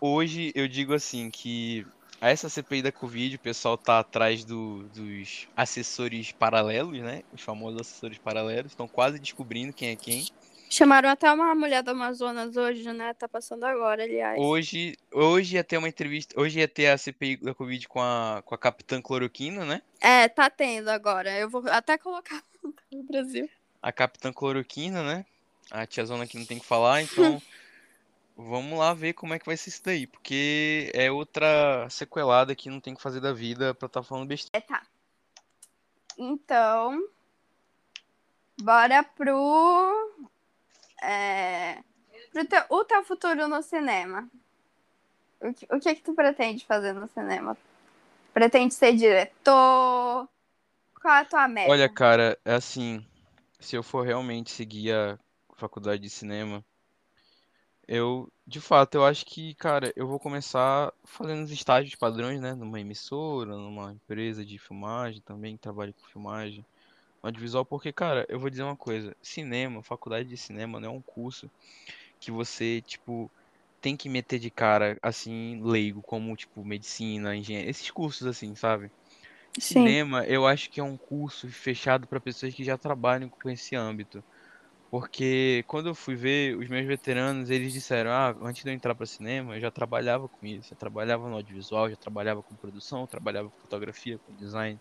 Hoje 0.00 0.52
eu 0.54 0.68
digo 0.68 0.94
assim 0.94 1.30
que 1.30 1.84
essa 2.20 2.48
CPI 2.48 2.82
da 2.82 2.92
Covid, 2.92 3.34
o 3.36 3.40
pessoal 3.40 3.76
tá 3.76 3.98
atrás 3.98 4.44
do- 4.44 4.84
dos 4.90 5.48
assessores 5.56 6.30
paralelos, 6.32 6.98
né? 7.00 7.22
Os 7.32 7.40
famosos 7.40 7.80
assessores 7.80 8.18
paralelos, 8.18 8.72
estão 8.72 8.86
quase 8.86 9.18
descobrindo 9.18 9.72
quem 9.72 9.88
é 9.88 9.96
quem. 9.96 10.24
Chamaram 10.68 11.08
até 11.08 11.30
uma 11.32 11.54
mulher 11.54 11.82
do 11.82 11.92
Amazonas 11.92 12.56
hoje, 12.56 12.92
né? 12.92 13.14
Tá 13.14 13.28
passando 13.28 13.64
agora, 13.64 14.02
aliás. 14.02 14.38
Hoje, 14.38 14.96
hoje 15.12 15.56
ia 15.56 15.64
ter 15.64 15.78
uma 15.78 15.88
entrevista, 15.88 16.38
hoje 16.38 16.58
ia 16.58 16.68
ter 16.68 16.88
a 16.88 16.98
CPI 16.98 17.36
da 17.36 17.54
Covid 17.54 17.86
com 17.88 18.00
a, 18.00 18.42
com 18.44 18.54
a 18.54 18.58
Capitã 18.58 19.00
Cloroquina, 19.00 19.64
né? 19.64 19.80
É, 20.00 20.28
tá 20.28 20.50
tendo 20.50 20.88
agora. 20.88 21.30
Eu 21.38 21.48
vou 21.48 21.62
até 21.68 21.96
colocar 21.96 22.42
no 22.90 23.02
Brasil. 23.04 23.48
A 23.80 23.92
Capitã 23.92 24.32
Cloroquina, 24.32 25.02
né? 25.02 25.24
A 25.70 25.86
tiazona 25.86 26.24
aqui 26.24 26.36
não 26.38 26.44
tem 26.44 26.58
o 26.58 26.60
que 26.60 26.66
falar, 26.66 27.02
então 27.02 27.40
vamos 28.36 28.78
lá 28.78 28.92
ver 28.92 29.12
como 29.14 29.34
é 29.34 29.38
que 29.38 29.46
vai 29.46 29.56
ser 29.56 29.70
isso 29.70 29.82
daí, 29.84 30.06
porque 30.06 30.90
é 30.94 31.10
outra 31.10 31.88
sequelada 31.88 32.54
que 32.54 32.68
não 32.68 32.80
tem 32.80 32.92
o 32.92 32.96
que 32.96 33.02
fazer 33.02 33.20
da 33.20 33.32
vida 33.32 33.74
pra 33.74 33.86
estar 33.86 34.02
falando 34.02 34.28
besteira. 34.28 34.56
É, 34.56 34.60
tá. 34.60 34.82
Então. 36.18 37.08
Bora 38.60 39.02
pro. 39.02 40.30
É, 41.02 41.82
teu, 42.44 42.62
o 42.70 42.84
teu 42.84 43.04
futuro 43.04 43.48
no 43.48 43.62
cinema. 43.62 44.28
O 45.40 45.52
que, 45.52 45.66
o 45.70 45.80
que 45.80 45.94
que 45.94 46.02
tu 46.02 46.14
pretende 46.14 46.64
fazer 46.64 46.92
no 46.92 47.06
cinema? 47.08 47.56
Pretende 48.32 48.74
ser 48.74 48.94
diretor? 48.94 50.28
Qual 51.00 51.14
é 51.14 51.20
a 51.20 51.24
tua 51.24 51.48
meta? 51.48 51.70
Olha, 51.70 51.88
cara, 51.88 52.38
é 52.44 52.54
assim, 52.54 53.04
se 53.60 53.76
eu 53.76 53.82
for 53.82 54.04
realmente 54.04 54.50
seguir 54.50 54.92
a 54.92 55.18
faculdade 55.56 56.02
de 56.02 56.10
cinema, 56.10 56.64
eu, 57.86 58.30
de 58.46 58.60
fato, 58.60 58.96
eu 58.96 59.04
acho 59.04 59.24
que, 59.24 59.54
cara, 59.54 59.92
eu 59.94 60.08
vou 60.08 60.18
começar 60.18 60.92
fazendo 61.04 61.44
os 61.44 61.52
estágios 61.52 61.94
padrões, 61.94 62.40
né, 62.40 62.52
numa 62.54 62.80
emissora, 62.80 63.54
numa 63.54 63.92
empresa 63.92 64.44
de 64.44 64.58
filmagem 64.58 65.22
também, 65.22 65.56
que 65.56 65.62
trabalha 65.62 65.92
com 65.92 66.08
filmagem, 66.08 66.64
audiovisual, 67.26 67.64
porque, 67.66 67.92
cara, 67.92 68.26
eu 68.28 68.38
vou 68.40 68.50
dizer 68.50 68.62
uma 68.62 68.76
coisa, 68.76 69.14
cinema, 69.22 69.82
faculdade 69.82 70.28
de 70.28 70.36
cinema 70.36 70.80
não 70.80 70.88
é 70.88 70.92
um 70.92 71.02
curso 71.02 71.50
que 72.20 72.30
você, 72.30 72.82
tipo, 72.82 73.32
tem 73.80 73.96
que 73.96 74.08
meter 74.08 74.38
de 74.38 74.50
cara, 74.50 74.98
assim, 75.02 75.60
leigo, 75.62 76.02
como, 76.02 76.36
tipo, 76.36 76.64
medicina, 76.64 77.36
engenharia, 77.36 77.70
esses 77.70 77.90
cursos, 77.90 78.26
assim, 78.26 78.54
sabe? 78.56 78.90
Sim. 79.60 79.96
Cinema, 79.98 80.24
eu 80.26 80.46
acho 80.46 80.70
que 80.70 80.80
é 80.80 80.82
um 80.84 80.98
curso 80.98 81.48
fechado 81.50 82.06
para 82.08 82.20
pessoas 82.20 82.54
que 82.54 82.64
já 82.64 82.78
trabalham 82.78 83.28
com 83.30 83.50
esse 83.50 83.74
âmbito. 83.76 84.24
Porque 84.90 85.64
quando 85.66 85.88
eu 85.88 85.94
fui 85.94 86.14
ver, 86.16 86.56
os 86.56 86.68
meus 86.68 86.86
veteranos, 86.86 87.50
eles 87.50 87.72
disseram, 87.72 88.10
ah, 88.12 88.36
antes 88.42 88.62
de 88.62 88.70
eu 88.70 88.74
entrar 88.74 88.94
para 88.94 89.06
cinema, 89.06 89.56
eu 89.56 89.60
já 89.60 89.70
trabalhava 89.70 90.28
com 90.28 90.46
isso, 90.46 90.72
eu 90.74 90.78
trabalhava 90.78 91.28
no 91.28 91.36
audiovisual, 91.36 91.90
já 91.90 91.96
trabalhava 91.96 92.42
com 92.42 92.56
produção, 92.56 93.06
trabalhava 93.06 93.50
com 93.50 93.58
fotografia, 93.60 94.18
com 94.20 94.34
design. 94.34 94.80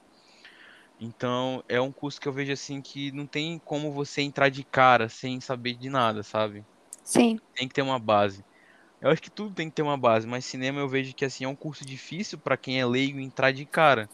Então, 1.00 1.64
é 1.68 1.80
um 1.80 1.92
curso 1.92 2.20
que 2.20 2.28
eu 2.28 2.34
vejo 2.34 2.54
assim 2.54 2.82
que 2.82 3.12
não 3.12 3.26
tem 3.26 3.60
como 3.60 3.92
você 3.92 4.22
entrar 4.22 4.50
de 4.50 4.64
cara 4.64 5.10
sem 5.10 5.42
saber 5.42 5.76
de 5.76 5.90
nada, 5.90 6.24
sabe? 6.24 6.64
Sim. 7.04 7.40
Tem 7.54 7.68
que 7.68 7.74
ter 7.74 7.82
uma 7.82 8.00
base. 8.00 8.44
Eu 9.02 9.10
acho 9.10 9.22
que 9.22 9.30
tudo 9.30 9.54
tem 9.54 9.70
que 9.70 9.76
ter 9.76 9.82
uma 9.82 9.98
base, 9.98 10.26
mas 10.26 10.46
cinema 10.46 10.80
eu 10.80 10.88
vejo 10.88 11.14
que 11.14 11.26
assim 11.26 11.44
é 11.44 11.48
um 11.48 11.56
curso 11.56 11.86
difícil 11.86 12.38
para 12.38 12.58
quem 12.58 12.80
é 12.80 12.86
leigo 12.86 13.20
entrar 13.20 13.52
de 13.52 13.66
cara. 13.66 14.10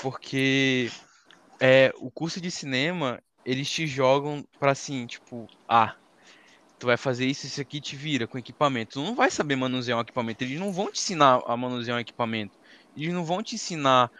Porque 0.00 0.90
é, 1.60 1.92
o 1.98 2.10
curso 2.10 2.40
de 2.40 2.50
cinema, 2.50 3.22
eles 3.44 3.70
te 3.70 3.86
jogam 3.86 4.44
pra 4.58 4.72
assim, 4.72 5.06
tipo, 5.06 5.46
ah, 5.68 5.94
tu 6.78 6.86
vai 6.86 6.96
fazer 6.96 7.26
isso, 7.26 7.46
isso 7.46 7.60
aqui 7.60 7.80
te 7.80 7.96
vira 7.96 8.26
com 8.26 8.38
equipamento. 8.38 8.94
Tu 8.94 9.02
não 9.02 9.14
vai 9.14 9.30
saber 9.30 9.56
manusear 9.56 9.98
um 9.98 10.02
equipamento. 10.02 10.42
Eles 10.42 10.58
não 10.58 10.72
vão 10.72 10.90
te 10.90 10.98
ensinar 10.98 11.40
a 11.46 11.56
manusear 11.56 11.96
um 11.96 12.00
equipamento. 12.00 12.58
Eles 12.96 13.12
não 13.12 13.24
vão 13.24 13.42
te 13.42 13.54
ensinar 13.54 14.10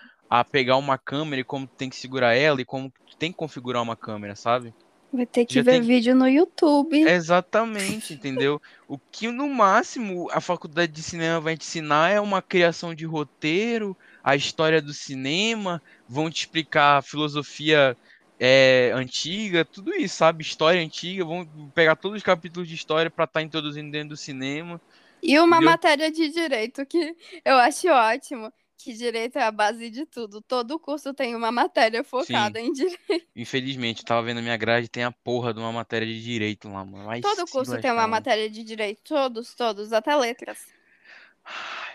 a 0.40 0.44
pegar 0.44 0.76
uma 0.76 0.98
câmera 0.98 1.40
e 1.40 1.44
como 1.44 1.66
tu 1.66 1.74
tem 1.76 1.88
que 1.88 1.94
segurar 1.96 2.34
ela 2.34 2.60
e 2.60 2.64
como 2.64 2.90
tu 2.90 3.16
tem 3.16 3.30
que 3.30 3.36
configurar 3.36 3.82
uma 3.82 3.96
câmera, 3.96 4.34
sabe? 4.34 4.74
Vai 5.12 5.26
ter 5.26 5.44
que 5.46 5.54
Já 5.54 5.62
ver 5.62 5.80
tem- 5.80 5.82
vídeo 5.82 6.14
no 6.14 6.28
YouTube. 6.28 7.00
Exatamente, 7.06 8.12
entendeu? 8.14 8.60
O 8.88 8.98
que 9.12 9.28
no 9.28 9.48
máximo 9.48 10.28
a 10.32 10.40
faculdade 10.40 10.90
de 10.90 11.02
cinema 11.02 11.40
vai 11.40 11.56
te 11.56 11.64
ensinar 11.64 12.10
é 12.10 12.20
uma 12.20 12.42
criação 12.42 12.92
de 12.94 13.04
roteiro, 13.06 13.96
a 14.24 14.34
história 14.34 14.82
do 14.82 14.92
cinema, 14.92 15.80
vão 16.08 16.28
te 16.28 16.40
explicar 16.40 16.98
a 16.98 17.02
filosofia 17.02 17.96
é, 18.40 18.90
antiga, 18.92 19.64
tudo 19.64 19.94
isso, 19.94 20.16
sabe? 20.16 20.42
História 20.42 20.80
antiga, 20.82 21.24
vão 21.24 21.46
pegar 21.72 21.94
todos 21.94 22.16
os 22.16 22.22
capítulos 22.24 22.68
de 22.68 22.74
história 22.74 23.08
para 23.10 23.24
estar 23.24 23.40
introduzindo 23.42 23.90
dentro 23.92 24.08
do 24.10 24.16
cinema. 24.16 24.80
E 25.22 25.38
uma 25.38 25.56
Entendeu? 25.56 25.70
matéria 25.70 26.10
de 26.10 26.28
direito 26.28 26.84
que 26.86 27.14
eu 27.44 27.56
acho 27.56 27.86
ótimo. 27.88 28.52
Que 28.78 28.92
direito 28.92 29.38
é 29.38 29.42
a 29.42 29.50
base 29.50 29.88
de 29.88 30.04
tudo. 30.04 30.42
Todo 30.42 30.78
curso 30.78 31.14
tem 31.14 31.34
uma 31.34 31.50
matéria 31.50 32.04
focada 32.04 32.60
em 32.60 32.70
direito. 32.72 33.26
Infelizmente, 33.36 34.00
eu 34.00 34.04
tava 34.04 34.22
vendo 34.26 34.38
a 34.38 34.42
minha 34.42 34.56
grade, 34.56 34.88
tem 34.88 35.04
a 35.04 35.10
porra 35.10 35.52
de 35.52 35.60
uma 35.60 35.72
matéria 35.72 36.06
de 36.06 36.22
direito 36.22 36.68
lá, 36.68 36.84
mano. 36.84 37.04
Vai 37.06 37.20
Todo 37.20 37.46
curso 37.46 37.80
tem 37.80 37.90
uma 37.90 38.06
matéria 38.06 38.48
de 38.50 38.62
direito. 38.62 39.00
Todos, 39.04 39.54
todos, 39.54 39.92
até 39.92 40.14
letras. 40.16 40.58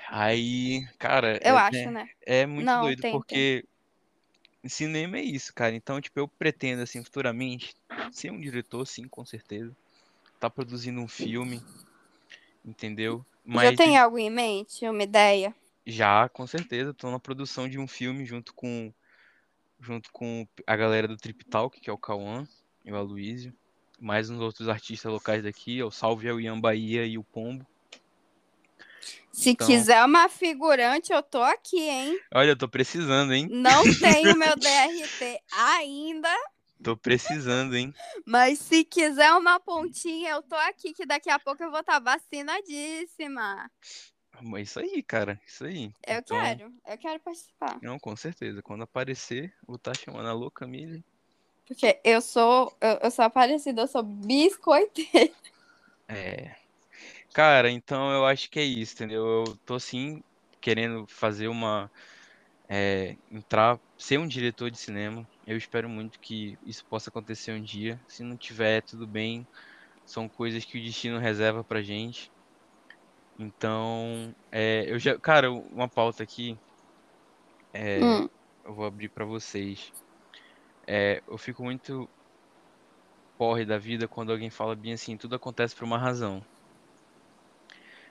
Aí, 0.09 0.85
cara, 0.97 1.39
Eu 1.41 1.55
é, 1.55 1.59
acho, 1.59 1.77
é- 1.77 1.91
né? 1.91 2.09
é 2.25 2.45
muito 2.45 2.65
Não, 2.65 2.81
doido, 2.81 3.01
tem, 3.01 3.11
tem. 3.11 3.19
porque 3.19 3.65
cinema 4.67 5.17
é 5.17 5.21
isso, 5.21 5.53
cara. 5.53 5.75
Então, 5.75 6.01
tipo, 6.01 6.19
eu 6.19 6.27
pretendo, 6.27 6.81
assim, 6.81 7.03
futuramente, 7.03 7.75
ser 8.11 8.31
um 8.31 8.39
diretor, 8.39 8.85
sim, 8.85 9.07
com 9.07 9.25
certeza. 9.25 9.75
Tá 10.39 10.49
produzindo 10.49 10.99
um 10.99 11.07
filme, 11.07 11.61
entendeu? 12.65 13.25
Já 13.45 13.53
Mas 13.53 13.75
tem 13.75 13.97
algo 13.97 14.17
em 14.17 14.29
mente? 14.29 14.87
Uma 14.87 15.03
ideia? 15.03 15.55
Já, 15.89 16.27
com 16.29 16.45
certeza, 16.47 16.93
tô 16.93 17.09
na 17.11 17.19
produção 17.19 17.67
de 17.67 17.79
um 17.79 17.87
filme 17.87 18.25
junto 18.25 18.53
com 18.53 18.93
junto 19.81 20.11
com 20.11 20.45
a 20.67 20.75
galera 20.75 21.07
do 21.07 21.15
Trip 21.15 21.45
Talk, 21.45 21.79
que 21.79 21.89
é 21.89 21.93
o 21.93 21.97
Cauã 21.97 22.45
e 22.83 22.91
o 22.91 22.97
Aloysio, 22.97 23.53
mais 23.97 24.29
uns 24.29 24.41
outros 24.41 24.67
artistas 24.67 25.09
locais 25.11 25.41
daqui, 25.43 25.79
é 25.79 25.85
o 25.85 25.89
Salve 25.91 26.27
é 26.27 26.33
o 26.33 26.39
Ian 26.39 26.59
Bahia 26.59 27.05
e 27.05 27.17
o 27.17 27.23
Pombo. 27.23 27.65
Se 29.31 29.51
Então- 29.51 29.65
quiser 29.67 30.03
uma 30.03 30.27
figurante, 30.27 31.13
eu 31.13 31.23
tô 31.23 31.41
aqui, 31.41 31.79
hein? 31.79 32.19
Olha, 32.33 32.49
eu 32.49 32.57
tô 32.57 32.67
precisando, 32.67 33.31
hein? 33.33 33.47
Não 33.49 33.83
tenho 34.33 34.35
meu 34.37 34.53
DRT 34.57 35.39
ainda, 35.53 36.35
Tô 36.83 36.97
precisando, 36.97 37.75
hein? 37.75 37.93
mas 38.25 38.59
se 38.59 38.83
quiser 38.83 39.31
uma 39.33 39.59
pontinha, 39.61 40.31
eu 40.31 40.41
tô 40.41 40.55
aqui, 40.55 40.93
que 40.93 41.05
daqui 41.05 41.29
a 41.29 41.39
pouco 41.39 41.63
eu 41.63 41.71
vou 41.71 41.79
estar 41.81 41.99
vacinadíssima. 41.99 43.69
É 44.41 44.61
isso 44.61 44.79
aí, 44.79 45.03
cara, 45.03 45.39
isso 45.45 45.65
aí. 45.65 45.93
Eu 46.07 46.19
Então, 46.19 46.39
quero, 46.39 46.73
eu 46.87 46.97
quero 46.97 47.19
participar. 47.19 47.79
Não, 47.81 47.99
com 47.99 48.15
certeza. 48.15 48.61
Quando 48.61 48.83
aparecer, 48.83 49.53
vou 49.65 49.75
estar 49.75 49.95
chamando 49.95 50.27
a 50.29 50.33
louca 50.33 50.65
Camille. 50.65 51.03
Porque 51.67 51.99
eu 52.03 52.21
sou, 52.21 52.75
eu, 52.81 52.99
eu 53.03 53.11
sou 53.11 53.29
parecida, 53.29 53.81
eu 53.81 53.87
sou 53.87 54.03
biscoiteira. 54.03 55.31
É. 56.07 56.55
Cara, 57.33 57.69
então 57.71 58.11
eu 58.11 58.25
acho 58.25 58.49
que 58.49 58.59
é 58.59 58.63
isso, 58.63 58.93
entendeu? 58.95 59.25
Eu 59.47 59.57
tô 59.65 59.79
sim 59.79 60.23
querendo 60.61 61.05
fazer 61.07 61.47
uma. 61.47 61.91
é, 62.69 63.17
entrar, 63.31 63.79
ser 63.97 64.19
um 64.19 64.27
diretor 64.27 64.71
de 64.71 64.77
cinema. 64.79 65.27
Eu 65.45 65.57
espero 65.57 65.89
muito 65.89 66.19
que 66.19 66.57
isso 66.65 66.85
possa 66.85 67.09
acontecer 67.09 67.51
um 67.53 67.61
dia. 67.63 67.99
Se 68.07 68.23
não 68.23 68.37
tiver, 68.37 68.81
tudo 68.83 69.07
bem. 69.07 69.47
São 70.05 70.29
coisas 70.29 70.65
que 70.65 70.77
o 70.79 70.83
destino 70.83 71.19
reserva 71.19 71.63
pra 71.63 71.81
gente. 71.81 72.31
Então, 73.39 74.35
é, 74.51 74.85
eu 74.91 74.99
já. 74.99 75.17
Cara, 75.17 75.51
uma 75.51 75.87
pauta 75.87 76.23
aqui. 76.23 76.57
É, 77.73 77.99
Hum, 78.01 78.29
eu 78.65 78.73
vou 78.75 78.85
abrir 78.85 79.09
pra 79.09 79.25
vocês. 79.25 79.91
É, 80.87 81.21
eu 81.27 81.37
fico 81.37 81.63
muito 81.63 82.09
porre 83.37 83.65
da 83.65 83.77
vida 83.77 84.07
quando 84.07 84.31
alguém 84.31 84.49
fala 84.49 84.75
bem 84.75 84.93
assim, 84.93 85.15
tudo 85.15 85.35
acontece 85.35 85.73
por 85.73 85.85
uma 85.85 85.97
razão. 85.97 86.43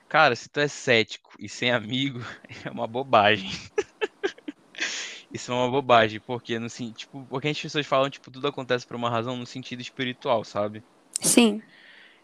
Cara, 0.09 0.35
se 0.35 0.49
tu 0.49 0.59
é 0.61 0.69
cético 0.69 1.31
e 1.39 1.49
sem 1.49 1.71
amigo, 1.71 2.21
é 2.65 2.71
uma 2.71 2.87
bobagem. 2.87 3.51
Isso 5.33 5.53
é 5.53 5.55
uma 5.55 5.71
bobagem, 5.71 6.21
porque 6.21 6.59
no 6.59 6.69
tipo, 6.69 7.27
porque 7.27 7.49
as 7.49 7.61
pessoas 7.61 7.87
falam, 7.87 8.09
tipo, 8.11 8.31
tudo 8.31 8.47
acontece 8.49 8.87
por 8.87 8.97
uma 8.97 9.11
razão 9.11 9.37
no 9.37 9.47
sentido 9.47 9.81
espiritual, 9.83 10.45
sabe? 10.45 10.83
sim, 11.23 11.63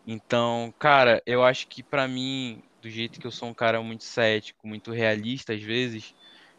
Então, 0.07 0.73
cara, 0.79 1.23
eu 1.27 1.43
acho 1.43 1.67
que 1.69 1.83
pra 1.83 2.07
mim, 2.07 2.63
do 2.85 2.91
jeito 2.91 3.19
que 3.21 3.27
eu 3.27 3.33
sou 3.33 3.49
um 3.51 3.55
cara 3.55 3.83
muito 3.83 4.05
cético, 4.05 4.67
muito 4.69 4.93
realista 4.93 5.55
às 5.55 5.63
vezes, 5.63 6.15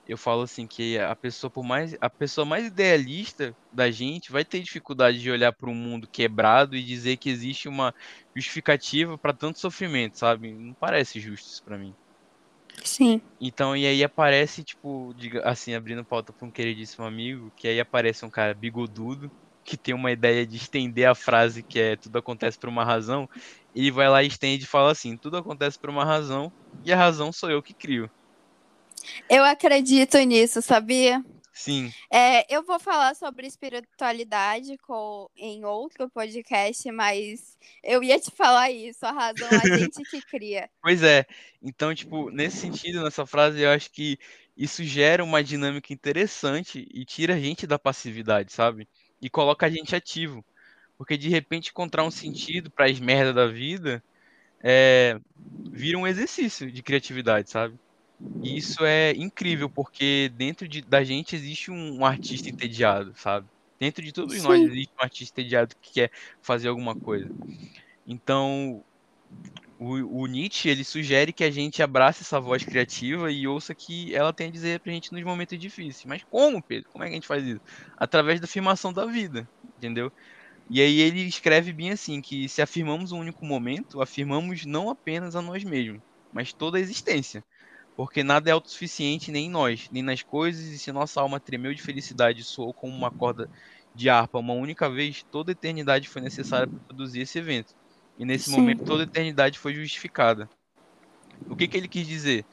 eu 0.07 0.17
falo 0.17 0.43
assim 0.43 0.67
que 0.67 0.97
a 0.99 1.15
pessoa 1.15 1.51
por 1.51 1.63
mais 1.63 1.95
a 2.01 2.09
pessoa 2.09 2.45
mais 2.45 2.67
idealista 2.67 3.55
da 3.71 3.91
gente 3.91 4.32
vai 4.32 4.45
ter 4.45 4.61
dificuldade 4.61 5.19
de 5.21 5.32
olhar 5.32 5.53
para 5.53 5.69
um 5.69 5.76
mundo 5.76 6.07
quebrado 6.11 6.76
e 6.76 6.84
dizer 6.84 7.17
que 7.17 7.30
existe 7.30 7.67
uma 7.69 7.93
justificativa 8.36 9.17
pra 9.19 9.34
tanto 9.34 9.59
sofrimento, 9.59 10.17
sabe? 10.19 10.53
Não 10.55 10.76
parece 10.76 11.19
justo 11.19 11.47
isso 11.47 11.63
pra 11.63 11.78
mim. 11.78 11.95
sim, 12.84 13.21
Então, 13.39 13.76
e 13.76 13.86
aí 13.86 14.03
aparece, 14.03 14.63
tipo, 14.63 15.13
diga- 15.13 15.41
assim, 15.47 15.73
abrindo 15.73 16.05
pauta 16.05 16.34
pra 16.34 16.47
um 16.47 16.51
queridíssimo 16.51 17.05
amigo, 17.05 17.51
que 17.55 17.67
aí 17.67 17.80
aparece 17.80 18.26
um 18.26 18.30
cara 18.30 18.53
bigodudo, 18.53 19.32
que 19.66 19.76
tem 19.76 19.93
uma 19.95 20.11
ideia 20.11 20.45
de 20.45 20.57
estender 20.57 21.09
a 21.09 21.16
frase 21.16 21.63
que 21.63 21.80
é 21.80 21.95
tudo 21.95 22.20
acontece 22.20 22.57
por 22.57 22.70
uma 22.70 22.86
razão, 22.86 23.28
ele 23.76 23.91
vai 23.91 24.07
lá 24.07 24.24
e 24.24 24.28
estende 24.28 24.63
e 24.63 24.68
fala 24.68 24.91
assim, 24.91 25.18
tudo 25.18 25.38
acontece 25.38 25.78
por 25.80 25.89
uma 25.89 26.05
razão, 26.05 26.53
e 26.84 26.93
a 26.93 26.95
razão 26.95 27.32
sou 27.32 27.49
eu 27.49 27.63
que 27.63 27.74
crio. 27.74 28.09
eu 29.30 29.43
acredito 29.43 30.18
nisso, 30.20 30.61
sabia? 30.61 31.24
Sim, 31.51 31.93
É, 32.11 32.53
eu 32.53 32.63
vou 32.63 32.80
falar 32.80 33.16
sobre 33.16 33.47
espiritualidade 33.47 34.78
com, 34.80 35.30
em 35.36 35.63
outro 35.66 36.09
podcast, 36.09 36.91
mas 36.91 37.57
eu 37.84 38.03
ia 38.03 38.20
te 38.20 38.30
falar 38.32 38.70
isso, 38.72 39.05
a 39.05 39.11
razão 39.11 39.47
é 39.49 39.55
a 39.63 39.70
gente 39.70 40.03
que 40.05 40.22
cria. 40.22 40.70
pois 40.82 41.01
é. 41.01 41.26
Então, 41.61 41.95
tipo, 41.95 42.30
nesse 42.30 42.57
sentido, 42.57 43.03
nessa 43.03 43.26
frase, 43.26 43.61
eu 43.61 43.70
acho 43.72 43.89
que 43.91 44.20
isso 44.55 44.84
gera 44.84 45.24
uma 45.24 45.43
dinâmica 45.43 45.93
interessante 45.93 46.88
e 46.93 47.05
tira 47.05 47.36
a 47.36 47.39
gente 47.39 47.66
da 47.66 47.80
passividade, 47.80 48.53
sabe? 48.53 48.88
E 49.26 49.30
coloca 49.30 49.65
a 49.65 49.69
gente 49.69 49.95
ativo. 49.95 50.45
Porque 50.97 51.17
de 51.17 51.30
repente 51.30 51.69
encontrar 51.71 52.03
um 52.05 52.11
sentido 52.11 52.71
para 52.71 52.88
as 52.88 52.99
merdas 52.99 53.36
da 53.36 53.47
vida 53.47 54.03
é, 54.63 55.19
vira 55.73 55.97
um 55.97 56.07
exercício 56.07 56.71
de 56.71 56.84
criatividade, 56.84 57.49
sabe? 57.51 57.80
E 58.41 58.57
isso 58.57 58.86
é 58.86 59.11
incrível, 59.13 59.69
porque 59.69 60.30
dentro 60.36 60.67
de- 60.67 60.82
da 60.84 61.03
gente 61.03 61.36
existe 61.36 61.71
um, 61.71 61.99
um 61.99 62.05
artista 62.05 62.49
entediado, 62.49 63.13
sabe? 63.17 63.49
Dentro 63.80 64.03
de 64.03 64.13
todos 64.13 64.41
nós 64.41 64.61
Sim. 64.61 64.65
existe 64.65 64.93
um 64.99 65.03
artista 65.03 65.41
entediado 65.41 65.76
que 65.82 65.93
quer 65.93 66.11
fazer 66.41 66.69
alguma 66.69 66.95
coisa. 66.95 67.32
Então, 68.05 68.86
o, 69.78 70.21
o 70.23 70.28
Nietzsche, 70.28 70.69
ele 70.69 70.84
sugere 70.84 71.34
que 71.34 71.43
a 71.43 71.51
gente 71.51 71.84
abrace 71.84 72.23
essa 72.23 72.39
voz 72.39 72.63
criativa 72.63 73.32
e 73.32 73.47
ouça 73.47 73.76
que 73.76 74.15
ela 74.15 74.34
tem 74.34 74.47
a 74.47 74.51
dizer 74.51 74.80
pra 74.80 74.91
gente 74.91 75.11
nos 75.11 75.23
momentos 75.23 75.59
difíceis. 75.59 76.05
Mas 76.05 76.23
como, 76.23 76.63
Pedro? 76.63 76.89
Como 76.89 77.03
é 77.03 77.07
que 77.07 77.13
a 77.13 77.15
gente 77.15 77.28
faz 77.28 77.45
isso? 77.45 77.61
Através 77.97 78.39
da 78.39 78.45
afirmação 78.45 78.93
da 78.93 79.05
vida, 79.05 79.49
entendeu? 79.78 80.11
E 80.69 80.82
aí 80.82 80.99
ele 80.99 81.21
escreve 81.21 81.73
bem 81.73 81.91
assim, 81.91 82.21
que 82.21 82.49
se 82.49 82.61
afirmamos 82.61 83.11
um 83.11 83.19
único 83.19 83.45
momento, 83.45 84.01
afirmamos 84.01 84.65
não 84.65 84.89
apenas 84.89 85.36
a 85.36 85.41
nós 85.41 85.63
mesmos, 85.63 86.01
mas 86.32 86.53
toda 86.53 86.78
a 86.78 86.82
existência. 86.82 87.43
Porque 87.95 88.23
nada 88.23 88.49
é 88.49 88.53
autossuficiente 88.53 89.32
nem 89.32 89.47
em 89.47 89.49
nós, 89.49 89.89
nem 89.91 90.03
nas 90.03 90.23
coisas, 90.23 90.65
e 90.67 90.80
se 90.80 90.91
nossa 90.91 91.21
alma 91.21 91.39
tremeu 91.39 91.73
de 91.73 91.82
felicidade 91.82 92.41
e 92.41 92.43
soou 92.43 92.73
como 92.73 92.93
uma 92.95 93.11
corda 93.11 93.49
de 93.93 94.09
harpa 94.09 94.39
uma 94.39 94.53
única 94.53 94.89
vez, 94.89 95.23
toda 95.32 95.51
a 95.51 95.53
eternidade 95.53 96.09
foi 96.09 96.21
necessária 96.21 96.67
para 96.67 96.80
produzir 96.82 97.21
esse 97.21 97.39
evento. 97.39 97.73
E 98.18 98.26
nesse 98.26 98.45
Sim. 98.45 98.51
momento 98.51 98.84
toda 98.84 99.03
a 99.03 99.05
eternidade 99.05 99.59
foi 99.59 99.74
justificada. 99.74 100.49
O 101.49 101.55
que, 101.55 101.68
que 101.68 101.78
ele 101.78 101.88
quis 101.88 102.07
dizer? 102.07 102.45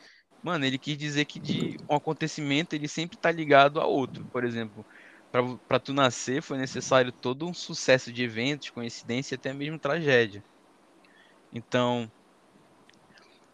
Mano, 0.42 0.64
ele 0.64 0.78
quis 0.78 0.96
dizer 0.96 1.24
que 1.24 1.38
de 1.38 1.78
um 1.88 1.94
acontecimento 1.94 2.74
ele 2.74 2.88
sempre 2.88 3.16
tá 3.16 3.30
ligado 3.30 3.80
a 3.80 3.86
outro. 3.86 4.26
Por 4.32 4.44
exemplo, 4.44 4.84
para 5.68 5.78
tu 5.78 5.92
nascer 5.92 6.42
foi 6.42 6.58
necessário 6.58 7.12
todo 7.12 7.46
um 7.46 7.54
sucesso 7.54 8.12
de 8.12 8.24
eventos, 8.24 8.70
coincidência 8.70 9.34
e 9.34 9.36
até 9.36 9.52
mesmo 9.52 9.78
tragédia. 9.78 10.42
Então, 11.52 12.10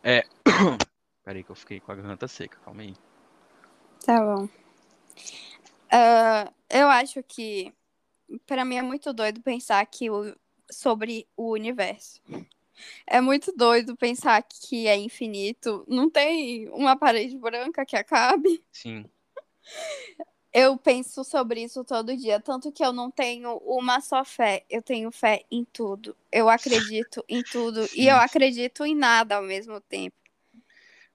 é. 0.03 0.23
Peraí 1.25 1.45
que 1.45 1.51
eu 1.51 1.57
fiquei 1.57 1.81
com 1.81 1.93
a 1.93 1.95
garganta 1.95 2.27
seca, 2.27 2.59
calma 2.65 2.83
aí. 2.83 2.95
Tá 4.05 4.19
bom. 4.21 4.45
Uh, 5.93 6.53
eu 6.71 6.89
acho 6.89 7.23
que 7.23 7.73
para 8.47 8.65
mim 8.65 8.77
é 8.77 8.83
muito 8.83 9.13
doido 9.13 9.43
pensar 9.43 9.85
que 9.87 10.11
o, 10.11 10.35
sobre 10.71 11.27
o 11.37 11.51
universo. 11.53 12.21
É 13.07 13.21
muito 13.21 13.53
doido 13.57 13.97
pensar 13.97 14.43
que 14.43 14.87
é 14.87 14.97
infinito. 14.97 15.85
Não 15.89 16.09
tem 16.09 16.69
uma 16.71 16.97
parede 16.97 17.37
branca 17.37 17.85
que 17.85 17.97
acabe. 17.97 18.63
Sim. 18.73 19.05
Eu 20.53 20.79
penso 20.79 21.23
sobre 21.25 21.63
isso 21.63 21.85
todo 21.85 22.17
dia, 22.17 22.41
tanto 22.41 22.73
que 22.73 22.83
eu 22.83 22.93
não 22.93 23.11
tenho 23.11 23.59
uma 23.59 24.01
só 24.01 24.25
fé, 24.25 24.65
eu 24.71 24.81
tenho 24.81 25.11
fé 25.11 25.45
em 25.51 25.65
tudo. 25.65 26.17
Eu 26.33 26.49
acredito 26.49 27.23
em 27.29 27.43
tudo 27.43 27.87
Sim. 27.87 28.01
e 28.01 28.09
eu 28.09 28.17
acredito 28.17 28.85
em 28.85 28.95
nada 28.95 29.37
ao 29.37 29.43
mesmo 29.43 29.79
tempo. 29.81 30.17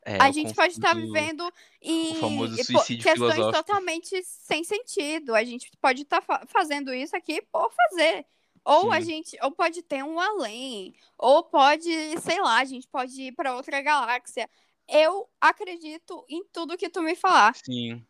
É, 0.05 0.17
a 0.21 0.31
gente 0.31 0.53
pode 0.53 0.73
estar 0.73 0.93
vivendo 0.93 1.49
em 1.81 2.13
questões 2.55 3.01
filosófico. 3.01 3.51
totalmente 3.53 4.21
sem 4.23 4.63
sentido. 4.63 5.33
A 5.33 5.43
gente 5.43 5.71
pode 5.81 6.01
estar 6.01 6.21
fa 6.21 6.45
fazendo 6.47 6.93
isso 6.93 7.15
aqui 7.15 7.41
por 7.51 7.71
fazer. 7.71 8.25
Ou 8.65 8.83
Sim. 8.83 8.93
a 8.93 8.99
gente, 9.01 9.37
ou 9.41 9.51
pode 9.51 9.81
ter 9.81 10.03
um 10.03 10.19
além, 10.19 10.95
ou 11.17 11.43
pode, 11.43 11.91
sei 12.21 12.41
lá, 12.41 12.59
a 12.59 12.65
gente 12.65 12.87
pode 12.87 13.21
ir 13.21 13.31
para 13.33 13.55
outra 13.55 13.81
galáxia. 13.81 14.49
Eu 14.87 15.29
acredito 15.39 16.25
em 16.29 16.43
tudo 16.51 16.77
que 16.77 16.89
tu 16.89 17.01
me 17.01 17.15
falar. 17.15 17.55
Sim. 17.55 18.05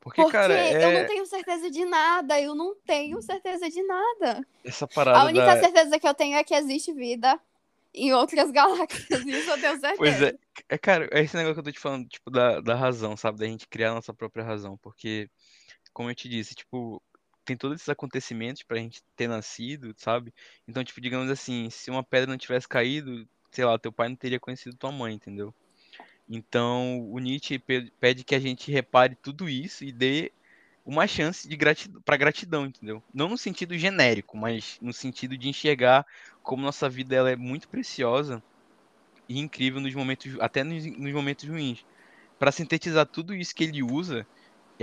Porque, 0.00 0.22
Porque 0.22 0.32
cara, 0.32 0.54
é... 0.54 0.84
eu 0.84 1.00
não 1.00 1.06
tenho 1.06 1.26
certeza 1.26 1.70
de 1.70 1.84
nada, 1.84 2.40
eu 2.40 2.54
não 2.54 2.74
tenho 2.86 3.20
certeza 3.20 3.68
de 3.68 3.82
nada. 3.82 4.46
Essa 4.64 4.88
parada. 4.88 5.20
A 5.20 5.24
única 5.24 5.44
da... 5.44 5.60
certeza 5.60 5.98
que 5.98 6.08
eu 6.08 6.14
tenho 6.14 6.36
é 6.36 6.44
que 6.44 6.54
existe 6.54 6.92
vida 6.92 7.38
em 7.92 8.12
outras 8.12 8.50
galáxias, 8.52 9.26
isso 9.26 9.50
eu 9.50 9.60
tenho 9.60 9.80
certeza. 9.80 9.96
Pois 9.96 10.22
é, 10.22 10.34
é, 10.68 10.78
cara, 10.78 11.08
é 11.12 11.22
esse 11.22 11.36
negócio 11.36 11.54
que 11.54 11.60
eu 11.60 11.64
tô 11.64 11.72
te 11.72 11.80
falando, 11.80 12.08
tipo, 12.08 12.30
da, 12.30 12.60
da 12.60 12.74
razão, 12.74 13.16
sabe? 13.16 13.38
Da 13.38 13.46
gente 13.46 13.68
criar 13.68 13.90
a 13.90 13.94
nossa 13.94 14.14
própria 14.14 14.44
razão. 14.44 14.78
Porque, 14.78 15.28
como 15.92 16.08
eu 16.10 16.14
te 16.14 16.28
disse, 16.28 16.54
tipo, 16.54 17.02
tem 17.44 17.56
todos 17.56 17.76
esses 17.76 17.88
acontecimentos 17.88 18.62
pra 18.62 18.78
gente 18.78 19.02
ter 19.16 19.28
nascido, 19.28 19.94
sabe? 19.96 20.32
Então, 20.66 20.84
tipo, 20.84 21.00
digamos 21.00 21.30
assim, 21.30 21.68
se 21.70 21.90
uma 21.90 22.04
pedra 22.04 22.30
não 22.30 22.38
tivesse 22.38 22.68
caído, 22.68 23.26
sei 23.50 23.64
lá, 23.64 23.78
teu 23.78 23.92
pai 23.92 24.08
não 24.08 24.16
teria 24.16 24.40
conhecido 24.40 24.76
tua 24.76 24.92
mãe, 24.92 25.14
entendeu? 25.14 25.54
Então, 26.28 27.00
o 27.10 27.18
Nietzsche 27.18 27.58
pede 27.58 28.22
que 28.22 28.34
a 28.34 28.38
gente 28.38 28.70
repare 28.70 29.16
tudo 29.16 29.48
isso 29.48 29.84
e 29.84 29.90
dê 29.90 30.30
uma 30.86 31.06
chance 31.06 31.48
de 31.48 31.56
gratidão, 31.56 32.00
para 32.02 32.16
gratidão, 32.16 32.66
entendeu? 32.66 33.02
Não 33.12 33.28
no 33.28 33.36
sentido 33.36 33.76
genérico, 33.76 34.36
mas 34.36 34.78
no 34.80 34.92
sentido 34.92 35.36
de 35.36 35.48
enxergar 35.48 36.06
como 36.42 36.62
nossa 36.62 36.88
vida 36.88 37.14
ela 37.16 37.30
é 37.30 37.36
muito 37.36 37.68
preciosa 37.68 38.42
e 39.28 39.38
incrível 39.38 39.80
nos 39.80 39.94
momentos, 39.94 40.36
até 40.40 40.64
nos, 40.64 40.84
nos 40.84 41.12
momentos 41.12 41.48
ruins. 41.48 41.84
Para 42.38 42.52
sintetizar 42.52 43.06
tudo 43.06 43.34
isso 43.34 43.54
que 43.54 43.64
ele 43.64 43.82
usa, 43.82 44.26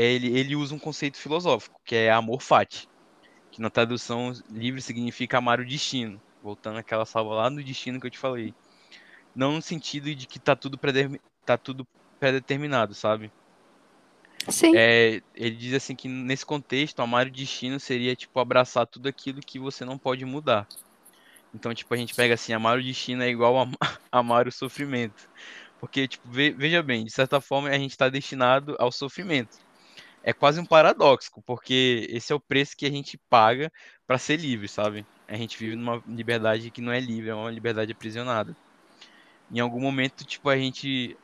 ele, 0.05 0.37
ele 0.37 0.55
usa 0.55 0.75
um 0.75 0.79
conceito 0.79 1.17
filosófico, 1.17 1.81
que 1.83 1.95
é 1.95 2.11
amor 2.11 2.41
fati, 2.41 2.87
que 3.51 3.61
na 3.61 3.69
tradução 3.69 4.31
livre 4.49 4.81
significa 4.81 5.39
amar 5.39 5.59
o 5.59 5.65
destino, 5.65 6.21
voltando 6.43 6.77
àquela 6.77 7.05
salva 7.05 7.33
lá 7.33 7.49
no 7.49 7.63
destino 7.63 7.99
que 7.99 8.07
eu 8.07 8.11
te 8.11 8.19
falei. 8.19 8.53
Não 9.35 9.53
no 9.53 9.61
sentido 9.61 10.13
de 10.13 10.27
que 10.27 10.39
tá 10.39 10.55
tudo, 10.55 10.79
tá 11.45 11.57
tudo 11.57 11.87
predeterminado, 12.19 12.93
sabe? 12.93 13.31
Sim. 14.49 14.73
É, 14.75 15.21
ele 15.35 15.55
diz 15.55 15.73
assim 15.73 15.95
que 15.95 16.07
nesse 16.07 16.45
contexto, 16.45 16.99
amar 17.01 17.27
o 17.27 17.31
destino 17.31 17.79
seria 17.79 18.15
tipo 18.15 18.39
abraçar 18.39 18.87
tudo 18.87 19.09
aquilo 19.09 19.41
que 19.41 19.59
você 19.59 19.83
não 19.83 19.97
pode 19.97 20.23
mudar. 20.25 20.67
Então, 21.53 21.73
tipo, 21.73 21.93
a 21.93 21.97
gente 21.97 22.13
pega 22.13 22.35
assim, 22.35 22.53
amar 22.53 22.77
o 22.77 22.83
destino 22.83 23.23
é 23.23 23.29
igual 23.29 23.57
a 23.59 23.67
amar 24.11 24.47
o 24.47 24.51
sofrimento. 24.51 25.27
Porque, 25.79 26.07
tipo, 26.07 26.27
veja 26.29 26.81
bem, 26.81 27.03
de 27.03 27.11
certa 27.11 27.41
forma 27.41 27.69
a 27.69 27.77
gente 27.77 27.91
está 27.91 28.09
destinado 28.09 28.75
ao 28.79 28.91
sofrimento. 28.91 29.66
É 30.23 30.33
quase 30.33 30.59
um 30.59 30.65
paradoxo, 30.65 31.31
porque 31.45 32.07
esse 32.09 32.33
é 32.33 32.35
o 32.35 32.39
preço 32.39 32.75
que 32.75 32.85
a 32.85 32.91
gente 32.91 33.17
paga 33.29 33.71
para 34.05 34.17
ser 34.17 34.37
livre, 34.37 34.67
sabe? 34.67 35.05
A 35.27 35.35
gente 35.35 35.57
vive 35.57 35.75
numa 35.75 36.03
liberdade 36.07 36.69
que 36.71 36.81
não 36.81 36.91
é 36.91 36.99
livre, 36.99 37.29
é 37.29 37.35
uma 37.35 37.51
liberdade 37.51 37.91
aprisionada. 37.91 38.55
Em 39.51 39.59
algum 39.59 39.79
momento, 39.79 40.25
tipo, 40.25 40.49
a 40.49 40.57
gente 40.57 41.15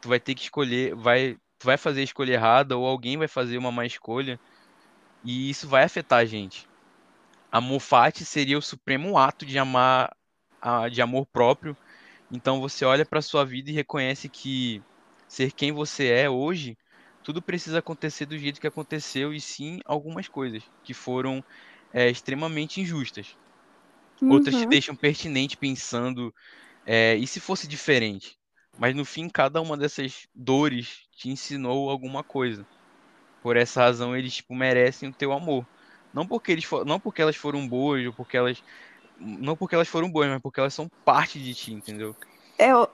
tu 0.00 0.08
vai 0.08 0.20
ter 0.20 0.34
que 0.34 0.42
escolher, 0.42 0.94
vai 0.94 1.36
tu 1.58 1.64
vai 1.64 1.76
fazer 1.76 2.00
a 2.00 2.04
escolha 2.04 2.34
errada 2.34 2.76
ou 2.76 2.86
alguém 2.86 3.16
vai 3.16 3.28
fazer 3.28 3.56
uma 3.58 3.72
má 3.72 3.86
escolha 3.86 4.38
e 5.24 5.50
isso 5.50 5.68
vai 5.68 5.84
afetar 5.84 6.20
a 6.20 6.24
gente. 6.24 6.68
Amor 7.50 7.80
fati 7.80 8.24
seria 8.24 8.58
o 8.58 8.62
supremo 8.62 9.18
ato 9.18 9.44
de 9.44 9.58
amar, 9.58 10.14
de 10.90 11.02
amor 11.02 11.26
próprio. 11.26 11.76
Então 12.30 12.60
você 12.60 12.84
olha 12.84 13.04
para 13.04 13.22
sua 13.22 13.44
vida 13.44 13.70
e 13.70 13.74
reconhece 13.74 14.28
que 14.28 14.82
ser 15.28 15.52
quem 15.52 15.70
você 15.70 16.08
é 16.08 16.30
hoje, 16.30 16.76
tudo 17.22 17.40
precisa 17.40 17.78
acontecer 17.78 18.26
do 18.26 18.38
jeito 18.38 18.60
que 18.60 18.66
aconteceu 18.66 19.32
e 19.32 19.40
sim 19.40 19.80
algumas 19.84 20.28
coisas 20.28 20.62
que 20.82 20.92
foram 20.92 21.42
é, 21.92 22.08
extremamente 22.10 22.80
injustas. 22.80 23.36
Uhum. 24.20 24.32
Outras 24.32 24.54
te 24.56 24.66
deixam 24.66 24.94
pertinente 24.94 25.56
pensando 25.56 26.34
é, 26.86 27.14
e 27.16 27.26
se 27.26 27.40
fosse 27.40 27.66
diferente. 27.66 28.38
Mas 28.78 28.94
no 28.94 29.04
fim, 29.04 29.28
cada 29.28 29.60
uma 29.60 29.76
dessas 29.76 30.26
dores 30.34 31.02
te 31.14 31.28
ensinou 31.28 31.90
alguma 31.90 32.22
coisa. 32.22 32.66
Por 33.42 33.56
essa 33.56 33.82
razão, 33.82 34.16
eles 34.16 34.34
tipo, 34.34 34.54
merecem 34.54 35.08
o 35.08 35.12
teu 35.12 35.32
amor. 35.32 35.66
Não 36.12 36.26
porque, 36.26 36.52
eles 36.52 36.64
for... 36.64 36.84
não 36.84 36.98
porque 36.98 37.20
elas 37.20 37.36
foram 37.36 37.66
boas, 37.66 38.06
ou 38.06 38.12
porque 38.12 38.36
elas. 38.36 38.62
Não 39.18 39.56
porque 39.56 39.74
elas 39.74 39.88
foram 39.88 40.10
boas, 40.10 40.28
mas 40.28 40.40
porque 40.40 40.60
elas 40.60 40.74
são 40.74 40.88
parte 41.04 41.38
de 41.38 41.54
ti, 41.54 41.72
entendeu? 41.72 42.16
Eu 42.58 42.88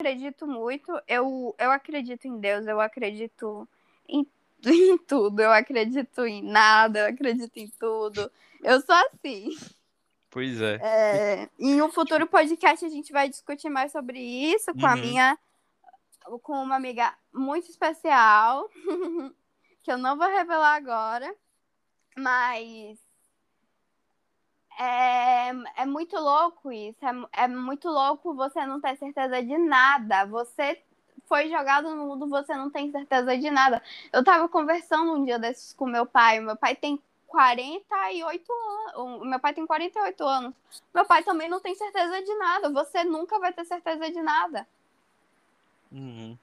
acredito 0.00 0.46
muito, 0.46 0.98
eu, 1.06 1.54
eu 1.58 1.70
acredito 1.70 2.26
em 2.26 2.38
Deus, 2.38 2.66
eu 2.66 2.80
acredito 2.80 3.68
em, 4.08 4.26
em 4.64 4.96
tudo, 4.96 5.40
eu 5.40 5.52
acredito 5.52 6.26
em 6.26 6.42
nada, 6.42 7.00
eu 7.00 7.06
acredito 7.06 7.56
em 7.58 7.68
tudo. 7.68 8.30
Eu 8.62 8.80
sou 8.80 8.94
assim. 8.94 9.56
Pois 10.30 10.60
é. 10.60 10.80
é. 10.82 11.48
Em 11.58 11.82
um 11.82 11.90
futuro 11.90 12.26
podcast 12.26 12.84
a 12.84 12.88
gente 12.88 13.12
vai 13.12 13.28
discutir 13.28 13.68
mais 13.68 13.92
sobre 13.92 14.18
isso 14.18 14.72
com 14.72 14.80
uhum. 14.80 14.86
a 14.86 14.96
minha. 14.96 15.38
com 16.42 16.52
uma 16.54 16.76
amiga 16.76 17.14
muito 17.32 17.68
especial, 17.68 18.68
que 19.82 19.92
eu 19.92 19.98
não 19.98 20.16
vou 20.16 20.28
revelar 20.28 20.76
agora, 20.76 21.34
mas. 22.16 22.98
É, 24.82 25.50
é 25.76 25.84
muito 25.84 26.16
louco 26.16 26.72
isso. 26.72 27.04
É, 27.04 27.44
é 27.44 27.48
muito 27.48 27.86
louco 27.86 28.34
você 28.34 28.64
não 28.64 28.80
ter 28.80 28.96
certeza 28.96 29.42
de 29.42 29.58
nada. 29.58 30.24
Você 30.24 30.82
foi 31.26 31.50
jogado 31.50 31.94
no 31.94 32.06
mundo, 32.06 32.26
você 32.26 32.54
não 32.54 32.70
tem 32.70 32.90
certeza 32.90 33.36
de 33.36 33.50
nada. 33.50 33.82
Eu 34.10 34.24
tava 34.24 34.48
conversando 34.48 35.12
um 35.12 35.24
dia 35.26 35.38
desses 35.38 35.74
com 35.74 35.84
meu 35.84 36.06
pai. 36.06 36.40
Meu 36.40 36.56
pai 36.56 36.74
tem 36.74 36.98
48 37.26 38.52
anos. 38.96 39.28
Meu 39.28 39.38
pai 39.38 39.52
tem 39.52 39.66
48 39.66 40.24
anos. 40.24 40.54
Meu 40.94 41.04
pai 41.04 41.22
também 41.24 41.50
não 41.50 41.60
tem 41.60 41.74
certeza 41.74 42.22
de 42.22 42.34
nada. 42.36 42.70
Você 42.70 43.04
nunca 43.04 43.38
vai 43.38 43.52
ter 43.52 43.66
certeza 43.66 44.10
de 44.10 44.22
nada. 44.22 44.66
Uhum. 45.92 46.38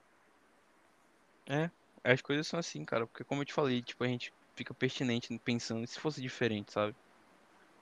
É, 1.47 1.71
as 2.03 2.21
coisas 2.21 2.45
são 2.45 2.59
assim, 2.59 2.85
cara. 2.85 3.07
Porque 3.07 3.23
como 3.23 3.41
eu 3.41 3.45
te 3.45 3.53
falei, 3.53 3.81
tipo, 3.81 4.03
a 4.03 4.07
gente 4.07 4.31
fica 4.55 4.75
pertinente 4.75 5.35
pensando 5.43 5.88
se 5.88 5.99
fosse 5.99 6.21
diferente, 6.21 6.71
sabe? 6.71 6.95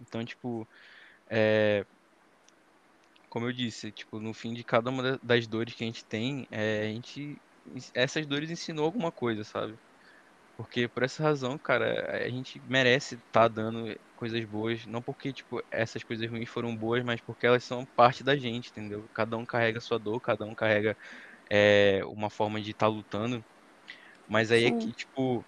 Então, 0.01 0.23
tipo, 0.25 0.67
é... 1.29 1.85
Como 3.29 3.47
eu 3.47 3.53
disse, 3.53 3.91
tipo, 3.91 4.19
no 4.19 4.33
fim 4.33 4.53
de 4.53 4.63
cada 4.63 4.89
uma 4.89 5.19
das 5.21 5.47
dores 5.47 5.73
que 5.73 5.83
a 5.83 5.87
gente 5.87 6.05
tem, 6.05 6.47
é, 6.51 6.81
a 6.81 6.93
gente... 6.93 7.37
Essas 7.93 8.25
dores 8.25 8.49
ensinou 8.49 8.85
alguma 8.85 9.11
coisa, 9.11 9.43
sabe? 9.43 9.77
Porque 10.57 10.87
por 10.87 11.03
essa 11.03 11.21
razão, 11.21 11.57
cara, 11.57 12.23
a 12.25 12.29
gente 12.29 12.61
merece 12.61 13.15
estar 13.15 13.41
tá 13.41 13.47
dando 13.47 13.93
coisas 14.15 14.43
boas, 14.45 14.85
não 14.85 15.01
porque 15.01 15.33
tipo 15.33 15.61
essas 15.69 16.03
coisas 16.03 16.29
ruins 16.29 16.47
foram 16.49 16.75
boas, 16.75 17.03
mas 17.03 17.19
porque 17.21 17.45
elas 17.45 17.63
são 17.63 17.85
parte 17.85 18.23
da 18.23 18.37
gente, 18.37 18.69
entendeu? 18.69 19.05
Cada 19.13 19.35
um 19.37 19.45
carrega 19.45 19.81
sua 19.81 19.99
dor, 19.99 20.21
cada 20.21 20.45
um 20.45 20.55
carrega 20.55 20.95
é, 21.49 22.01
uma 22.05 22.29
forma 22.29 22.61
de 22.61 22.71
estar 22.71 22.85
tá 22.87 22.91
lutando. 22.91 23.43
Mas 24.29 24.51
aí 24.51 24.67
Sim. 24.67 24.67
é 24.67 24.79
que 24.79 24.93
tipo 24.93 25.45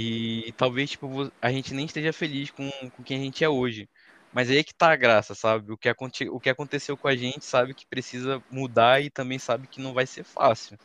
e, 0.00 0.52
talvez 0.52 0.90
tipo 0.90 1.32
a 1.42 1.50
gente 1.50 1.74
nem 1.74 1.84
esteja 1.84 2.12
feliz 2.12 2.50
com, 2.52 2.70
com 2.90 3.02
quem 3.02 3.18
a 3.18 3.24
gente 3.24 3.42
é 3.42 3.48
hoje. 3.48 3.88
Mas 4.32 4.48
aí 4.48 4.58
é 4.58 4.62
que 4.62 4.72
tá 4.72 4.92
a 4.92 4.96
graça, 4.96 5.34
sabe? 5.34 5.72
O 5.72 5.76
que, 5.76 5.88
aconte, 5.88 6.28
o 6.28 6.38
que 6.38 6.48
aconteceu 6.48 6.96
com 6.96 7.08
a 7.08 7.16
gente 7.16 7.44
sabe 7.44 7.74
que 7.74 7.84
precisa 7.84 8.40
mudar 8.48 9.02
e 9.02 9.10
também 9.10 9.40
sabe 9.40 9.66
que 9.66 9.80
não 9.80 9.92
vai 9.92 10.06
ser 10.06 10.22
fácil. 10.22 10.78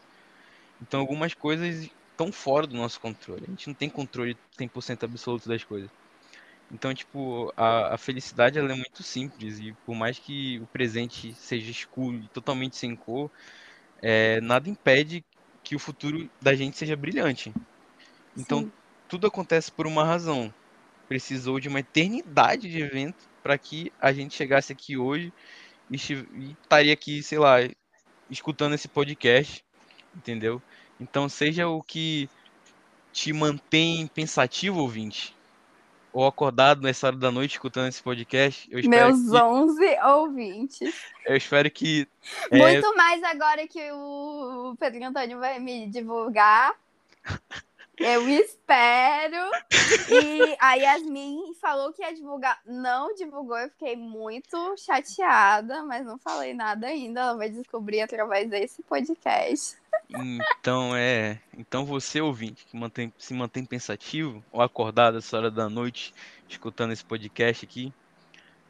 Então 0.81 0.99
algumas 0.99 1.35
coisas 1.35 1.87
tão 2.17 2.31
fora 2.31 2.65
do 2.65 2.75
nosso 2.75 2.99
controle. 2.99 3.43
A 3.45 3.49
gente 3.51 3.67
não 3.67 3.75
tem 3.75 3.87
controle 3.87 4.35
100% 4.57 5.03
absoluto 5.03 5.47
das 5.47 5.63
coisas. 5.63 5.91
Então, 6.71 6.91
tipo, 6.91 7.53
a, 7.55 7.93
a, 7.93 7.97
felicidade 7.99 8.57
ela 8.57 8.71
é 8.71 8.75
muito 8.75 9.03
simples 9.03 9.59
e 9.59 9.73
por 9.85 9.93
mais 9.93 10.17
que 10.17 10.57
o 10.59 10.65
presente 10.67 11.35
seja 11.35 11.69
escuro 11.69 12.17
e 12.17 12.27
totalmente 12.29 12.77
sem 12.77 12.95
cor, 12.95 13.29
é, 14.01 14.41
nada 14.41 14.67
impede 14.67 15.23
que 15.63 15.75
o 15.75 15.79
futuro 15.79 16.27
da 16.41 16.55
gente 16.55 16.77
seja 16.77 16.95
brilhante. 16.95 17.53
Então, 18.35 18.61
Sim. 18.61 18.71
Tudo 19.07 19.27
acontece 19.27 19.71
por 19.71 19.87
uma 19.87 20.03
razão. 20.03 20.53
Precisou 21.07 21.59
de 21.59 21.67
uma 21.67 21.79
eternidade 21.79 22.69
de 22.69 22.81
evento 22.81 23.29
para 23.41 23.57
que 23.57 23.91
a 23.99 24.13
gente 24.13 24.35
chegasse 24.35 24.71
aqui 24.71 24.97
hoje 24.97 25.31
e, 25.91 25.95
estaria 26.61 26.93
aqui, 26.93 27.21
sei 27.21 27.37
lá, 27.37 27.57
escutando 28.29 28.73
esse 28.73 28.87
podcast, 28.87 29.63
entendeu? 30.15 30.61
Então, 30.99 31.27
seja 31.27 31.67
o 31.67 31.81
que 31.81 32.29
te 33.11 33.31
mantém 33.33 34.07
pensativo, 34.07 34.79
ouvinte, 34.79 35.35
ou 36.11 36.25
acordado 36.25 36.81
nessa 36.81 37.07
hora 37.07 37.15
da 37.15 37.31
noite 37.31 37.51
escutando 37.51 37.89
esse 37.89 38.01
podcast, 38.01 38.69
Meus 38.69 39.29
que, 39.29 39.37
11 39.37 39.99
ouvintes. 40.03 40.95
eu 41.25 41.35
espero 41.35 41.69
que 41.69 42.07
é, 42.49 42.57
Muito 42.57 42.95
mais 42.95 43.21
agora 43.23 43.67
que 43.67 43.91
o 43.91 44.75
Pedro 44.79 45.03
Antônio 45.05 45.39
vai 45.39 45.59
me 45.59 45.87
divulgar. 45.87 46.73
Eu 47.97 48.27
espero. 48.27 49.51
E 50.09 50.57
a 50.59 50.73
Yasmin 50.73 51.53
falou 51.61 51.93
que 51.93 52.01
ia 52.01 52.13
divulgar. 52.13 52.59
Não 52.65 53.13
divulgou, 53.13 53.57
eu 53.57 53.69
fiquei 53.69 53.95
muito 53.95 54.75
chateada, 54.77 55.83
mas 55.83 56.05
não 56.05 56.17
falei 56.17 56.53
nada 56.53 56.87
ainda. 56.87 57.21
Ela 57.21 57.37
vai 57.37 57.49
descobrir 57.49 58.01
através 58.01 58.49
desse 58.49 58.81
podcast. 58.83 59.77
Então 60.09 60.95
é, 60.95 61.39
então 61.57 61.85
você 61.85 62.19
ouvinte 62.19 62.65
que 62.65 62.75
mantém, 62.75 63.13
se 63.17 63.33
mantém 63.33 63.63
pensativo 63.63 64.43
ou 64.51 64.61
acordado 64.61 65.17
essa 65.17 65.37
hora 65.37 65.51
da 65.51 65.69
noite 65.69 66.13
escutando 66.49 66.91
esse 66.91 67.05
podcast 67.05 67.65
aqui, 67.65 67.93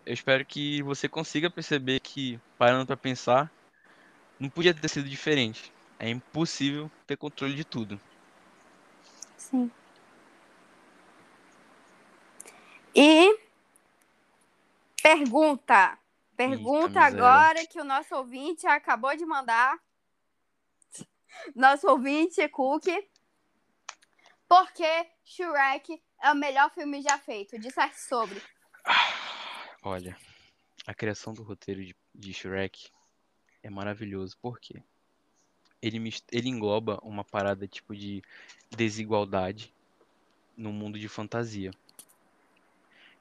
eu 0.05 0.13
espero 0.13 0.45
que 0.45 0.81
você 0.83 1.07
consiga 1.07 1.49
perceber 1.49 1.99
que 2.01 2.39
parando 2.57 2.85
para 2.85 2.97
pensar, 2.97 3.51
não 4.39 4.49
podia 4.49 4.73
ter 4.73 4.89
sido 4.89 5.07
diferente. 5.07 5.71
É 5.97 6.09
impossível 6.09 6.91
ter 7.07 7.15
controle 7.15 7.55
de 7.55 7.63
tudo. 7.63 7.99
Sim. 9.43 9.69
E 12.95 13.39
pergunta. 15.01 15.99
Pergunta 16.37 16.87
miséria. 16.87 17.17
agora 17.17 17.67
que 17.67 17.79
o 17.79 17.83
nosso 17.83 18.15
ouvinte 18.15 18.65
acabou 18.65 19.15
de 19.15 19.25
mandar. 19.25 19.77
Nosso 21.55 21.87
ouvinte, 21.89 22.47
Cook. 22.49 22.85
Por 24.47 24.71
que 24.71 25.07
Shrek 25.25 26.01
é 26.21 26.31
o 26.31 26.35
melhor 26.35 26.71
filme 26.71 27.01
já 27.01 27.17
feito? 27.17 27.59
Disserte 27.59 27.99
sobre. 27.99 28.41
Olha, 29.83 30.15
a 30.87 30.93
criação 30.93 31.33
do 31.33 31.43
roteiro 31.43 31.83
de, 31.83 31.95
de 32.15 32.33
Shrek 32.33 32.89
é 33.61 33.69
maravilhoso. 33.69 34.37
Por 34.37 34.59
quê? 34.59 34.83
Ele, 35.83 35.99
ele 36.31 36.49
engloba 36.49 36.99
uma 37.03 37.25
parada 37.25 37.67
tipo 37.67 37.95
de 37.95 38.23
desigualdade 38.75 39.73
no 40.57 40.73
mundo 40.73 40.99
de 40.99 41.09
fantasia. 41.09 41.71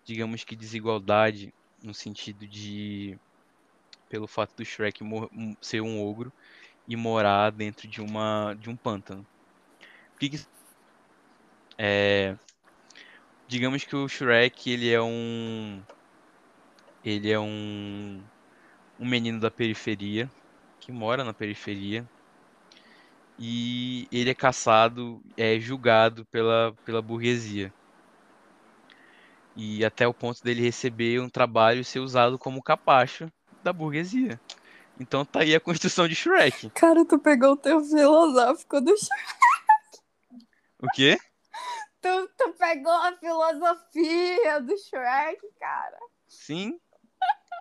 Digamos 0.04 0.44
que 0.44 0.56
desigualdade 0.56 1.52
no 1.82 1.94
sentido 1.94 2.46
de 2.46 3.18
pelo 4.08 4.28
fato 4.28 4.54
do 4.56 4.64
Shrek 4.64 5.00
ser 5.62 5.82
um 5.82 6.02
ogro 6.02 6.32
e 6.88 6.96
morar 6.96 7.50
dentro 7.52 7.88
de 7.88 8.00
uma 8.02 8.54
de 8.54 8.70
um 8.70 8.76
pântano. 8.76 9.26
Que 10.20 10.30
que- 10.30 10.46
é, 11.78 12.36
digamos 13.48 13.84
que 13.84 13.94
o 13.94 14.08
Shrek 14.08 14.70
ele 14.70 14.90
é 14.90 15.00
um 15.00 15.82
ele 17.04 17.30
é 17.30 17.38
um 17.38 18.22
um 18.98 19.06
menino 19.08 19.40
da 19.40 19.50
periferia 19.50 20.30
que 20.80 20.92
mora 20.92 21.24
na 21.24 21.34
periferia 21.34 22.08
e 23.38 24.06
ele 24.12 24.30
é 24.30 24.34
caçado, 24.34 25.22
é 25.36 25.58
julgado 25.58 26.24
pela, 26.26 26.74
pela 26.84 27.02
burguesia. 27.02 27.72
E 29.56 29.84
até 29.84 30.06
o 30.06 30.14
ponto 30.14 30.42
dele 30.42 30.62
receber 30.62 31.20
um 31.20 31.28
trabalho 31.28 31.80
e 31.80 31.84
ser 31.84 32.00
usado 32.00 32.38
como 32.38 32.62
capacho 32.62 33.30
da 33.62 33.72
burguesia. 33.72 34.40
Então 34.98 35.24
tá 35.24 35.40
aí 35.40 35.54
a 35.54 35.60
construção 35.60 36.06
de 36.06 36.14
Shrek. 36.14 36.70
Cara, 36.74 37.04
tu 37.04 37.18
pegou 37.18 37.52
o 37.52 37.56
teu 37.56 37.82
filosófico 37.82 38.80
do 38.80 38.96
Shrek. 38.96 39.42
O 40.78 40.86
quê? 40.94 41.18
Tu, 42.00 42.30
tu 42.36 42.52
pegou 42.58 42.92
a 42.92 43.12
filosofia 43.16 44.60
do 44.60 44.76
Shrek, 44.76 45.40
cara. 45.60 45.98
Sim. 46.26 46.80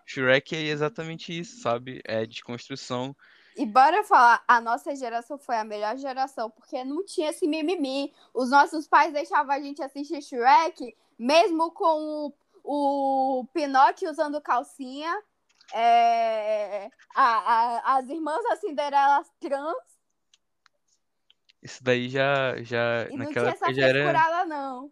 Shrek 0.07 0.55
é 0.55 0.61
exatamente 0.63 1.37
isso, 1.37 1.61
sabe? 1.61 2.01
É 2.03 2.25
desconstrução. 2.25 3.15
E 3.55 3.65
bora 3.65 4.03
falar, 4.03 4.43
a 4.47 4.61
nossa 4.61 4.95
geração 4.95 5.37
foi 5.37 5.57
a 5.57 5.63
melhor 5.63 5.97
geração, 5.97 6.49
porque 6.49 6.83
não 6.83 7.03
tinha 7.05 7.29
esse 7.31 7.47
mimimi. 7.47 8.13
Os 8.33 8.49
nossos 8.49 8.87
pais 8.87 9.11
deixavam 9.13 9.53
a 9.53 9.59
gente 9.59 9.83
assistir 9.83 10.21
Shrek, 10.21 10.95
mesmo 11.19 11.71
com 11.71 12.33
o, 12.63 13.39
o 13.41 13.45
Pinóquio 13.53 14.09
usando 14.09 14.39
calcinha, 14.41 15.13
é, 15.73 16.89
a- 17.15 17.23
a- 17.83 17.97
as 17.97 18.09
irmãs 18.09 18.41
da 18.43 18.55
Cinderela 18.55 19.23
trans, 19.39 19.75
Isso 21.61 21.83
daí 21.83 22.09
já, 22.09 22.55
já 22.63 23.07
e 23.09 23.17
não 23.17 23.25
naquela 23.25 23.51
tinha 23.53 23.67
essa 23.67 23.73
já 23.73 23.87
era. 23.87 24.45
não. 24.45 24.91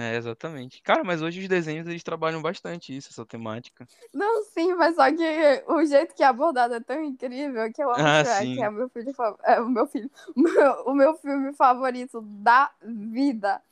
É, 0.00 0.16
exatamente. 0.16 0.80
Cara, 0.82 1.04
mas 1.04 1.20
hoje 1.20 1.40
os 1.40 1.48
desenhos 1.48 1.86
eles 1.86 2.02
trabalham 2.02 2.40
bastante 2.40 2.96
isso, 2.96 3.10
essa 3.10 3.26
temática. 3.26 3.86
Não, 4.14 4.44
sim, 4.44 4.74
mas 4.74 4.94
só 4.94 5.10
que 5.10 5.62
o 5.68 5.84
jeito 5.84 6.14
que 6.14 6.22
é 6.22 6.26
abordado 6.26 6.74
é 6.74 6.80
tão 6.80 7.04
incrível 7.04 7.70
que 7.72 7.82
eu 7.82 7.90
amo 7.90 8.02
Ah, 8.02 8.24
Shrek, 8.24 8.46
sim. 8.56 8.62
é 8.62 8.68
o 8.68 8.72
meu 8.72 8.88
filho, 8.88 9.12
é 9.44 9.60
o 9.60 9.68
meu 9.68 9.86
filho, 9.86 10.10
o 10.36 10.40
meu, 10.40 10.72
o 10.86 10.94
meu 10.94 11.14
filme 11.18 11.52
favorito 11.52 12.20
da 12.22 12.70
vida. 12.82 13.62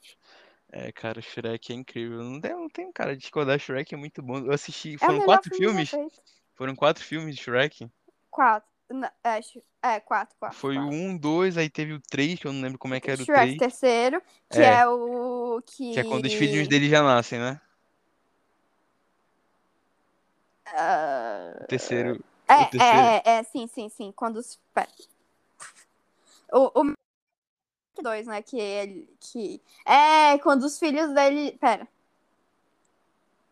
É, 0.70 0.93
cara, 0.93 1.18
o 1.18 1.22
Shrek 1.22 1.72
é 1.72 1.76
incrível. 1.76 2.22
Não 2.22 2.41
tem, 2.41 2.53
não 2.53 2.68
tem 2.68 2.93
cara 2.93 3.14
de 3.14 3.22
discordar, 3.22 3.59
Shrek 3.59 3.95
é 3.95 3.97
muito 3.97 4.22
bom. 4.22 4.39
Eu 4.39 4.53
assisti, 4.53 4.93
É 4.93 4.95
o 4.97 4.99
foram 4.99 5.14
melhor 5.14 5.26
quatro 5.26 5.55
filme 5.55 5.87
filmes? 5.87 6.20
Foram 6.57 6.74
quatro 6.76 7.05
filmes 7.05 7.37
de 7.37 7.43
Shrek? 7.43 7.89
Quatro. 8.31 8.68
Não, 8.91 9.09
É, 9.24 9.41
é, 9.83 10.01
quatro, 10.01 10.35
quatro. 10.39 10.59
Foi 10.59 10.76
o 10.76 10.81
quatro. 10.81 10.97
um, 10.97 11.16
dois, 11.16 11.57
aí 11.57 11.68
teve 11.70 11.93
o 11.93 12.01
três, 12.01 12.39
que 12.39 12.47
eu 12.47 12.53
não 12.53 12.62
lembro 12.62 12.79
como 12.79 12.95
é 12.95 13.01
que 13.01 13.11
era 13.11 13.20
o 13.20 13.24
Shrek 13.24 13.35
três. 13.47 13.59
terceiro, 13.59 14.20
que 14.51 14.59
É. 14.59 14.81
é, 14.81 14.89
o 14.89 15.38
que... 15.62 15.92
Que 15.92 16.00
é 16.00 16.04
quando 16.04 16.26
os 16.26 16.32
filhinhos 16.32 16.68
dele 16.68 16.88
já 16.88 17.02
nascem, 17.02 17.38
né? 17.38 17.61
Ah, 20.66 21.61
O 21.62 21.66
terceiro. 21.66 22.24
é, 22.46 22.62
o 22.62 22.70
terceiro. 22.70 22.98
é, 22.98 23.22
é, 23.24 23.30
é, 23.38 23.42
sim, 23.42 23.66
sim, 23.66 23.88
sim. 23.88 24.12
Quando 24.12 24.36
os... 24.36 24.59
O, 26.52 26.80
o 26.80 26.92
dois, 28.02 28.26
né, 28.26 28.42
que 28.42 28.59
ele... 28.59 29.09
Que... 29.20 29.61
É, 29.84 30.38
quando 30.38 30.64
os 30.64 30.78
filhos 30.78 31.12
dele... 31.14 31.59
Pera. 31.59 31.86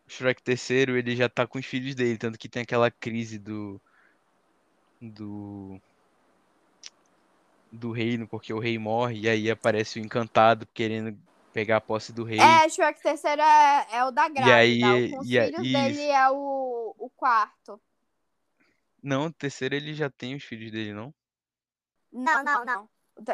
O 0.07 0.09
Shrek 0.09 0.41
terceiro, 0.41 0.97
ele 0.97 1.15
já 1.17 1.27
tá 1.27 1.45
com 1.45 1.59
os 1.59 1.65
filhos 1.65 1.93
dele, 1.93 2.17
tanto 2.17 2.39
que 2.39 2.47
tem 2.47 2.61
aquela 2.61 2.89
crise 2.89 3.37
do. 3.37 3.79
Do. 5.01 5.81
Do 7.69 7.91
reino, 7.91 8.25
porque 8.25 8.53
o 8.53 8.59
rei 8.59 8.79
morre, 8.79 9.19
e 9.19 9.29
aí 9.29 9.51
aparece 9.51 9.99
o 9.99 10.01
encantado 10.01 10.65
querendo 10.73 11.17
pegar 11.57 11.77
a 11.77 11.81
posse 11.81 12.13
do 12.13 12.23
rei. 12.23 12.39
É, 12.39 12.69
Shrek 12.69 13.01
terceiro 13.01 13.41
é, 13.41 13.87
é 13.93 14.05
o 14.05 14.11
da 14.11 14.29
grávida. 14.29 14.55
aí- 14.57 15.15
o 15.15 15.21
os 15.21 15.27
e 15.27 15.39
a- 15.39 15.47
isso. 15.47 15.61
dele 15.63 16.01
é 16.03 16.29
o, 16.29 16.93
o 16.99 17.09
quarto. 17.09 17.81
Não, 19.01 19.25
o 19.25 19.33
terceiro 19.33 19.73
ele 19.73 19.91
já 19.95 20.07
tem 20.07 20.35
os 20.35 20.43
filhos 20.43 20.71
dele, 20.71 20.93
não? 20.93 21.11
Não, 22.11 22.43
não, 22.43 22.63
não. 22.63 22.89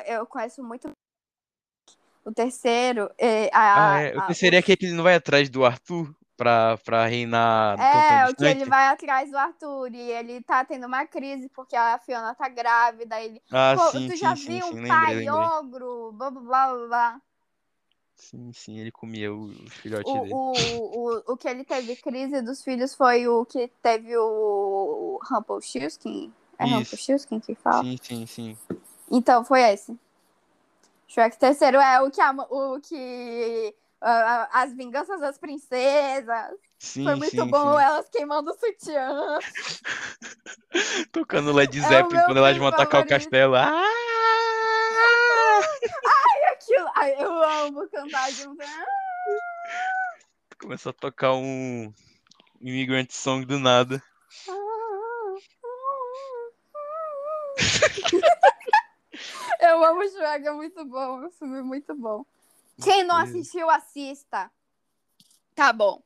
Eu 0.05 0.26
conheço 0.26 0.63
muito. 0.63 0.89
O 2.24 2.32
terceiro. 2.34 3.11
É, 3.17 3.49
a, 3.53 3.97
Ah, 3.97 3.99
é. 3.99 4.15
O 4.15 4.21
a- 4.21 4.28
terceiro 4.28 4.55
é 4.55 4.59
aquele 4.59 4.78
que 4.78 4.86
ele 4.86 4.93
não 4.95 5.03
vai 5.03 5.15
atrás 5.15 5.49
do 5.49 5.65
Arthur 5.65 6.15
pra, 6.38 6.78
pra 6.78 7.05
reinar 7.05 7.78
É, 7.78 8.30
o 8.30 8.36
que 8.36 8.45
ele 8.45 8.65
vai 8.65 8.88
atrás 8.88 9.30
do 9.30 9.38
Arthur 9.38 9.93
e 9.93 9.99
ele 10.11 10.41
tá 10.41 10.63
tendo 10.63 10.88
uma 10.88 11.05
crise 11.05 11.49
porque 11.49 11.76
a 11.76 11.99
Fiona 11.99 12.34
tá 12.34 12.47
grávida. 12.47 13.19
Ele, 13.21 13.41
Ah, 13.51 13.76
Pô, 13.78 13.91
sim, 13.91 14.07
tu 14.07 14.11
sim, 14.11 14.17
já 14.17 14.34
sim, 14.36 14.45
viu 14.45 14.65
sim, 14.67 14.76
um 14.76 14.84
lembrei, 14.84 14.88
pai 14.88 15.15
lembrei. 15.15 15.47
ogro, 15.59 16.11
blá 16.13 16.32
blá 16.32 16.41
blá 16.41 16.67
blá, 16.67 16.88
blá. 16.88 17.21
Sim, 18.24 18.51
sim, 18.53 18.80
ele 18.80 18.91
comia 18.91 19.34
o- 19.34 19.43
os 19.49 19.74
filhotes 19.76 20.11
O, 20.11 20.19
dele. 20.19 20.34
o, 20.34 20.38
o, 20.38 21.34
o 21.34 21.38
que 21.38 21.47
ele 21.47 21.63
teve 21.65 21.95
crise 21.97 22.41
dos 22.41 22.63
filhos 22.63 22.95
foi 22.95 23.28
o 23.28 23.45
que 23.45 23.67
teve 23.82 24.15
o 24.17 25.19
Rumpelstiltskin. 25.30 26.34
É. 26.57 26.65
Rumpelstiltskin 26.65 27.39
que 27.41 27.53
fala? 27.55 27.84
Sim, 27.84 27.97
sim, 28.01 28.26
sim. 28.26 28.57
Então, 29.11 29.43
foi 29.43 29.61
esse. 29.61 29.95
Shrek 31.07 31.38
terceiro 31.38 31.78
é 31.78 32.01
o 32.01 32.09
que, 32.09 32.21
a- 32.21 32.32
o 32.49 32.80
que 32.82 33.76
ah, 34.01 34.47
ah, 34.51 34.63
as 34.63 34.74
vinganças 34.74 35.19
das 35.19 35.38
princesas. 35.38 36.55
Sim, 36.80 37.03
foi 37.03 37.15
muito 37.15 37.32
sim, 37.45 37.51
bom 37.51 37.78
sim. 37.78 37.84
elas 37.84 38.09
queimando 38.09 38.51
o 38.51 38.53
sutiã. 38.57 39.38
Tocando 41.11 41.51
Led 41.53 41.78
É 41.78 41.82
o 41.82 41.88
Zeppelin 41.88 42.15
meu 42.17 42.26
quando 42.26 42.38
elas 42.38 42.57
vão 42.57 42.67
atacar 42.67 43.01
o 43.01 43.05
castelo. 43.05 43.55
Ah! 43.55 43.69
Ai, 46.05 46.22
eu 47.19 47.43
amo 47.43 47.89
cantar 47.89 48.31
junto. 48.31 48.61
Ah, 48.61 48.86
Começou 50.59 50.91
a 50.91 50.93
tocar 50.93 51.34
um 51.34 51.93
Immigrant 52.61 53.11
Song 53.11 53.45
do 53.45 53.59
nada. 53.59 54.01
Eu 59.59 59.84
amo 59.84 60.07
Shrek, 60.09 60.47
é 60.47 60.51
muito 60.51 60.84
bom. 60.86 61.23
É 61.23 61.27
um 61.27 61.31
filme 61.31 61.61
muito 61.61 61.95
bom. 61.95 62.25
Quem 62.84 63.03
não 63.03 63.15
assistiu, 63.15 63.69
assista. 63.69 64.51
Tá 65.55 65.71
bom. 65.71 66.01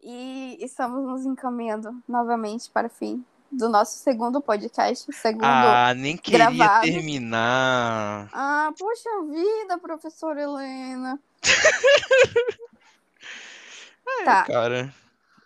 E 0.00 0.56
estamos 0.60 1.04
nos 1.04 1.26
encaminhando 1.26 2.02
novamente 2.08 2.70
para 2.70 2.86
o 2.86 2.90
fim 2.90 3.26
do 3.50 3.68
nosso 3.68 3.98
segundo 3.98 4.40
podcast. 4.40 5.08
o 5.08 5.12
Segundo. 5.12 5.44
Ah, 5.44 5.92
nem 5.94 6.16
queria 6.16 6.50
gravado. 6.50 6.86
terminar. 6.86 8.28
Ah, 8.32 8.72
poxa 8.78 9.08
vida, 9.30 9.78
professora 9.78 10.42
Helena. 10.42 11.20
tá. 14.24 14.44
Cara, 14.44 14.94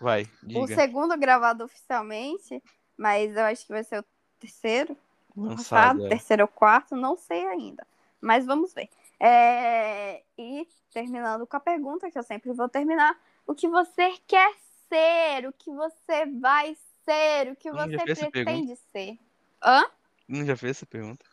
vai, 0.00 0.22
O 0.44 0.66
diga. 0.66 0.74
segundo 0.74 1.16
gravado 1.16 1.64
oficialmente, 1.64 2.62
mas 2.96 3.36
eu 3.36 3.44
acho 3.44 3.66
que 3.66 3.72
vai 3.72 3.84
ser 3.84 4.00
o 4.00 4.04
terceiro. 4.40 4.96
Lançado. 5.36 5.98
lançado, 5.98 6.06
é. 6.06 6.08
terceiro 6.10 6.42
ou 6.42 6.48
quarto, 6.48 6.94
não 6.94 7.16
sei 7.16 7.46
ainda. 7.46 7.86
Mas 8.20 8.44
vamos 8.44 8.74
ver. 8.74 8.88
É, 9.18 10.22
E 10.36 10.66
terminando 10.92 11.46
com 11.46 11.56
a 11.56 11.60
pergunta, 11.60 12.10
que 12.10 12.18
eu 12.18 12.22
sempre 12.22 12.52
vou 12.52 12.68
terminar: 12.68 13.16
o 13.46 13.54
que 13.54 13.68
você 13.68 14.14
quer 14.26 14.52
ser? 14.88 15.46
O 15.48 15.52
que 15.52 15.70
você 15.70 16.26
vai 16.40 16.74
ser? 16.74 16.91
O 17.06 17.56
que 17.56 17.70
você 17.72 18.30
pretende 18.30 18.76
ser? 18.92 19.18
Hã? 19.62 19.84
Não 20.28 20.44
já 20.46 20.56
fez 20.56 20.76
essa 20.78 20.86
pergunta? 20.86 21.24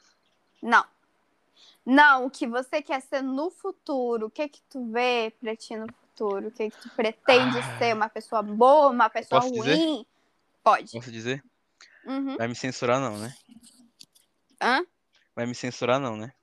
Não. 0.62 0.86
Não, 1.86 2.26
o 2.26 2.30
que 2.30 2.48
você 2.48 2.82
quer 2.82 3.02
ser 3.02 3.22
no 3.22 3.50
futuro? 3.50 4.28
O 4.28 4.32
que 4.32 4.48
que 4.48 4.62
tu 4.70 4.92
vê 4.92 5.34
pra 5.40 5.56
ti 5.56 5.76
no 5.76 5.88
futuro? 5.92 6.48
O 6.48 6.52
que 6.52 6.70
que 6.70 6.78
tu 6.78 6.90
pretende 6.90 7.60
Ah. 7.60 7.78
ser? 7.78 7.96
Uma 7.96 8.10
pessoa 8.10 8.42
boa, 8.42 8.90
uma 8.90 9.10
pessoa 9.10 9.42
Posso 9.42 9.54
dizer? 9.54 9.76
ruim? 9.76 10.06
Pode. 10.64 10.92
Posso 10.92 11.12
dizer? 11.12 11.44
Uhum. 12.06 12.36
Vai 12.36 12.48
me 12.48 12.56
censurar 12.56 13.00
não, 13.00 13.18
né? 13.18 13.34
Hã? 14.62 14.86
Vai 15.36 15.46
me 15.46 15.56
censurar 15.56 16.00
não, 16.00 16.16
né? 16.18 16.34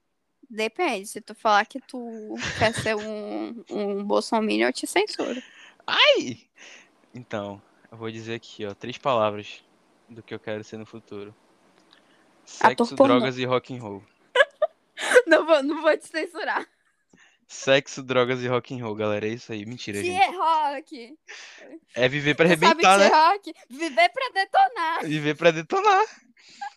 Depende. 0.49 1.07
Se 1.07 1.21
tu 1.21 1.35
falar 1.35 1.67
que 1.67 1.81
tu 1.81 2.37
quer 2.59 2.73
ser 2.73 2.97
um, 2.97 3.65
um 3.71 4.05
bolsominion, 4.05 4.69
eu 4.69 4.73
te 4.73 4.87
censuro. 4.87 5.43
Ai! 5.87 6.49
Então, 7.15 7.61
eu 7.97 7.99
vou 7.99 8.11
dizer 8.11 8.35
aqui, 8.35 8.67
ó, 8.67 8.75
três 8.75 8.99
palavras 8.99 9.65
do 10.07 10.23
que 10.23 10.35
eu 10.35 10.39
quero 10.39 10.63
ser 10.63 10.77
no 10.77 10.85
futuro. 10.85 11.35
Sexo, 12.45 12.83
Ator 12.85 12.95
pornô. 12.95 13.15
drogas 13.15 13.39
e 13.39 13.45
rock 13.47 13.75
and 13.75 13.81
roll. 13.81 14.05
Não 15.27 15.45
vou, 15.47 15.63
não 15.63 15.83
vou 15.83 15.97
te 15.97 16.07
censurar. 16.07 16.65
Sexo, 17.49 18.03
drogas 18.03 18.43
e 18.43 18.49
rock 18.49 18.75
and 18.75 18.85
roll, 18.85 18.95
galera. 18.95 19.27
É 19.27 19.31
isso 19.31 19.51
aí. 19.51 19.65
Mentira, 19.67 20.03
gente. 20.03 20.21
T-Rock. 20.21 21.19
É 21.95 22.09
viver 22.09 22.35
pra 22.35 22.45
arrebentar, 22.47 22.99
né? 22.99 23.09
T-Rock? 23.09 23.55
Viver 23.69 24.09
pra 24.11 24.29
detonar. 24.33 25.05
Viver 25.05 25.35
pra 25.37 25.51
detonar. 25.51 26.05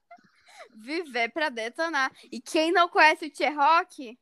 Viver 0.76 1.30
pra 1.32 1.50
detonar. 1.50 2.12
E 2.32 2.42
quem 2.42 2.72
não 2.72 2.90
conhece 2.90 3.26
o 3.28 3.32
T-Rock, 3.32 4.18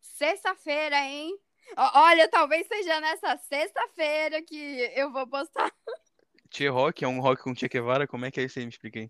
sexta-feira, 0.00 0.96
hein? 0.98 1.38
Olha, 1.76 2.28
talvez 2.28 2.66
seja 2.66 3.00
nessa 3.00 3.36
sexta-feira 3.38 4.42
que 4.42 4.56
eu 4.94 5.12
vou 5.12 5.26
postar. 5.26 5.72
T-Rock 6.50 7.04
é 7.04 7.08
um 7.08 7.20
rock 7.20 7.42
com 7.42 7.54
Che 7.54 7.68
Guevara? 7.68 8.06
Como 8.06 8.24
é 8.24 8.30
que 8.30 8.40
é 8.40 8.44
isso 8.44 8.58
aí? 8.58 8.64
Me 8.64 8.70
explica 8.70 8.98
aí. 9.00 9.08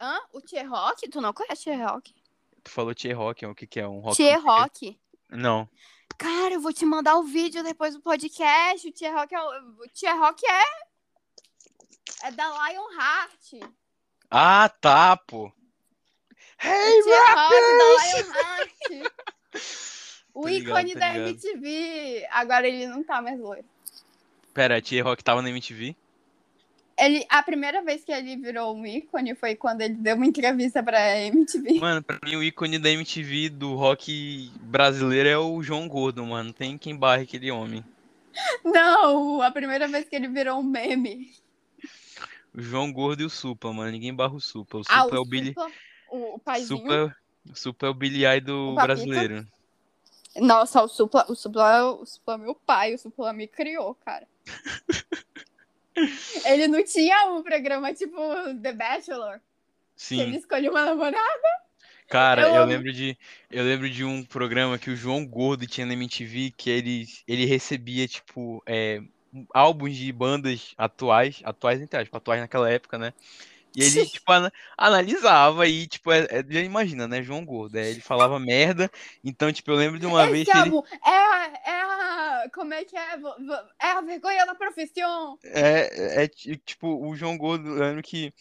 Hã? 0.00 0.18
O 0.32 0.40
T-Rock? 0.40 1.08
Tu 1.08 1.20
não 1.20 1.32
conhece 1.32 1.64
T-Rock? 1.64 2.14
Tu 2.62 2.70
falou 2.70 2.94
T-Rock, 2.94 3.44
é 3.44 3.48
o 3.48 3.54
que 3.54 3.66
que 3.66 3.80
é? 3.80 3.86
Um 3.88 4.00
rock 4.00 4.16
com 4.16 4.22
Che- 4.22 4.34
T-Rock. 4.36 5.00
Não. 5.30 5.68
Cara, 6.18 6.54
eu 6.54 6.60
vou 6.60 6.72
te 6.72 6.84
mandar 6.84 7.16
o 7.16 7.24
vídeo 7.24 7.62
depois 7.62 7.94
do 7.94 8.00
podcast. 8.00 8.86
O 8.88 8.92
T-Rock 8.92 9.34
é. 9.34 9.40
o- 9.40 9.82
O 9.82 9.88
T-Rock 9.88 10.42
é. 10.46 10.62
É 12.28 12.30
da 12.30 12.46
Lionheart. 12.48 13.72
Ah, 14.30 14.68
tá, 14.68 15.16
pô. 15.16 15.52
Hey, 16.62 17.02
Lionheart. 17.02 18.72
O 20.34 20.46
ligado, 20.46 20.68
ícone 20.80 20.94
da 20.94 21.12
ligado. 21.12 21.28
MTV. 21.30 22.26
Agora 22.30 22.68
ele 22.68 22.86
não 22.86 23.02
tá 23.02 23.22
mais 23.22 23.38
loiro. 23.40 23.64
Pera, 24.52 24.82
T-Rock 24.82 25.24
tava 25.24 25.40
na 25.40 25.48
MTV? 25.48 25.96
Ele, 26.98 27.26
a 27.28 27.42
primeira 27.42 27.82
vez 27.82 28.02
que 28.04 28.10
ele 28.10 28.36
virou 28.36 28.74
um 28.74 28.86
ícone 28.86 29.34
foi 29.34 29.54
quando 29.54 29.82
ele 29.82 29.94
deu 29.94 30.16
uma 30.16 30.24
entrevista 30.24 30.82
pra 30.82 31.20
MTV. 31.20 31.78
Mano, 31.78 32.02
pra 32.02 32.18
mim 32.24 32.36
o 32.36 32.42
ícone 32.42 32.78
da 32.78 32.88
MTV 32.88 33.50
do 33.50 33.74
rock 33.74 34.50
brasileiro 34.62 35.28
é 35.28 35.36
o 35.36 35.62
João 35.62 35.86
Gordo, 35.88 36.24
mano. 36.24 36.52
Tem 36.54 36.78
quem 36.78 36.96
barre 36.96 37.24
aquele 37.24 37.50
homem. 37.50 37.84
Não, 38.64 39.42
a 39.42 39.50
primeira 39.50 39.86
vez 39.88 40.08
que 40.08 40.16
ele 40.16 40.28
virou 40.28 40.58
um 40.60 40.62
meme. 40.62 41.32
O 42.54 42.62
João 42.62 42.90
Gordo 42.90 43.22
e 43.22 43.26
o 43.26 43.30
Supla, 43.30 43.72
mano. 43.74 43.90
Ninguém 43.90 44.14
barra 44.14 44.34
o 44.34 44.40
Supla. 44.40 44.80
O 44.80 44.84
Ah, 44.88 45.02
Supla 45.02 45.16
é 45.16 45.20
o 45.20 45.22
o 45.22 45.26
Billy. 45.26 45.48
Supla, 45.48 45.70
o, 46.10 46.38
paizinho. 46.38 46.78
Supla, 46.78 47.16
o 47.50 47.54
Supla 47.54 47.88
é 47.88 47.90
o 47.90 47.94
Billy 47.94 48.24
Idol 48.24 48.72
O 48.72 48.74
Papito. 48.74 48.86
brasileiro. 48.86 49.46
Nossa, 50.36 50.82
o 50.82 50.88
Supla, 50.88 51.26
o 51.28 51.34
Supla, 51.34 51.76
é 51.76 51.82
o 51.82 52.02
o 52.02 52.06
Supla 52.06 52.34
é 52.34 52.38
meu 52.38 52.54
pai, 52.54 52.94
o 52.94 52.98
Supla 52.98 53.32
me 53.34 53.46
criou, 53.46 53.94
cara. 53.96 54.26
ele 56.44 56.68
não 56.68 56.84
tinha 56.84 57.30
um 57.30 57.42
programa 57.42 57.92
tipo 57.92 58.16
The 58.60 58.72
Bachelor, 58.72 59.40
que 59.96 60.20
ele 60.20 60.32
Sim. 60.32 60.38
escolheu 60.38 60.70
uma 60.72 60.84
namorada. 60.84 61.66
Cara, 62.08 62.42
Eu 62.42 62.54
eu 62.54 62.64
lembro 62.64 62.92
de 62.92 63.18
eu 63.50 63.64
lembro 63.64 63.90
de 63.90 64.04
um 64.04 64.24
programa 64.24 64.78
que 64.78 64.90
o 64.90 64.96
João 64.96 65.26
Gordo 65.26 65.66
tinha 65.66 65.86
na 65.86 65.92
MTV 65.94 66.52
que 66.56 66.70
ele 66.70 67.06
ele 67.26 67.44
recebia 67.44 68.06
tipo 68.06 68.62
é, 68.64 69.02
álbuns 69.52 69.96
de 69.96 70.12
bandas 70.12 70.72
atuais, 70.78 71.40
atuais 71.44 71.80
entre 71.80 71.98
aspas, 72.00 72.16
atuais 72.16 72.40
naquela 72.40 72.70
época, 72.70 72.96
né? 72.96 73.12
E 73.76 73.82
ele 73.84 74.06
tipo 74.08 74.32
ana- 74.32 74.52
analisava 74.76 75.68
e 75.68 75.86
tipo 75.86 76.10
é, 76.10 76.26
é- 76.30 76.44
já 76.48 76.60
imagina, 76.60 77.06
né, 77.06 77.22
João 77.22 77.44
Gordo, 77.44 77.76
é, 77.76 77.90
ele 77.90 78.00
falava 78.00 78.38
merda. 78.40 78.90
Então, 79.22 79.52
tipo, 79.52 79.70
eu 79.70 79.76
lembro 79.76 79.98
de 80.00 80.06
uma 80.06 80.26
vez 80.26 80.48
Esse 80.48 80.50
que 80.50 80.58
ele 80.58 80.76
é 81.04 81.10
a, 81.10 81.52
é 81.66 81.80
a. 81.82 82.50
Como 82.54 82.72
é 82.72 82.84
que 82.84 82.96
é? 82.96 83.18
É 83.80 83.90
a 83.92 84.00
vergonha 84.00 84.46
da 84.46 84.54
profissão. 84.54 85.38
É, 85.44 86.22
é 86.24 86.28
ti- 86.28 86.56
tipo, 86.64 86.88
o 87.06 87.14
João 87.14 87.36
Gordo, 87.36 87.68
eu 87.68 87.74
lembro 87.80 88.02
que 88.02 88.32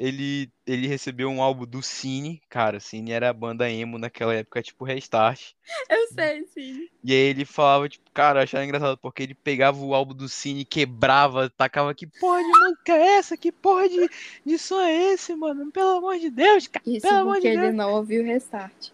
ele, 0.00 0.50
ele 0.66 0.86
recebeu 0.86 1.28
um 1.28 1.42
álbum 1.42 1.66
do 1.66 1.82
Cine, 1.82 2.40
cara, 2.48 2.78
o 2.78 2.80
Cine 2.80 3.12
era 3.12 3.28
a 3.28 3.34
banda 3.34 3.70
emo 3.70 3.98
naquela 3.98 4.34
época, 4.34 4.62
tipo 4.62 4.82
Restart. 4.82 5.52
Eu 5.90 6.08
sei, 6.08 6.46
sim. 6.46 6.88
E 7.04 7.12
aí 7.12 7.18
ele 7.18 7.44
falava, 7.44 7.86
tipo, 7.86 8.10
cara, 8.10 8.40
eu 8.40 8.44
achava 8.44 8.64
engraçado, 8.64 8.96
porque 8.96 9.22
ele 9.22 9.34
pegava 9.34 9.78
o 9.78 9.94
álbum 9.94 10.14
do 10.14 10.26
Cine, 10.26 10.64
quebrava, 10.64 11.50
tacava, 11.50 11.94
que 11.94 12.06
porra 12.06 12.42
de 12.42 12.48
música 12.48 12.92
é 12.94 13.18
essa? 13.18 13.36
Que 13.36 13.52
porra 13.52 13.90
de, 13.90 14.08
de 14.44 14.58
som 14.58 14.80
é 14.80 15.12
esse, 15.12 15.34
mano? 15.34 15.70
Pelo 15.70 15.98
amor 15.98 16.18
de 16.18 16.30
Deus, 16.30 16.66
cara, 16.66 16.82
Isso 16.86 17.06
pelo 17.06 17.18
amor 17.18 17.34
porque 17.34 17.48
de 17.50 17.54
ele 17.54 17.62
Deus. 17.64 17.74
não 17.74 17.92
ouviu 17.92 18.22
o 18.22 18.26
restart. 18.26 18.88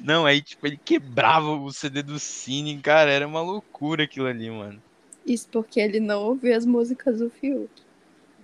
Não, 0.00 0.26
aí, 0.26 0.42
tipo, 0.42 0.66
ele 0.66 0.76
quebrava 0.76 1.52
o 1.52 1.72
CD 1.72 2.02
do 2.02 2.18
Cine, 2.18 2.76
cara, 2.80 3.12
era 3.12 3.26
uma 3.26 3.40
loucura 3.40 4.02
aquilo 4.02 4.26
ali, 4.26 4.50
mano. 4.50 4.82
Isso 5.24 5.48
porque 5.52 5.78
ele 5.78 6.00
não 6.00 6.20
ouviu 6.24 6.54
as 6.56 6.66
músicas 6.66 7.20
do 7.20 7.30
Fiuk. 7.30 7.70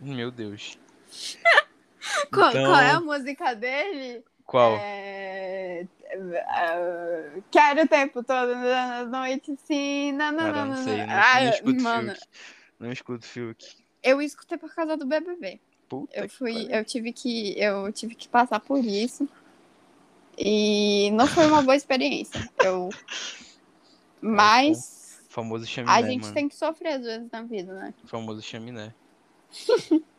Meu 0.01 0.31
Deus. 0.31 0.79
Qual, 2.33 2.51
Então, 2.51 2.65
qual 2.67 2.81
é 2.81 2.91
a 2.91 3.01
música 3.01 3.55
dele? 3.55 4.25
qual? 4.45 4.77
É... 4.77 5.87
é, 6.11 7.33
Quero 7.51 7.83
o 7.83 7.89
tempo 7.89 8.23
todo 8.23 8.55
na 8.55 9.05
noite, 9.05 9.57
sim. 9.65 10.13
Na, 10.13 10.31
na, 10.33 10.43
Cara, 10.53 10.65
não 10.67 10.85
sei, 10.85 10.97
não, 10.99 11.15
Ah, 11.15 11.41
não 11.41 11.51
escuto 11.51 11.83
mano, 11.83 12.09
Fiuk. 12.11 12.27
Não 12.79 12.93
escuto 12.93 13.27
Fiuk. 13.27 13.65
eu 14.03 14.21
escutei 14.21 14.59
por 14.59 14.75
causa 14.75 14.97
do 14.97 15.07
BBB. 15.07 15.61
Puta 15.89 16.19
Eu 16.19 16.29
fui, 16.29 16.69
eu 16.71 16.85
tive 16.85 17.13
que, 17.13 17.59
eu 17.59 17.93
tive 17.93 18.15
que 18.15 18.29
passar 18.29 18.61
por 18.61 18.79
isso 18.85 19.29
e 20.39 21.11
não 21.13 21.27
foi 21.27 21.47
uma 21.47 21.63
boa 21.63 21.77
experiência. 21.77 22.41
Eu, 22.65 22.89
mas 24.21 25.21
Famoso 25.29 25.67
chaminé, 25.67 25.95
a 25.95 26.03
gente 26.03 26.23
mano. 26.23 26.35
tem 26.35 26.49
que 26.49 26.55
sofrer 26.55 26.95
às 26.95 27.03
vezes 27.03 27.31
na 27.31 27.43
vida, 27.43 27.73
né? 27.75 27.95
Famoso 28.05 28.43
chaminé. 28.43 28.93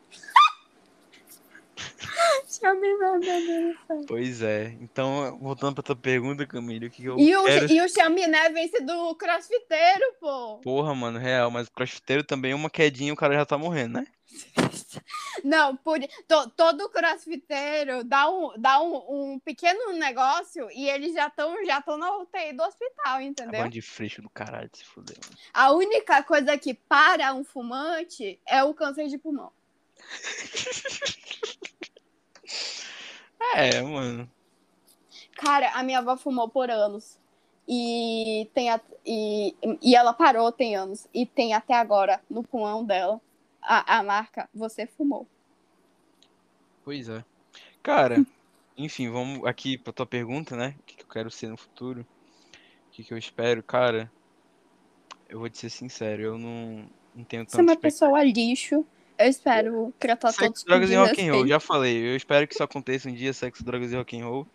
Meu 2.62 3.20
Deus 3.20 3.76
céu. 3.86 4.00
Pois 4.06 4.42
é. 4.42 4.76
Então, 4.80 5.38
voltando 5.40 5.74
pra 5.74 5.82
tua 5.82 5.96
pergunta, 5.96 6.46
Camille, 6.46 6.86
o 6.86 6.90
que 6.90 7.04
eu 7.04 7.18
E 7.18 7.36
o, 7.36 7.44
quero... 7.44 7.72
e 7.72 7.80
o 7.80 7.88
chaminé 7.88 8.48
vence 8.50 8.80
do 8.80 9.14
crossfiteiro, 9.16 10.14
pô. 10.20 10.58
Porra, 10.58 10.94
mano, 10.94 11.18
real, 11.18 11.50
mas 11.50 11.68
o 11.68 11.72
crossfiteiro 11.72 12.22
também, 12.24 12.54
uma 12.54 12.70
quedinha 12.70 13.12
o 13.12 13.16
cara 13.16 13.34
já 13.34 13.44
tá 13.46 13.56
morrendo, 13.58 13.94
né? 14.00 14.06
Não, 15.44 15.76
por, 15.76 15.98
to- 16.26 16.50
todo 16.56 16.88
crossfiteiro 16.88 18.02
dá, 18.04 18.28
um, 18.28 18.52
dá 18.56 18.80
um, 18.80 19.34
um 19.34 19.38
pequeno 19.38 19.92
negócio 19.92 20.68
e 20.72 20.88
eles 20.88 21.12
já 21.14 21.28
estão 21.28 21.64
já 21.64 21.80
tão 21.82 21.96
na 21.98 22.16
UTI 22.18 22.52
do 22.52 22.62
hospital, 22.62 23.20
entendeu? 23.20 23.60
banda 23.60 23.68
de 23.70 23.82
freixo 23.82 24.22
do 24.22 24.30
caralho, 24.30 24.70
se 24.72 24.84
fuder, 24.84 25.16
mano. 25.22 25.36
A 25.52 25.72
única 25.72 26.22
coisa 26.22 26.56
que 26.58 26.74
para 26.74 27.32
um 27.34 27.44
fumante 27.44 28.40
é 28.46 28.62
o 28.64 28.74
câncer 28.74 29.06
de 29.08 29.18
pulmão. 29.18 29.52
É, 33.54 33.80
mano. 33.82 34.30
Cara, 35.36 35.70
a 35.72 35.82
minha 35.82 35.98
avó 35.98 36.16
fumou 36.16 36.48
por 36.48 36.70
anos. 36.70 37.18
E, 37.68 38.48
tem 38.54 38.70
a- 38.70 38.80
e, 39.06 39.54
e 39.80 39.94
ela 39.96 40.12
parou 40.12 40.50
tem 40.52 40.76
anos. 40.76 41.06
E 41.14 41.24
tem 41.24 41.54
até 41.54 41.74
agora 41.74 42.20
no 42.28 42.42
pulmão 42.42 42.84
dela 42.84 43.20
a, 43.62 43.98
a 43.98 44.02
marca 44.02 44.48
Você 44.54 44.86
Fumou. 44.86 45.26
Pois 46.84 47.08
é. 47.08 47.24
Cara, 47.82 48.24
Enfim, 48.76 49.08
vamos 49.08 49.46
aqui 49.46 49.78
pra 49.78 49.92
tua 49.92 50.06
pergunta, 50.06 50.56
né? 50.56 50.74
O 50.80 50.82
que, 50.82 50.96
que 50.96 51.02
eu 51.04 51.08
quero 51.08 51.30
ser 51.30 51.48
no 51.48 51.56
futuro? 51.56 52.00
O 52.00 52.90
que, 52.90 53.04
que 53.04 53.14
eu 53.14 53.18
espero? 53.18 53.62
Cara, 53.62 54.10
eu 55.28 55.38
vou 55.38 55.48
te 55.48 55.58
ser 55.58 55.70
sincero, 55.70 56.22
eu 56.22 56.38
não, 56.38 56.88
não 57.14 57.24
tenho 57.24 57.44
Você 57.48 57.60
é 57.60 57.62
uma 57.62 57.76
pessoa 57.76 58.22
lixo. 58.24 58.84
Eu 59.18 59.28
espero 59.28 59.94
tratar 59.98 60.32
todos 60.32 60.36
Sexo, 60.36 60.64
com 60.64 60.70
drogas 60.70 60.90
e 60.90 60.94
rock 60.96 61.10
and 61.10 61.32
roll, 61.32 61.44
desrespeito. 61.44 61.48
já 61.48 61.60
falei. 61.60 62.12
Eu 62.12 62.16
espero 62.16 62.46
que 62.48 62.54
isso 62.54 62.62
aconteça 62.62 63.08
um 63.08 63.12
dia, 63.14 63.32
sexo, 63.32 63.64
drogas 63.64 63.92
e 63.92 63.96
rock 63.96 64.20
and 64.20 64.24
roll. 64.24 64.46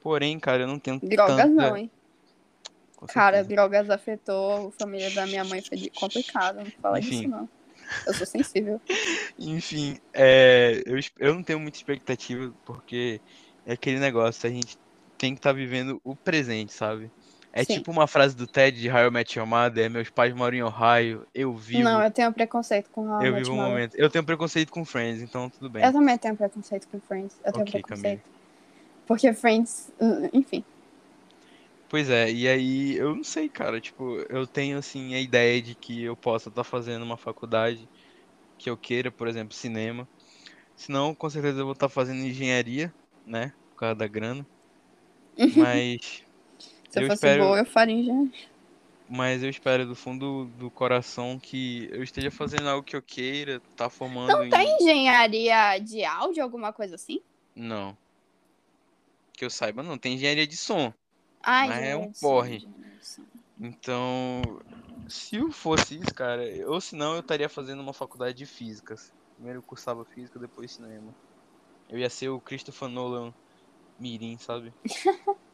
Porém, 0.00 0.38
cara, 0.40 0.64
eu 0.64 0.66
não 0.66 0.78
tenho 0.78 0.98
Drogas 1.00 1.36
tanta... 1.36 1.46
não, 1.48 1.76
hein? 1.76 1.90
Cara, 3.08 3.42
drogas 3.42 3.90
afetou 3.90 4.68
a 4.68 4.70
família 4.72 5.10
da 5.10 5.26
minha 5.26 5.44
mãe, 5.44 5.62
foi 5.62 5.90
complicado. 5.94 6.56
Não 6.56 6.66
fala 6.80 6.98
Enfim. 6.98 7.10
disso, 7.10 7.28
não. 7.28 7.48
Eu 8.06 8.14
sou 8.14 8.26
sensível. 8.26 8.80
Enfim, 9.38 9.98
é, 10.12 10.82
eu, 10.86 10.98
eu 11.18 11.34
não 11.34 11.42
tenho 11.42 11.58
muita 11.60 11.76
expectativa, 11.78 12.52
porque 12.64 13.20
é 13.66 13.72
aquele 13.72 13.98
negócio, 13.98 14.48
a 14.48 14.52
gente 14.52 14.78
tem 15.18 15.34
que 15.34 15.38
estar 15.38 15.52
vivendo 15.52 16.00
o 16.04 16.14
presente, 16.16 16.72
sabe? 16.72 17.10
É 17.52 17.64
Sim. 17.64 17.74
tipo 17.74 17.90
uma 17.90 18.06
frase 18.06 18.34
do 18.34 18.46
Ted 18.46 18.80
de 18.80 18.90
How 18.90 19.08
I 19.08 19.10
Met 19.10 19.38
Your 19.38 19.46
Mother, 19.46 19.90
meus 19.90 20.08
pais 20.10 20.34
moram 20.34 20.56
em 20.56 20.62
Ohio, 20.62 21.26
eu 21.34 21.54
vivo, 21.54 21.84
Não, 21.84 22.02
eu 22.02 22.10
tenho 22.10 22.32
preconceito 22.32 22.88
com 22.90 23.08
How 23.08 23.22
I 23.22 23.24
eu 23.26 23.32
Met 23.32 23.44
vivo 23.44 23.52
um 23.52 23.56
momento. 23.56 23.94
Eu 23.96 24.10
tenho 24.10 24.24
preconceito 24.24 24.70
com 24.70 24.84
Friends, 24.84 25.22
então 25.22 25.50
tudo 25.50 25.70
bem. 25.70 25.84
Eu 25.84 25.92
também 25.92 26.16
tenho 26.18 26.36
preconceito 26.36 26.88
com 26.88 27.00
Friends. 27.00 27.36
Eu 27.44 27.52
tenho 27.52 27.66
Ok, 27.66 27.82
preconceito. 27.82 28.22
Porque 29.06 29.32
Friends, 29.34 29.90
hum, 30.00 30.28
enfim. 30.32 30.64
Pois 31.88 32.08
é, 32.08 32.30
e 32.32 32.48
aí 32.48 32.96
eu 32.96 33.14
não 33.14 33.22
sei, 33.22 33.50
cara, 33.50 33.78
tipo, 33.80 34.18
eu 34.30 34.46
tenho 34.46 34.78
assim 34.78 35.14
a 35.14 35.20
ideia 35.20 35.60
de 35.60 35.74
que 35.74 36.02
eu 36.02 36.16
possa 36.16 36.48
estar 36.48 36.64
fazendo 36.64 37.02
uma 37.02 37.18
faculdade 37.18 37.86
que 38.58 38.70
eu 38.70 38.76
queira, 38.78 39.12
por 39.12 39.28
exemplo, 39.28 39.54
cinema. 39.56 40.08
Senão, 40.76 41.14
com 41.14 41.30
certeza 41.30 41.60
eu 41.60 41.64
vou 41.64 41.74
estar 41.74 41.88
fazendo 41.90 42.20
engenharia, 42.24 42.94
né? 43.26 43.52
Por 43.70 43.76
causa 43.76 43.96
da 43.96 44.08
grana. 44.08 44.46
Mas 45.56 46.22
Se 46.92 46.98
eu, 46.98 47.02
Eu 47.04 47.08
fosse 47.08 47.14
espero- 47.26 47.42
boa, 47.44 47.58
eu 47.58 47.64
faria 47.64 47.94
engenharia. 47.94 48.52
Mas 49.08 49.42
eu 49.42 49.48
espero 49.50 49.86
do 49.86 49.94
fundo 49.96 50.44
do 50.58 50.70
coração 50.70 51.38
que 51.38 51.88
eu 51.90 52.02
esteja 52.02 52.30
fazendo 52.30 52.68
algo 52.68 52.82
que 52.86 52.94
eu 52.94 53.02
queira, 53.02 53.60
tá 53.76 53.88
formando 53.90 54.28
Não 54.28 54.44
em... 54.44 54.50
tem 54.50 54.76
engenharia 54.76 55.78
de 55.78 56.04
áudio, 56.04 56.42
alguma 56.42 56.72
coisa 56.72 56.94
assim? 56.94 57.20
Não. 57.56 57.96
Que 59.32 59.44
eu 59.44 59.50
saiba, 59.50 59.82
não. 59.82 59.96
Tem 59.98 60.14
engenharia 60.14 60.46
de 60.46 60.56
som. 60.56 60.92
Ah, 61.42 61.66
Mas 61.66 61.82
é 61.82 61.96
um 61.96 62.12
porre. 62.12 62.68
Então, 63.58 64.42
se 65.08 65.36
eu 65.36 65.50
fosse 65.50 65.96
isso, 65.96 66.14
cara, 66.14 66.42
ou 66.66 66.80
senão 66.80 67.14
eu 67.14 67.20
estaria 67.20 67.48
fazendo 67.48 67.80
uma 67.80 67.92
faculdade 67.92 68.36
de 68.38 68.46
físicas. 68.46 69.12
Primeiro 69.34 69.58
eu 69.58 69.62
cursava 69.62 70.04
física, 70.04 70.38
depois 70.38 70.72
cinema. 70.72 71.14
Eu 71.88 71.98
ia 71.98 72.08
ser 72.10 72.28
o 72.28 72.40
Christopher 72.40 72.88
Nolan 72.88 73.32
Mirim, 73.98 74.36
sabe? 74.38 74.72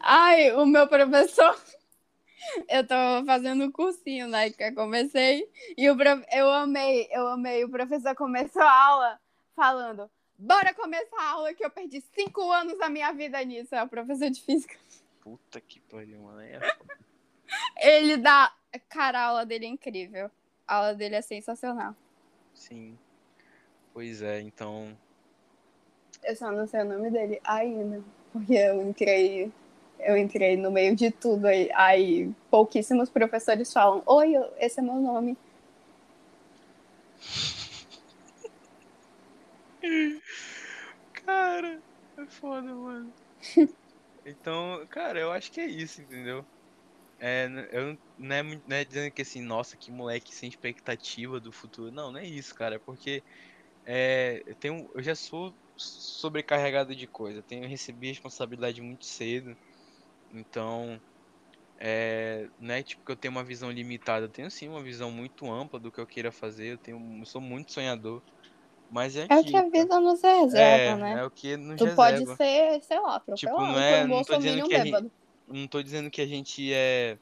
Ai, 0.00 0.52
o 0.52 0.66
meu 0.66 0.86
professor. 0.88 1.60
Eu 2.68 2.86
tô 2.86 2.94
fazendo 3.24 3.64
um 3.64 3.70
cursinho, 3.70 4.26
né? 4.26 4.50
Que 4.50 4.64
eu 4.64 4.74
comecei. 4.74 5.48
E 5.76 5.88
o 5.88 5.96
prof... 5.96 6.24
eu 6.32 6.50
amei, 6.50 7.08
eu 7.12 7.28
amei. 7.28 7.64
O 7.64 7.70
professor 7.70 8.16
começou 8.16 8.62
a 8.62 8.84
aula 8.86 9.20
falando: 9.54 10.10
Bora 10.36 10.74
começar 10.74 11.20
a 11.20 11.30
aula 11.30 11.54
que 11.54 11.64
eu 11.64 11.70
perdi 11.70 12.00
cinco 12.12 12.50
anos 12.50 12.76
da 12.78 12.88
minha 12.88 13.12
vida 13.12 13.42
nisso. 13.44 13.74
É 13.74 13.82
o 13.82 13.88
professor 13.88 14.28
de 14.28 14.40
física. 14.40 14.74
Puta 15.20 15.60
que 15.60 15.78
pariu, 15.80 16.20
mano. 16.20 16.40
É... 16.40 16.60
Ele 17.80 18.16
dá. 18.16 18.52
Cara, 18.88 19.20
a 19.20 19.24
aula 19.26 19.46
dele 19.46 19.66
é 19.66 19.68
incrível. 19.68 20.28
A 20.66 20.76
aula 20.76 20.94
dele 20.94 21.14
é 21.14 21.22
sensacional. 21.22 21.94
Sim. 22.54 22.98
Pois 23.92 24.20
é, 24.20 24.40
então. 24.40 24.98
Eu 26.24 26.34
só 26.34 26.50
não 26.50 26.66
sei 26.66 26.80
o 26.80 26.84
nome 26.84 27.10
dele 27.10 27.40
ainda. 27.44 28.02
Porque 28.32 28.54
eu 28.54 28.82
entrei. 28.88 29.52
Eu 30.00 30.16
entrei 30.16 30.56
no 30.56 30.70
meio 30.70 30.96
de 30.96 31.10
tudo 31.10 31.46
aí. 31.46 31.70
Aí 31.74 32.30
pouquíssimos 32.50 33.08
professores 33.10 33.72
falam: 33.72 34.02
Oi, 34.06 34.32
esse 34.58 34.80
é 34.80 34.82
meu 34.82 34.96
nome. 34.96 35.36
Cara, 41.12 41.80
é 42.18 42.26
foda, 42.26 42.74
mano. 42.74 43.12
Então, 44.24 44.86
cara, 44.88 45.18
eu 45.18 45.32
acho 45.32 45.50
que 45.50 45.60
é 45.60 45.66
isso, 45.66 46.00
entendeu? 46.00 46.46
É, 47.18 47.46
eu 47.72 47.98
não- 48.18 48.34
é, 48.36 48.42
não 48.66 48.76
é 48.76 48.84
dizendo 48.84 49.12
que 49.12 49.22
assim, 49.22 49.42
nossa, 49.42 49.76
que 49.76 49.90
moleque 49.92 50.34
sem 50.34 50.48
expectativa 50.48 51.40
do 51.40 51.52
futuro. 51.52 51.92
Não, 51.92 52.12
não 52.12 52.20
é 52.20 52.26
isso, 52.26 52.54
cara. 52.54 52.76
É 52.76 52.78
porque 52.78 53.24
é, 53.84 54.42
eu 54.46 54.56
tenho, 54.56 54.90
eu 54.94 55.02
já 55.02 55.14
sou 55.16 55.56
sobrecarregado 55.82 56.94
de 56.94 57.06
coisa. 57.06 57.38
Eu 57.38 57.42
tenho 57.42 57.66
recebi 57.68 58.08
responsabilidade 58.08 58.80
muito 58.80 59.04
cedo. 59.04 59.56
Então, 60.32 61.00
é, 61.78 62.48
não 62.60 62.74
é 62.74 62.82
tipo 62.82 63.04
que 63.04 63.12
eu 63.12 63.16
tenho 63.16 63.32
uma 63.32 63.44
visão 63.44 63.70
limitada. 63.70 64.26
Eu 64.26 64.30
tenho 64.30 64.50
sim 64.50 64.68
uma 64.68 64.82
visão 64.82 65.10
muito 65.10 65.50
ampla 65.50 65.78
do 65.80 65.90
que 65.90 66.00
eu 66.00 66.06
queira 66.06 66.30
fazer. 66.30 66.72
Eu 66.72 66.78
tenho, 66.78 67.18
eu 67.20 67.26
sou 67.26 67.40
muito 67.40 67.72
sonhador. 67.72 68.22
Mas 68.90 69.16
é 69.16 69.26
É 69.28 69.38
o 69.38 69.44
que 69.44 69.56
a 69.56 69.62
vida 69.62 69.98
nos 70.00 70.22
reserva, 70.22 70.60
é, 70.60 70.96
né? 70.96 71.20
é 71.20 71.24
o 71.24 71.30
que 71.30 71.56
nos 71.56 71.78
Tu 71.78 71.84
reserva. 71.84 72.24
pode 72.24 72.36
ser, 72.36 72.82
sei 72.82 73.00
lá, 73.00 73.16
atropelado 73.16 73.36
Tipo, 73.36 73.60
não 73.60 73.78
é- 73.78 74.06
não 74.06 74.22
tô 74.22 74.36
dizendo 74.36 74.68
que 74.68 74.74
a 74.74 74.84
gente- 74.84 75.10
não 75.48 75.66
tô 75.68 75.82
dizendo 75.82 76.10
que 76.10 76.20
a 76.20 76.26
gente 76.26 76.72
é. 76.72 77.18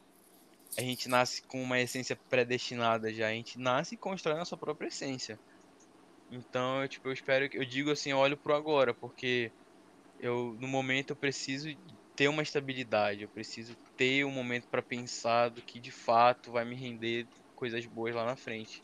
A 0.76 0.82
gente 0.82 1.08
nasce 1.08 1.42
com 1.42 1.62
uma 1.62 1.80
essência 1.80 2.18
predestinada 2.28 3.12
já. 3.12 3.28
A 3.28 3.32
gente 3.32 3.58
nasce 3.58 3.94
e 3.94 3.98
constrói 3.98 4.36
nossa 4.36 4.56
própria 4.56 4.88
essência. 4.88 5.38
Então, 6.30 6.82
eu, 6.82 6.88
tipo, 6.88 7.08
eu 7.08 7.12
espero 7.12 7.48
que. 7.48 7.56
Eu 7.56 7.64
digo 7.64 7.90
assim, 7.90 8.10
eu 8.10 8.18
olho 8.18 8.36
pro 8.36 8.54
agora, 8.54 8.94
porque 8.94 9.50
eu, 10.20 10.56
no 10.60 10.68
momento, 10.68 11.10
eu 11.10 11.16
preciso 11.16 11.68
ter 12.14 12.28
uma 12.28 12.42
estabilidade. 12.42 13.22
Eu 13.22 13.28
preciso 13.28 13.74
ter 13.96 14.24
um 14.24 14.30
momento 14.30 14.68
pra 14.68 14.82
pensar 14.82 15.48
do 15.48 15.60
que 15.62 15.80
de 15.80 15.90
fato 15.90 16.52
vai 16.52 16.64
me 16.64 16.74
render 16.74 17.26
coisas 17.56 17.84
boas 17.86 18.14
lá 18.14 18.24
na 18.24 18.36
frente. 18.36 18.82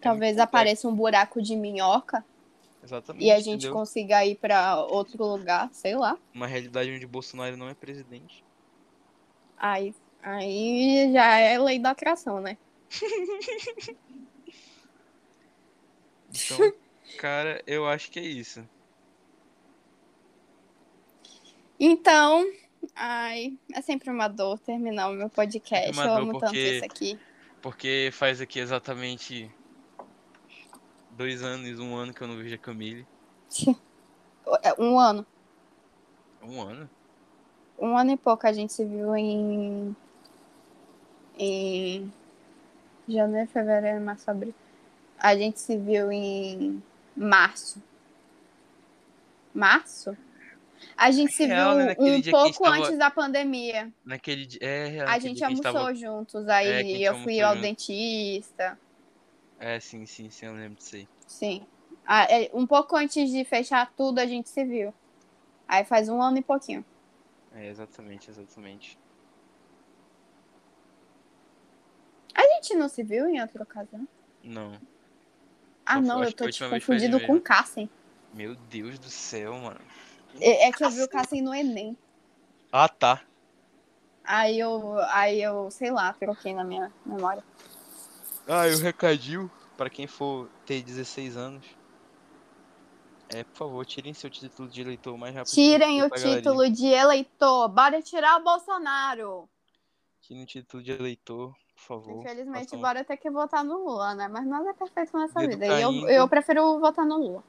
É 0.00 0.02
Talvez 0.02 0.32
complexo, 0.32 0.42
apareça 0.42 0.88
um 0.88 0.94
buraco 0.94 1.42
de 1.42 1.56
minhoca 1.56 2.24
Exatamente. 2.82 3.24
e 3.24 3.30
a 3.30 3.38
gente 3.38 3.60
entendeu? 3.60 3.72
consiga 3.72 4.24
ir 4.24 4.36
pra 4.36 4.84
outro 4.84 5.24
lugar, 5.24 5.70
sei 5.72 5.94
lá. 5.94 6.16
Uma 6.34 6.46
realidade 6.46 6.90
onde 6.90 7.06
Bolsonaro 7.06 7.56
não 7.56 7.68
é 7.68 7.74
presidente. 7.74 8.44
Aí, 9.56 9.94
aí 10.22 11.12
já 11.12 11.38
é 11.38 11.58
lei 11.58 11.78
da 11.78 11.90
atração, 11.90 12.40
né? 12.40 12.56
Então, 16.30 16.72
cara, 17.18 17.62
eu 17.66 17.86
acho 17.86 18.10
que 18.10 18.18
é 18.18 18.24
isso. 18.24 18.66
Então, 21.78 22.46
ai, 22.94 23.56
é 23.72 23.80
sempre 23.80 24.10
uma 24.10 24.28
dor 24.28 24.58
terminar 24.58 25.08
o 25.08 25.14
meu 25.14 25.28
podcast. 25.30 25.92
Uma 25.92 26.04
Eu 26.04 26.14
amo 26.14 26.32
tanto 26.32 26.44
porque- 26.46 26.58
isso 26.76 26.84
aqui. 26.84 27.18
Porque 27.62 28.10
faz 28.12 28.40
aqui 28.40 28.58
exatamente 28.58 29.50
dois 31.10 31.42
anos, 31.42 31.78
um 31.78 31.94
ano 31.94 32.14
que 32.14 32.22
eu 32.22 32.28
não 32.28 32.36
vejo 32.36 32.54
a 32.54 32.58
Camille. 32.58 33.06
É, 34.62 34.72
Um 34.80 34.98
ano. 34.98 35.26
Um 36.42 36.62
ano? 36.62 36.88
Um 37.78 37.96
ano 37.96 38.12
e 38.12 38.16
pouco 38.16 38.46
a 38.46 38.52
gente 38.52 38.72
se 38.72 38.84
viu 38.84 39.14
em. 39.16 39.94
Em. 41.38 42.12
Janeiro, 43.08 43.48
fevereiro, 43.50 44.00
março, 44.00 44.30
abril. 44.30 44.54
A 45.20 45.36
gente 45.36 45.60
se 45.60 45.76
viu 45.76 46.10
em 46.10 46.82
março. 47.16 47.82
Março? 49.54 50.16
A 50.96 51.10
gente 51.10 51.32
se 51.32 51.44
Real, 51.44 51.74
né? 51.74 51.78
viu 51.80 51.86
Naquele 51.88 52.16
um 52.16 52.20
dia 52.20 52.32
a 52.32 52.36
pouco 52.40 52.64
tava- 52.64 52.76
antes 52.78 52.98
da 52.98 53.10
pandemia. 53.10 53.92
Naquele 54.04 54.46
dia. 54.46 54.60
É, 54.62 54.86
real, 54.86 55.06
A 55.06 55.10
naquele 55.10 55.28
gente 55.28 55.36
dia 55.38 55.46
almoçou 55.48 55.72
tava- 55.72 55.94
juntos. 55.94 56.48
É, 56.48 56.52
a 56.52 56.56
Aí 56.56 56.82
gente 56.86 57.02
eu 57.02 57.18
fui 57.18 57.40
ao 57.42 57.52
junto. 57.54 57.62
dentista. 57.62 58.78
É, 59.58 59.78
sim, 59.78 60.06
sim, 60.06 60.30
sim, 60.30 60.46
eu 60.46 60.54
lembro 60.54 60.78
disso 60.78 60.96
aí. 60.96 61.08
Sim. 61.26 61.66
Ah, 62.06 62.24
é, 62.24 62.50
um 62.54 62.66
pouco 62.66 62.96
antes 62.96 63.30
de 63.30 63.44
fechar 63.44 63.92
tudo, 63.94 64.18
a 64.20 64.26
gente 64.26 64.48
se 64.48 64.64
viu. 64.64 64.92
Aí 65.68 65.84
faz 65.84 66.08
um 66.08 66.20
ano 66.22 66.38
e 66.38 66.42
pouquinho. 66.42 66.82
É, 67.54 67.68
exatamente, 67.68 68.30
exatamente. 68.30 68.98
A 72.34 72.42
gente 72.42 72.74
não 72.74 72.88
se 72.88 73.02
viu 73.02 73.28
em 73.28 73.40
outra 73.40 73.62
ocasião? 73.62 74.08
Não. 74.42 74.80
Ah, 75.90 76.00
não, 76.00 76.22
eu 76.22 76.32
tô 76.32 76.48
te 76.48 76.62
de 76.62 76.70
confundindo 76.70 77.20
com 77.26 77.34
o 77.34 77.40
Cassen. 77.40 77.90
Meu 78.32 78.54
Deus 78.54 78.98
do 78.98 79.08
céu, 79.10 79.54
mano. 79.56 79.80
É, 80.40 80.68
é 80.68 80.72
que 80.72 80.84
eu 80.84 80.90
vi 80.90 81.02
o 81.02 81.08
Cassen 81.08 81.42
no 81.42 81.52
Enem. 81.52 81.96
Ah, 82.70 82.88
tá. 82.88 83.22
Aí 84.22 84.60
eu, 84.60 84.98
aí 85.08 85.42
eu, 85.42 85.68
sei 85.72 85.90
lá, 85.90 86.12
troquei 86.12 86.54
na 86.54 86.62
minha 86.62 86.92
memória. 87.04 87.42
Ah, 88.46 88.68
e 88.68 88.74
o 88.74 88.78
recadinho 88.78 89.50
pra 89.76 89.90
quem 89.90 90.06
for 90.06 90.48
ter 90.64 90.80
16 90.82 91.36
anos. 91.36 91.66
É, 93.28 93.42
por 93.42 93.56
favor, 93.56 93.86
tirem 93.86 94.14
seu 94.14 94.30
título 94.30 94.68
de 94.68 94.80
eleitor 94.80 95.16
mais 95.16 95.34
rápido 95.34 95.52
Tirem 95.52 96.02
o 96.02 96.08
pra 96.08 96.18
galerinha. 96.18 96.36
título 96.42 96.70
de 96.70 96.86
eleitor. 96.86 97.68
Bora 97.68 98.00
tirar 98.02 98.40
o 98.40 98.44
Bolsonaro. 98.44 99.48
Tirem 100.20 100.42
o 100.42 100.46
título 100.46 100.82
de 100.82 100.92
eleitor, 100.92 101.54
por 101.80 102.00
favor. 102.00 102.20
Infelizmente, 102.20 102.76
bora 102.76 103.04
ter 103.04 103.16
que 103.16 103.30
votar 103.30 103.64
no 103.64 103.78
Lula, 103.78 104.14
né? 104.14 104.28
Mas 104.28 104.46
nada 104.46 104.70
é 104.70 104.74
perfeito 104.74 105.16
nessa 105.16 105.40
Dedo 105.40 105.50
vida. 105.50 105.66
E 105.66 105.82
eu, 105.82 105.90
caindo. 105.90 106.10
eu 106.10 106.28
prefiro 106.28 106.78
votar 106.78 107.06
no 107.06 107.18
Lula. 107.18 107.44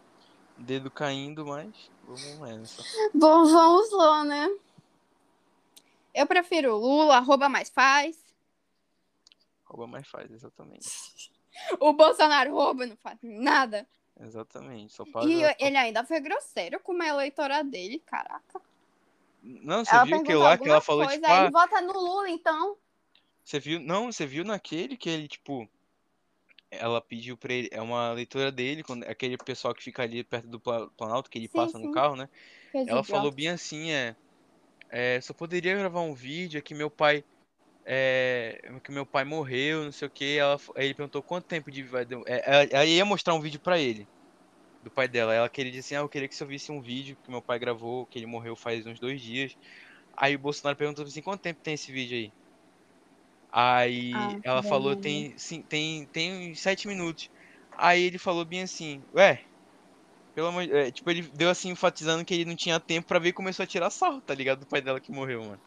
Dedo 0.57 0.89
caindo, 0.89 1.45
mas 1.45 1.91
vamos 2.05 2.39
nessa. 2.39 2.83
Bom, 3.13 3.45
vamos 3.45 3.91
lá, 3.91 4.23
né? 4.23 4.49
Eu 6.13 6.25
prefiro 6.27 6.77
Lula, 6.77 7.17
arroba 7.17 7.49
mais 7.49 7.69
faz. 7.69 8.17
Rouba 9.65 9.87
mais 9.87 10.07
faz, 10.07 10.31
exatamente. 10.31 10.87
O 11.81 11.91
Bolsonaro 11.91 12.53
rouba, 12.53 12.85
não 12.85 12.95
faz 12.95 13.19
nada. 13.21 13.85
Exatamente. 14.19 14.93
Só 14.93 15.03
para. 15.03 15.25
E 15.25 15.43
ele 15.59 15.77
ainda 15.77 16.03
foi 16.05 16.19
grosseiro 16.21 16.79
com 16.79 16.93
uma 16.93 17.05
eleitora 17.05 17.61
dele, 17.61 17.99
caraca. 17.99 18.61
Não, 19.43 19.83
você 19.83 19.93
ela 19.93 20.05
viu 20.05 20.23
que 20.23 20.33
lá 20.33 20.57
que 20.57 20.69
ela 20.69 20.79
falou, 20.79 21.05
coisa, 21.05 21.19
tipo, 21.19 21.27
aí 21.29 21.39
ah, 21.39 21.43
ele 21.43 21.51
vota 21.51 21.81
no 21.81 21.93
Lula, 21.93 22.29
então. 22.29 22.77
Você 23.45 23.59
viu? 23.59 23.79
Não, 23.79 24.11
você 24.11 24.25
viu 24.25 24.43
naquele 24.43 24.97
que 24.97 25.09
ele, 25.09 25.27
tipo. 25.27 25.69
Ela 26.69 27.01
pediu 27.01 27.37
pra 27.37 27.53
ele. 27.53 27.69
É 27.71 27.81
uma 27.81 28.11
leitura 28.13 28.51
dele, 28.51 28.83
quando, 28.83 29.03
aquele 29.03 29.37
pessoal 29.37 29.73
que 29.73 29.83
fica 29.83 30.03
ali 30.03 30.23
perto 30.23 30.47
do 30.47 30.59
Pla- 30.59 30.89
Planalto, 30.97 31.29
que 31.29 31.37
ele 31.37 31.49
Sim, 31.49 31.49
passa 31.49 31.77
sim. 31.77 31.87
no 31.87 31.89
carro, 31.91 32.15
né? 32.15 32.29
Coisa 32.71 32.87
Ela 32.87 33.03
falou 33.03 33.31
bem 33.33 33.49
assim, 33.49 33.91
é. 33.91 34.15
é, 34.91 35.21
só 35.21 35.33
poderia 35.33 35.75
gravar 35.77 36.01
um 36.01 36.13
vídeo 36.15 36.59
é 36.59 36.61
que 36.61 36.75
meu 36.75 36.91
pai. 36.91 37.25
É, 37.85 38.59
que 38.83 38.91
meu 38.91 39.05
pai 39.07 39.25
morreu, 39.25 39.85
não 39.85 39.91
sei 39.93 40.07
o 40.07 40.11
que. 40.11 40.37
Ela, 40.37 40.57
aí 40.77 40.85
ele 40.87 40.95
perguntou 40.95 41.23
quanto 41.23 41.47
tempo 41.47 41.71
de. 41.71 41.83
é, 42.27 42.43
ela, 42.45 42.63
ela 42.71 42.85
ia 42.85 43.05
mostrar 43.05 43.35
um 43.35 43.41
vídeo 43.41 43.61
pra 43.61 43.79
ele. 43.79 44.09
Do 44.81 44.91
pai 44.91 45.07
dela. 45.09 45.33
Ela 45.35 45.49
queria 45.49 45.71
dizer 45.71 45.81
assim, 45.81 45.95
ah, 45.95 45.99
eu 46.05 46.09
queria 46.09 46.29
que 46.29 46.35
você 46.35 46.45
visse 46.45 46.71
um 46.71 46.81
vídeo 46.81 47.17
que 47.23 47.31
meu 47.31 47.41
pai 47.43 47.59
gravou, 47.59 48.07
que 48.07 48.19
ele 48.19 48.25
morreu 48.27 48.55
faz 48.57 48.85
uns 48.87 48.99
dois 48.99 49.21
dias. 49.21 49.55
Aí 50.17 50.35
o 50.35 50.39
Bolsonaro 50.39 50.77
perguntou 50.77 51.05
assim, 51.05 51.21
quanto 51.23 51.41
tempo 51.41 51.61
tem 51.63 51.75
esse 51.75 51.91
vídeo 51.93 52.17
aí? 52.17 52.33
Aí 53.51 54.13
Ah, 54.15 54.39
ela 54.43 54.63
falou, 54.63 54.95
tem, 54.95 55.37
sim, 55.37 55.61
tem, 55.61 56.05
tem 56.05 56.51
uns 56.51 56.59
sete 56.61 56.87
minutos. 56.87 57.29
Aí 57.77 58.03
ele 58.03 58.17
falou 58.17 58.45
bem 58.45 58.61
assim, 58.61 59.01
ué, 59.13 59.43
pelo 60.33 60.47
amor 60.47 60.65
de... 60.65 60.73
é, 60.73 60.91
tipo, 60.91 61.09
ele 61.09 61.23
deu 61.33 61.49
assim, 61.49 61.69
enfatizando 61.69 62.23
que 62.23 62.33
ele 62.33 62.45
não 62.45 62.55
tinha 62.55 62.79
tempo 62.79 63.07
pra 63.07 63.19
ver 63.19 63.29
e 63.29 63.33
começou 63.33 63.63
a 63.63 63.67
tirar 63.67 63.89
sarro, 63.89 64.21
tá 64.21 64.33
ligado? 64.33 64.59
Do 64.59 64.67
pai 64.67 64.81
dela 64.81 64.99
que 64.99 65.11
morreu, 65.11 65.41
mano. 65.41 65.59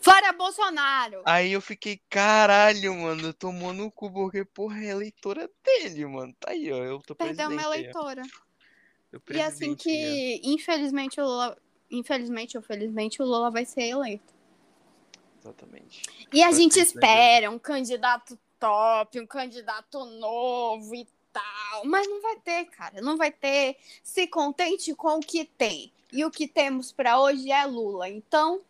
Fora 0.00 0.32
Bolsonaro! 0.32 1.22
Aí 1.24 1.50
eu 1.50 1.60
fiquei, 1.60 2.00
caralho, 2.08 2.94
mano, 2.94 3.32
tomou 3.32 3.72
no 3.72 3.90
cu, 3.90 4.08
porque, 4.12 4.44
porra, 4.44 4.78
é 4.78 4.90
eleitora 4.90 5.50
dele, 5.64 6.06
mano. 6.06 6.32
Tá 6.38 6.52
aí, 6.52 6.70
ó, 6.70 6.76
eu 6.76 7.00
tô 7.00 7.16
Perdeu 7.16 7.48
uma 7.48 7.62
eleitora. 7.62 8.22
E 9.30 9.40
assim 9.40 9.74
que, 9.74 10.40
infelizmente, 10.44 11.20
o 11.20 11.24
Lula. 11.24 11.58
Infelizmente 11.90 12.56
ou 12.56 12.62
felizmente, 12.62 13.20
o 13.20 13.24
Lula 13.24 13.50
vai 13.50 13.64
ser 13.64 13.82
eleito. 13.82 14.35
Exatamente. 15.48 16.02
E 16.32 16.42
a 16.42 16.50
gente 16.52 16.76
né, 16.76 16.82
espera 16.82 17.50
um 17.50 17.58
candidato 17.58 18.38
top, 18.58 19.20
um 19.20 19.26
candidato 19.26 20.04
novo 20.04 20.94
e 20.94 21.06
tal. 21.32 21.84
Mas 21.84 22.06
não 22.08 22.20
vai 22.20 22.36
ter, 22.36 22.64
cara. 22.66 23.00
Não 23.00 23.16
vai 23.16 23.30
ter. 23.30 23.76
Se 24.02 24.26
contente 24.26 24.94
com 24.94 25.18
o 25.18 25.20
que 25.20 25.44
tem. 25.44 25.92
E 26.12 26.24
o 26.24 26.30
que 26.30 26.48
temos 26.48 26.92
pra 26.92 27.20
hoje 27.20 27.50
é 27.50 27.64
Lula. 27.66 28.08
Então, 28.08 28.60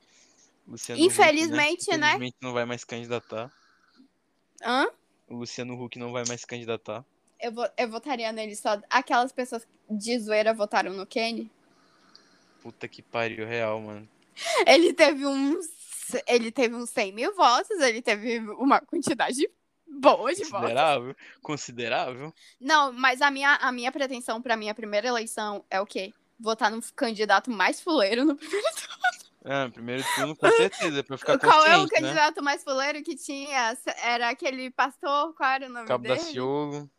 Luciano 0.66 1.00
Huck, 1.00 1.06
Infelizmente, 1.12 1.90
né? 1.96 1.96
Infelizmente 2.08 2.36
não 2.40 2.52
vai 2.52 2.64
mais 2.64 2.82
candidatar. 2.84 3.52
hã? 4.62 4.86
O 5.28 5.36
Luciano 5.36 5.80
Huck 5.82 5.98
não 5.98 6.12
vai 6.12 6.24
mais 6.26 6.44
candidatar. 6.44 7.04
Eu, 7.38 7.52
vo- 7.52 7.68
eu 7.76 7.90
votaria 7.90 8.32
nele 8.32 8.56
só. 8.56 8.80
Aquelas 8.88 9.30
pessoas 9.32 9.66
de 9.88 10.18
zoeira 10.18 10.52
votaram 10.54 10.92
no 10.92 11.06
Kenny. 11.06 11.50
Puta 12.62 12.88
que 12.88 13.02
pariu, 13.02 13.46
real, 13.46 13.80
mano. 13.80 14.08
Ele 14.66 14.92
teve 14.92 15.24
uns. 15.26 15.66
Ele 16.26 16.50
teve 16.50 16.74
uns 16.74 16.90
100 16.90 17.12
mil 17.12 17.34
votos, 17.34 17.78
ele 17.80 18.02
teve 18.02 18.38
uma 18.38 18.80
quantidade 18.80 19.48
boa 19.86 20.34
de 20.34 20.44
votos. 20.44 20.60
Considerável, 20.60 21.16
considerável. 21.42 22.34
Não, 22.60 22.92
mas 22.92 23.22
a 23.22 23.30
minha, 23.30 23.54
a 23.54 23.72
minha 23.72 23.90
pretensão 23.92 24.42
pra 24.42 24.56
minha 24.56 24.74
primeira 24.74 25.08
eleição 25.08 25.64
é 25.70 25.80
o 25.80 25.86
quê? 25.86 26.12
Votar 26.38 26.70
no 26.70 26.82
candidato 26.94 27.50
mais 27.50 27.80
fuleiro 27.80 28.24
no 28.24 28.36
primeiro 28.36 28.66
Ah, 29.48 29.70
primeiro 29.72 30.02
turno, 30.16 30.34
com 30.34 30.50
certeza, 30.50 31.04
pra 31.04 31.16
ficar 31.16 31.38
Qual 31.38 31.64
é 31.64 31.78
o 31.78 31.82
né? 31.84 31.88
candidato 31.88 32.42
mais 32.42 32.64
fuleiro 32.64 33.00
que 33.04 33.14
tinha? 33.14 33.78
Era 34.02 34.28
aquele 34.30 34.72
pastor, 34.72 35.32
qual 35.34 35.50
era 35.50 35.66
o 35.66 35.68
nome 35.68 35.86
Cabo 35.86 36.02
dele? 36.02 36.16
Daciolo, 36.16 36.90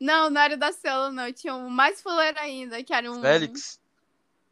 Não, 0.00 0.30
não 0.30 0.40
era 0.40 0.54
o 0.54 0.56
da 0.56 0.70
Ciolo, 0.70 1.10
não. 1.10 1.32
Tinha 1.32 1.56
um 1.56 1.68
mais 1.68 2.00
fuleiro 2.00 2.38
ainda, 2.38 2.84
que 2.84 2.94
era 2.94 3.10
um. 3.10 3.20
Félix. 3.20 3.80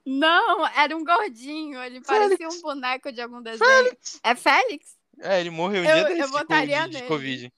Não, 0.06 0.64
era 0.68 0.96
um 0.96 1.04
gordinho. 1.04 1.82
Ele 1.82 2.00
parecia 2.00 2.48
um 2.48 2.60
boneco 2.62 3.10
de 3.10 3.20
algum 3.20 3.42
desenho. 3.42 3.68
Félix. 3.68 4.20
É 4.22 4.34
Félix? 4.36 4.96
É, 5.18 5.40
ele 5.40 5.50
morreu 5.50 5.82
um 5.82 5.84
Eu- 5.86 5.94
dia 5.94 6.02
eu 6.02 6.08
desse 6.16 6.26
de 6.30 6.38
votaria 6.38 6.78
Covid, 6.82 6.96
de. 7.02 7.08
Covid. 7.08 7.52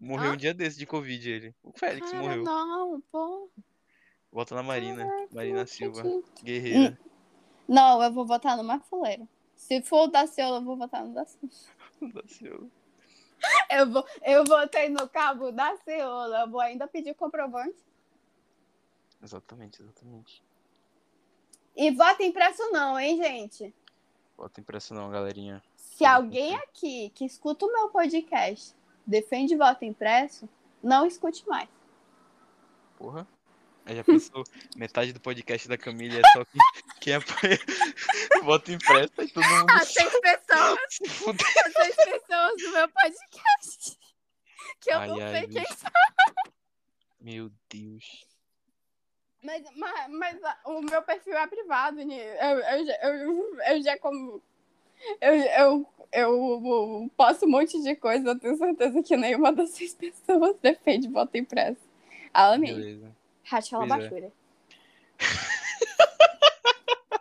Morreu 0.00 0.30
Hã? 0.30 0.34
um 0.34 0.36
dia 0.36 0.52
desse 0.52 0.78
de 0.78 0.84
Covid, 0.86 1.30
ele. 1.30 1.54
O 1.62 1.72
Félix 1.72 2.10
Cara, 2.10 2.22
morreu. 2.22 2.42
não, 2.42 3.00
pô. 3.12 3.50
Volta 4.32 4.54
na 4.54 4.62
Marina. 4.62 5.06
Caraca, 5.06 5.28
Marina 5.34 5.66
Silva. 5.66 6.00
acredito. 6.00 6.42
Guerreira. 6.42 6.98
Não, 7.68 8.02
eu 8.02 8.12
vou 8.12 8.26
votar 8.26 8.56
no 8.56 8.64
mais 8.64 8.84
fuleiro. 8.88 9.28
Se 9.54 9.80
for 9.82 10.04
o 10.04 10.06
da 10.08 10.26
Ciolo, 10.26 10.56
eu 10.56 10.62
vou 10.64 10.76
votar 10.76 11.04
no 11.04 11.14
da 11.14 11.24
Ciolo. 11.24 11.50
Daciolo. 12.12 12.70
Eu, 13.70 13.90
vou, 13.90 14.04
eu 14.22 14.44
votei 14.44 14.88
no 14.88 15.08
cabo 15.08 15.52
da 15.52 15.76
Ciolo. 15.78 16.34
Eu 16.34 16.50
vou 16.50 16.60
ainda 16.60 16.86
pedir 16.88 17.14
comprovante. 17.14 17.76
Exatamente, 19.22 19.80
exatamente. 19.82 20.42
E 21.76 21.90
voto 21.90 22.22
impresso 22.22 22.70
não, 22.72 22.98
hein, 22.98 23.18
gente? 23.18 23.74
Bota 24.36 24.60
impresso 24.60 24.94
não, 24.94 25.10
galerinha. 25.10 25.62
Se 25.76 26.04
alguém 26.04 26.54
aqui 26.56 27.10
que 27.14 27.24
escuta 27.24 27.66
o 27.66 27.72
meu 27.72 27.90
podcast 27.90 28.74
defende 29.06 29.54
voto 29.56 29.84
impresso, 29.84 30.48
não 30.82 31.06
escute 31.06 31.46
mais. 31.46 31.68
Porra. 32.96 33.26
Aí 33.84 33.94
já 33.94 34.02
pensou, 34.02 34.42
metade 34.74 35.12
do 35.12 35.20
podcast 35.20 35.68
da 35.68 35.78
Camila 35.78 36.18
é 36.18 36.22
só 36.32 36.44
quem, 36.46 36.60
quem 37.00 37.14
apoia 37.14 37.58
voto 38.42 38.72
impresso 38.72 39.12
e 39.22 39.28
todo 39.28 39.46
mundo 39.46 39.70
As 39.70 39.88
seis 39.88 40.20
pessoas, 40.20 40.78
seis 40.98 41.96
pessoas 41.96 42.62
do 42.62 42.72
meu 42.72 42.88
podcast. 42.88 43.98
Que 44.80 44.92
eu 44.92 44.98
Ai, 44.98 45.08
não 45.08 45.20
ai, 45.20 45.30
sei 45.30 45.48
quem 45.48 45.62
bicho. 45.62 45.76
são. 45.76 45.90
Meu 47.20 47.52
Deus. 47.68 48.26
Mas, 49.46 49.62
mas, 49.76 50.08
mas 50.10 50.38
o 50.64 50.80
meu 50.80 51.00
perfil 51.02 51.34
é 51.36 51.46
privado. 51.46 52.00
Eu, 52.00 52.08
eu, 52.58 52.86
já- 52.86 52.98
eu, 53.02 53.58
eu 53.68 53.82
já 53.82 53.98
como. 53.98 54.42
Eu, 55.20 55.34
eu, 55.34 55.86
eu 56.12 57.10
posto 57.16 57.46
um 57.46 57.50
monte 57.50 57.80
de 57.82 57.94
coisa, 57.94 58.30
eu 58.30 58.38
tenho 58.38 58.56
certeza 58.56 59.02
que 59.02 59.16
nenhuma 59.16 59.52
das 59.52 59.70
seis 59.70 59.94
pessoas 59.94 60.56
defende 60.60 61.08
voto 61.08 61.36
impresso. 61.36 61.80
Amém. 62.34 62.74
Beleza. 62.74 63.16
Pois 63.48 63.72
é. 63.72 63.76
Labachura. 63.76 64.32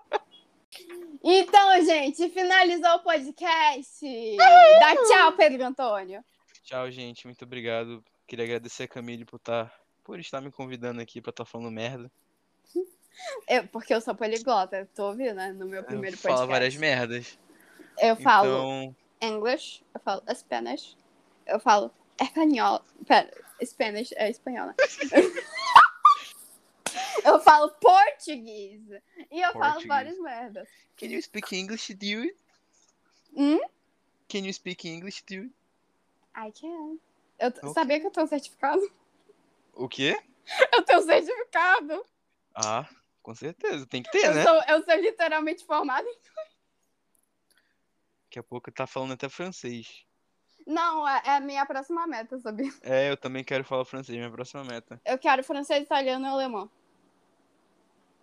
Então, 1.27 1.83
gente, 1.83 2.29
finalizou 2.29 2.91
o 2.97 2.99
podcast. 2.99 4.37
Dá 4.79 4.95
tchau, 5.07 5.31
Pedro 5.35 5.63
Antônio. 5.65 6.23
Tchau, 6.63 6.91
gente. 6.91 7.25
Muito 7.25 7.43
obrigado. 7.43 8.03
Queria 8.27 8.45
agradecer 8.45 8.83
a 8.83 8.87
Camille 8.87 9.25
por, 9.25 9.39
tá, 9.39 9.71
por 10.05 10.19
estar 10.19 10.39
me 10.39 10.51
convidando 10.51 11.01
aqui 11.01 11.19
pra 11.19 11.31
estar 11.31 11.43
falando 11.43 11.71
merda. 11.71 12.09
Eu, 13.47 13.67
porque 13.69 13.93
eu 13.93 13.99
sou 13.99 14.13
poliglota, 14.15 14.87
tu 14.93 15.01
ouviu, 15.03 15.33
né? 15.33 15.51
No 15.51 15.65
meu 15.65 15.83
primeiro 15.83 16.15
Eu 16.15 16.21
podcast. 16.21 16.37
falo 16.39 16.47
várias 16.47 16.75
merdas. 16.75 17.39
Eu 17.99 18.15
falo 18.17 18.47
Então, 18.47 18.95
English, 19.21 19.83
eu 19.93 19.99
falo 20.01 20.21
Spanish, 20.33 20.95
eu 21.47 21.59
falo 21.59 21.91
espanhol. 22.21 22.83
Pera, 23.07 23.31
Spanish 23.63 24.11
é 24.15 24.29
espanhol, 24.29 24.67
né? 24.67 24.75
eu 27.25 27.39
falo 27.39 27.69
português. 27.71 28.81
E 29.31 29.41
eu 29.41 29.51
falo 29.53 29.63
Português. 29.63 29.87
várias 29.87 30.19
merdas. 30.19 30.67
can 30.97 31.07
you 31.07 31.21
speak 31.21 31.55
English, 31.55 31.93
dude? 31.93 32.35
Hum? 33.35 33.59
Can 34.29 34.39
you 34.45 34.53
speak 34.53 34.87
English, 34.87 35.23
dude? 35.27 35.51
I 36.35 36.51
can. 36.51 36.97
Eu 37.39 37.51
t- 37.51 37.59
Ok. 37.61 37.73
sabia 37.73 37.99
que 37.99 38.07
eu 38.07 38.11
tenho 38.11 38.27
certificado? 38.27 38.81
O 39.75 39.87
quê? 39.89 40.19
Eu 40.73 40.83
tenho 40.83 41.01
certificado. 41.01 42.05
Ah, 42.55 42.87
com 43.21 43.35
certeza. 43.35 43.85
Tem 43.85 44.01
que 44.01 44.11
ter, 44.11 44.25
Eu, 44.25 44.33
né? 44.33 44.43
sou, 44.43 44.61
eu 44.67 44.83
sou 44.83 44.95
literalmente 44.95 45.65
formada 45.65 46.07
em. 46.07 46.15
Daqui 48.23 48.39
a 48.39 48.43
pouco 48.43 48.71
tá 48.71 48.87
falando 48.87 49.13
até 49.13 49.27
francês. 49.29 50.05
Não, 50.65 51.07
é, 51.07 51.21
é 51.25 51.35
a 51.37 51.39
minha 51.39 51.65
próxima 51.65 52.07
meta, 52.07 52.39
sabia? 52.39 52.71
É, 52.81 53.09
eu 53.09 53.17
também 53.17 53.43
quero 53.43 53.63
falar 53.63 53.85
francês, 53.85 54.17
minha 54.17 54.31
próxima 54.31 54.63
meta. 54.63 54.99
Eu 55.05 55.17
quero 55.17 55.43
francês, 55.43 55.83
italiano 55.83 56.25
e 56.25 56.29
alemão. 56.29 56.69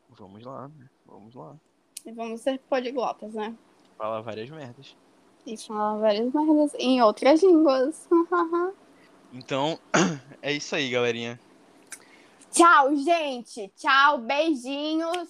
Vamos 0.08 0.44
lá, 0.44 0.68
né? 0.68 0.88
Vamos 1.06 1.34
lá. 1.34 1.56
E 2.04 2.12
vamos 2.12 2.40
ser 2.40 2.58
poliglotas, 2.68 3.32
né? 3.32 3.56
Falar 3.96 4.20
várias 4.20 4.50
merdas. 4.50 4.96
E 5.46 5.56
falar 5.56 5.98
várias 5.98 6.32
merdas 6.32 6.74
em 6.74 7.00
outras 7.00 7.42
línguas. 7.42 8.08
Então, 9.32 9.78
é 10.42 10.52
isso 10.52 10.74
aí, 10.74 10.90
galerinha. 10.90 11.40
Tchau, 12.50 12.94
gente. 12.96 13.72
Tchau, 13.76 14.18
beijinhos. 14.18 15.28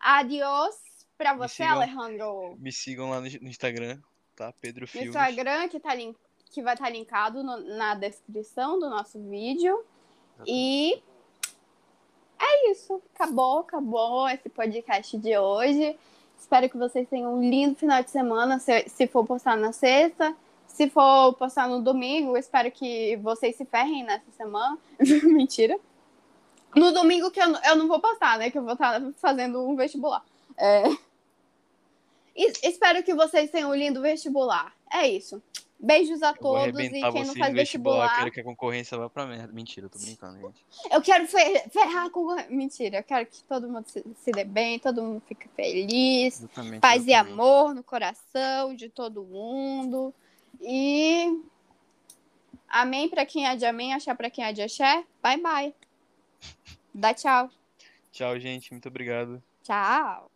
Adiós 0.00 0.74
pra 1.16 1.32
Me 1.32 1.38
você, 1.38 1.54
sigam. 1.64 1.72
Alejandro. 1.72 2.56
Me 2.58 2.72
sigam 2.72 3.10
lá 3.10 3.20
no, 3.20 3.28
no 3.28 3.48
Instagram, 3.48 3.98
tá? 4.34 4.52
Pedro 4.60 4.82
No 4.82 4.88
Filmes. 4.88 5.08
Instagram, 5.10 5.68
que, 5.68 5.78
tá 5.80 5.94
link, 5.94 6.16
que 6.50 6.62
vai 6.62 6.74
estar 6.74 6.90
linkado 6.90 7.42
no- 7.44 7.76
na 7.76 7.94
descrição 7.94 8.78
do 8.78 8.90
nosso 8.90 9.18
vídeo. 9.28 9.84
E 10.46 11.00
é 12.38 12.70
isso. 12.70 13.00
Acabou, 13.14 13.60
acabou 13.60 14.28
esse 14.28 14.48
podcast 14.48 15.16
de 15.16 15.38
hoje. 15.38 15.96
Espero 16.38 16.68
que 16.68 16.76
vocês 16.76 17.08
tenham 17.08 17.34
um 17.34 17.40
lindo 17.48 17.76
final 17.76 18.02
de 18.02 18.10
semana, 18.10 18.58
se, 18.58 18.88
se 18.88 19.06
for 19.06 19.24
postar 19.24 19.56
na 19.56 19.72
sexta. 19.72 20.36
Se 20.76 20.90
for 20.90 21.32
postar 21.32 21.66
no 21.70 21.80
domingo, 21.80 22.36
espero 22.36 22.70
que 22.70 23.16
vocês 23.16 23.56
se 23.56 23.64
ferrem 23.64 24.04
nessa 24.04 24.30
semana. 24.36 24.76
Mentira. 25.24 25.80
No 26.74 26.92
domingo 26.92 27.30
que 27.30 27.40
eu, 27.40 27.50
eu 27.64 27.76
não 27.76 27.88
vou 27.88 27.98
postar, 27.98 28.38
né? 28.38 28.50
Que 28.50 28.58
eu 28.58 28.62
vou 28.62 28.74
estar 28.74 29.00
fazendo 29.16 29.66
um 29.66 29.74
vestibular. 29.74 30.22
É... 30.58 30.82
Espero 32.62 33.02
que 33.02 33.14
vocês 33.14 33.50
tenham 33.50 33.70
um 33.70 33.74
lindo 33.74 34.02
vestibular. 34.02 34.76
É 34.92 35.08
isso. 35.08 35.42
Beijos 35.80 36.22
a 36.22 36.34
todos 36.34 36.78
e 36.78 36.90
quem 36.90 37.24
não 37.24 37.34
faz 37.34 37.54
vestibular. 37.54 38.12
Eu 38.12 38.18
quero 38.18 38.32
que 38.32 38.40
a 38.40 38.44
concorrência 38.44 38.98
vá 38.98 39.08
pra 39.08 39.24
merda. 39.24 39.50
Mentira, 39.54 39.86
eu 39.86 39.90
tô 39.90 39.98
brincando, 39.98 40.38
gente. 40.38 40.62
Eu 40.90 41.00
quero 41.00 41.26
ferrar 41.26 42.04
a 42.04 42.10
concorrência. 42.10 42.54
Mentira, 42.54 42.98
eu 42.98 43.02
quero 43.02 43.24
que 43.24 43.42
todo 43.44 43.66
mundo 43.66 43.88
se, 43.88 44.04
se 44.22 44.30
dê 44.30 44.44
bem, 44.44 44.78
todo 44.78 45.02
mundo 45.02 45.22
fique 45.26 45.48
feliz. 45.56 46.38
Exatamente, 46.38 46.80
paz 46.82 47.02
exatamente. 47.02 47.10
e 47.10 47.14
amor 47.14 47.74
no 47.74 47.82
coração 47.82 48.74
de 48.74 48.90
todo 48.90 49.24
mundo. 49.24 50.12
E. 50.60 51.42
Amém 52.68 53.08
pra 53.08 53.24
quem 53.24 53.46
é 53.46 53.56
de 53.56 53.64
amém, 53.64 53.94
axé 53.94 54.14
pra 54.14 54.30
quem 54.30 54.44
é 54.44 54.52
de 54.52 54.62
axé. 54.62 55.04
Bye, 55.22 55.40
bye. 55.40 55.74
Dá 56.92 57.14
tchau. 57.14 57.50
Tchau, 58.12 58.38
gente. 58.38 58.72
Muito 58.72 58.88
obrigado. 58.88 59.42
Tchau. 59.62 60.30